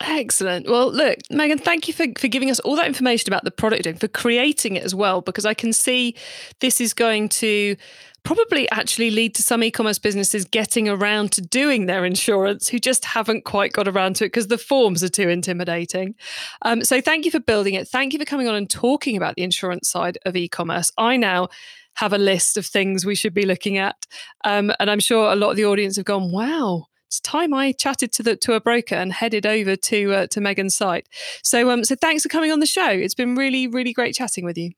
Excellent. 0.05 0.69
Well, 0.69 0.93
look, 0.93 1.19
Megan, 1.31 1.59
thank 1.59 1.87
you 1.87 1.95
for, 1.95 2.07
for 2.19 2.29
giving 2.29 2.51
us 2.51 2.59
all 2.61 2.77
that 2.77 2.87
information 2.87 3.29
about 3.29 3.45
the 3.45 3.51
product 3.51 3.87
and 3.87 4.01
for 4.01 4.09
creating 4.09 4.77
it 4.77 4.83
as 4.83 4.95
well, 4.95 5.21
because 5.21 5.47
I 5.47 5.55
can 5.55 5.73
see 5.73 6.17
this 6.61 6.81
is 6.81 6.93
going 6.93 7.29
to 7.31 7.77
probably 8.25 8.71
actually 8.71 9.11
lead 9.11 9.35
to 9.35 9.43
some 9.43 9.65
e-commerce 9.65 9.99
businesses 9.99 10.45
getting 10.45 10.89
around 10.89 11.33
to 11.33 11.41
doing 11.43 11.87
their 11.87 12.05
insurance 12.05 12.69
who 12.69 12.79
just 12.79 13.05
haven't 13.05 13.45
quite 13.45 13.73
got 13.73 13.89
around 13.89 14.15
to 14.17 14.25
it 14.25 14.29
because 14.29 14.47
the 14.47 14.59
forms 14.59 15.03
are 15.03 15.09
too 15.09 15.29
intimidating. 15.29 16.15
Um, 16.63 16.85
so 16.85 17.01
thank 17.01 17.25
you 17.25 17.31
for 17.31 17.41
building 17.41 17.75
it. 17.75 17.89
Thank 17.89 18.13
you 18.13 18.19
for 18.19 18.25
coming 18.25 18.49
on 18.49 18.55
and 18.55 18.71
talking 18.71 19.17
about 19.17 19.35
the 19.37 19.43
insurance 19.43 19.89
side 19.89 20.19
of 20.25 20.37
e-commerce. 20.37 20.93
I 20.99 21.17
now 21.17 21.49
have 21.95 22.13
a 22.13 22.19
list 22.19 22.57
of 22.57 22.65
things 22.65 23.05
we 23.05 23.15
should 23.15 23.35
be 23.35 23.45
looking 23.45 23.77
at, 23.77 24.07
um, 24.45 24.73
and 24.81 24.91
I'm 24.91 25.01
sure 25.01 25.31
a 25.31 25.37
lot 25.37 25.51
of 25.51 25.57
the 25.57 25.67
audience 25.67 25.97
have 25.97 26.07
gone, 26.07 26.31
"Wow." 26.33 26.87
It's 27.13 27.21
time 27.21 27.53
I 27.53 27.73
chatted 27.73 28.11
to 28.13 28.23
the 28.23 28.37
to 28.37 28.55
a 28.55 28.61
broker 28.61 28.95
and 28.95 29.13
headed 29.13 29.45
over 29.45 29.77
to 29.77 30.15
uh, 30.15 30.27
to 30.29 30.41
Megan's 30.41 30.75
site. 30.75 31.11
So 31.43 31.71
um 31.71 31.85
so 31.85 31.95
thanks 31.95 32.23
for 32.23 32.31
coming 32.31 32.51
on 32.51 32.61
the 32.61 32.65
show. 32.65 32.89
It's 32.89 33.15
been 33.15 33.35
really 33.35 33.67
really 33.67 33.93
great 33.93 34.15
chatting 34.15 34.47
with 34.47 34.57
you. 34.57 34.71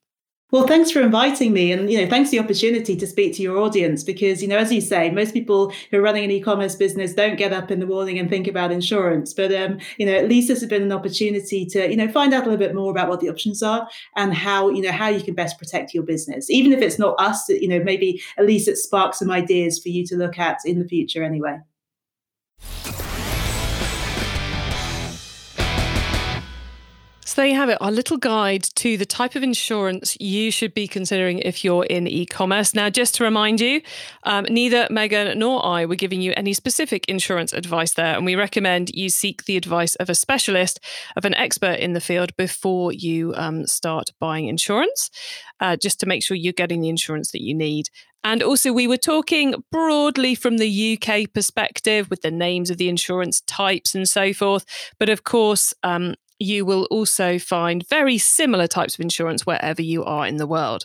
Well, 0.51 0.66
thanks 0.66 0.90
for 0.90 1.01
inviting 1.01 1.53
me, 1.53 1.70
and 1.70 1.88
you 1.88 2.01
know, 2.01 2.09
thanks 2.09 2.31
for 2.31 2.33
the 2.33 2.40
opportunity 2.40 2.97
to 2.97 3.07
speak 3.07 3.35
to 3.37 3.42
your 3.42 3.59
audience. 3.59 4.03
Because 4.03 4.42
you 4.42 4.49
know, 4.49 4.59
as 4.59 4.73
you 4.73 4.81
say, 4.81 5.11
most 5.11 5.33
people 5.33 5.73
who 5.92 5.99
are 5.99 6.03
running 6.03 6.25
an 6.25 6.33
e-commerce 6.33 6.75
business 6.75 7.14
don't 7.14 7.37
get 7.37 7.53
up 7.53 7.70
in 7.70 7.79
the 7.79 7.87
morning 7.87 8.18
and 8.18 8.29
think 8.29 8.49
about 8.49 8.73
insurance. 8.73 9.33
But 9.33 9.55
um, 9.55 9.79
you 9.97 10.05
know, 10.05 10.14
at 10.14 10.29
least 10.29 10.49
this 10.49 10.59
has 10.61 10.68
been 10.68 10.83
an 10.83 10.90
opportunity 10.90 11.64
to 11.66 11.88
you 11.88 11.97
know 11.97 12.09
find 12.09 12.35
out 12.35 12.42
a 12.42 12.51
little 12.51 12.59
bit 12.59 12.75
more 12.75 12.90
about 12.90 13.09
what 13.09 13.20
the 13.20 13.29
options 13.29 13.62
are 13.62 13.88
and 14.16 14.35
how 14.35 14.70
you 14.70 14.83
know 14.83 14.90
how 14.90 15.07
you 15.07 15.23
can 15.23 15.35
best 15.35 15.57
protect 15.57 15.94
your 15.94 16.03
business. 16.03 16.51
Even 16.51 16.73
if 16.73 16.81
it's 16.81 16.99
not 16.99 17.14
us, 17.20 17.49
you 17.49 17.68
know, 17.68 17.79
maybe 17.79 18.20
at 18.38 18.44
least 18.44 18.66
it 18.66 18.77
sparks 18.77 19.20
some 19.20 19.31
ideas 19.31 19.79
for 19.79 19.88
you 19.88 20.05
to 20.07 20.16
look 20.16 20.37
at 20.37 20.59
in 20.64 20.81
the 20.81 20.88
future. 20.88 21.23
Anyway. 21.23 21.61
So 27.34 27.42
there 27.42 27.50
you 27.50 27.56
have 27.56 27.68
it, 27.68 27.78
our 27.80 27.90
little 27.90 28.16
guide 28.16 28.62
to 28.76 28.96
the 28.96 29.04
type 29.04 29.34
of 29.34 29.42
insurance 29.42 30.16
you 30.20 30.52
should 30.52 30.72
be 30.72 30.86
considering 30.86 31.40
if 31.40 31.64
you're 31.64 31.84
in 31.84 32.06
e-commerce. 32.06 32.74
Now, 32.74 32.90
just 32.90 33.16
to 33.16 33.24
remind 33.24 33.60
you, 33.60 33.82
um, 34.22 34.46
neither 34.48 34.86
Megan 34.88 35.36
nor 35.36 35.66
I 35.66 35.84
were 35.84 35.96
giving 35.96 36.20
you 36.20 36.32
any 36.36 36.52
specific 36.52 37.08
insurance 37.08 37.52
advice 37.52 37.94
there, 37.94 38.14
and 38.14 38.24
we 38.24 38.36
recommend 38.36 38.90
you 38.94 39.08
seek 39.08 39.46
the 39.46 39.56
advice 39.56 39.96
of 39.96 40.08
a 40.08 40.14
specialist, 40.14 40.78
of 41.16 41.24
an 41.24 41.34
expert 41.34 41.80
in 41.80 41.92
the 41.92 42.00
field 42.00 42.36
before 42.36 42.92
you 42.92 43.34
um, 43.34 43.66
start 43.66 44.10
buying 44.20 44.46
insurance, 44.46 45.10
uh, 45.58 45.76
just 45.76 45.98
to 45.98 46.06
make 46.06 46.22
sure 46.22 46.36
you're 46.36 46.52
getting 46.52 46.82
the 46.82 46.88
insurance 46.88 47.32
that 47.32 47.42
you 47.42 47.52
need. 47.52 47.88
And 48.24 48.42
also, 48.42 48.72
we 48.72 48.88
were 48.88 48.96
talking 48.96 49.62
broadly 49.70 50.34
from 50.34 50.56
the 50.56 50.98
UK 50.98 51.32
perspective 51.32 52.08
with 52.10 52.22
the 52.22 52.30
names 52.30 52.70
of 52.70 52.78
the 52.78 52.88
insurance 52.88 53.42
types 53.42 53.94
and 53.94 54.08
so 54.08 54.32
forth. 54.32 54.64
But 54.98 55.08
of 55.10 55.24
course, 55.24 55.74
um, 55.82 56.14
You 56.40 56.64
will 56.66 56.84
also 56.90 57.38
find 57.38 57.88
very 57.88 58.18
similar 58.18 58.66
types 58.66 58.94
of 58.94 59.00
insurance 59.00 59.46
wherever 59.46 59.80
you 59.80 60.04
are 60.04 60.26
in 60.26 60.37
the 60.37 60.48
world. 60.48 60.84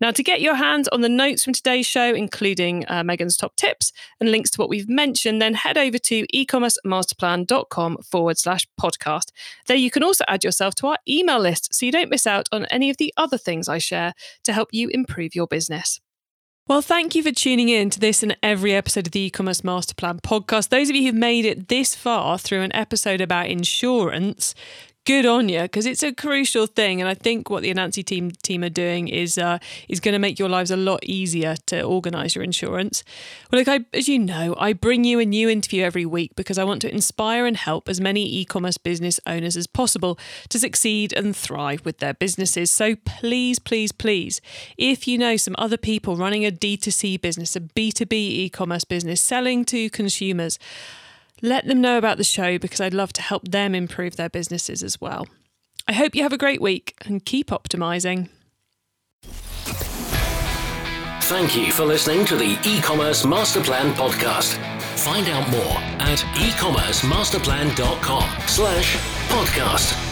Now, 0.00 0.10
to 0.10 0.22
get 0.22 0.40
your 0.40 0.54
hands 0.54 0.88
on 0.88 1.02
the 1.02 1.08
notes 1.08 1.44
from 1.44 1.52
today's 1.52 1.86
show, 1.86 2.14
including 2.14 2.84
uh, 2.88 3.04
Megan's 3.04 3.36
top 3.36 3.54
tips 3.56 3.92
and 4.20 4.30
links 4.30 4.50
to 4.52 4.60
what 4.60 4.70
we've 4.70 4.88
mentioned, 4.88 5.40
then 5.40 5.52
head 5.54 5.76
over 5.76 5.98
to 5.98 6.26
ecommercemasterplan.com 6.34 7.98
forward 8.10 8.38
slash 8.38 8.66
podcast. 8.80 9.32
There 9.66 9.76
you 9.76 9.90
can 9.90 10.02
also 10.02 10.24
add 10.28 10.42
yourself 10.42 10.74
to 10.76 10.86
our 10.86 10.98
email 11.06 11.38
list 11.40 11.74
so 11.74 11.84
you 11.84 11.92
don't 11.92 12.10
miss 12.10 12.26
out 12.26 12.48
on 12.50 12.64
any 12.66 12.88
of 12.88 12.96
the 12.96 13.12
other 13.18 13.38
things 13.38 13.68
I 13.68 13.78
share 13.78 14.14
to 14.44 14.52
help 14.54 14.70
you 14.72 14.88
improve 14.88 15.34
your 15.34 15.46
business. 15.46 16.00
Well, 16.68 16.82
thank 16.82 17.14
you 17.14 17.22
for 17.22 17.30
tuning 17.30 17.68
in 17.68 17.90
to 17.90 18.00
this 18.00 18.24
and 18.24 18.36
every 18.42 18.74
episode 18.74 19.06
of 19.06 19.12
the 19.12 19.20
e-commerce 19.20 19.62
master 19.62 19.94
plan 19.94 20.18
podcast. 20.18 20.70
Those 20.70 20.90
of 20.90 20.96
you 20.96 21.04
who've 21.06 21.14
made 21.14 21.44
it 21.44 21.68
this 21.68 21.94
far 21.94 22.40
through 22.40 22.62
an 22.62 22.74
episode 22.74 23.20
about 23.20 23.46
insurance, 23.46 24.52
good 25.06 25.24
on 25.24 25.48
you 25.48 25.62
because 25.62 25.86
it's 25.86 26.02
a 26.02 26.12
crucial 26.12 26.66
thing. 26.66 27.00
And 27.00 27.08
I 27.08 27.14
think 27.14 27.48
what 27.48 27.62
the 27.62 27.72
Anansi 27.72 28.04
team 28.04 28.32
team 28.42 28.62
are 28.64 28.68
doing 28.68 29.08
is 29.08 29.38
uh, 29.38 29.58
is 29.88 30.00
going 30.00 30.12
to 30.12 30.18
make 30.18 30.38
your 30.38 30.48
lives 30.48 30.70
a 30.70 30.76
lot 30.76 31.02
easier 31.04 31.54
to 31.66 31.82
organise 31.82 32.34
your 32.34 32.44
insurance. 32.44 33.02
Well, 33.50 33.60
like 33.60 33.68
I, 33.68 33.84
as 33.96 34.08
you 34.08 34.18
know, 34.18 34.54
I 34.58 34.72
bring 34.72 35.04
you 35.04 35.18
a 35.20 35.24
new 35.24 35.48
interview 35.48 35.84
every 35.84 36.04
week 36.04 36.34
because 36.36 36.58
I 36.58 36.64
want 36.64 36.82
to 36.82 36.92
inspire 36.92 37.46
and 37.46 37.56
help 37.56 37.88
as 37.88 38.00
many 38.00 38.26
e-commerce 38.26 38.76
business 38.76 39.18
owners 39.26 39.56
as 39.56 39.66
possible 39.66 40.18
to 40.50 40.58
succeed 40.58 41.12
and 41.12 41.34
thrive 41.34 41.84
with 41.84 41.98
their 41.98 42.14
businesses. 42.14 42.70
So 42.70 42.96
please, 42.96 43.58
please, 43.58 43.92
please, 43.92 44.40
if 44.76 45.06
you 45.06 45.16
know 45.16 45.36
some 45.36 45.54
other 45.56 45.76
people 45.76 46.16
running 46.16 46.44
a 46.44 46.50
D2C 46.50 47.20
business, 47.20 47.54
a 47.54 47.60
B2B 47.60 48.12
e-commerce 48.12 48.84
business, 48.84 49.22
selling 49.22 49.64
to 49.66 49.88
consumers 49.90 50.58
let 51.42 51.66
them 51.66 51.80
know 51.80 51.98
about 51.98 52.18
the 52.18 52.24
show 52.24 52.58
because 52.58 52.80
I'd 52.80 52.94
love 52.94 53.12
to 53.14 53.22
help 53.22 53.48
them 53.48 53.74
improve 53.74 54.16
their 54.16 54.28
businesses 54.28 54.82
as 54.82 55.00
well. 55.00 55.26
I 55.88 55.92
hope 55.92 56.14
you 56.14 56.22
have 56.22 56.32
a 56.32 56.38
great 56.38 56.60
week 56.60 56.94
and 57.04 57.24
keep 57.24 57.48
optimizing. 57.48 58.28
Thank 61.26 61.56
you 61.56 61.72
for 61.72 61.84
listening 61.84 62.24
to 62.26 62.36
the 62.36 62.56
e-commerce 62.64 63.26
master 63.26 63.60
plan 63.60 63.92
podcast. 63.94 64.54
Find 64.98 65.28
out 65.28 65.50
more 65.50 65.76
at 66.00 66.18
ecommercemasterplan.com 66.18 68.30
slash 68.46 68.96
podcast. 69.28 70.05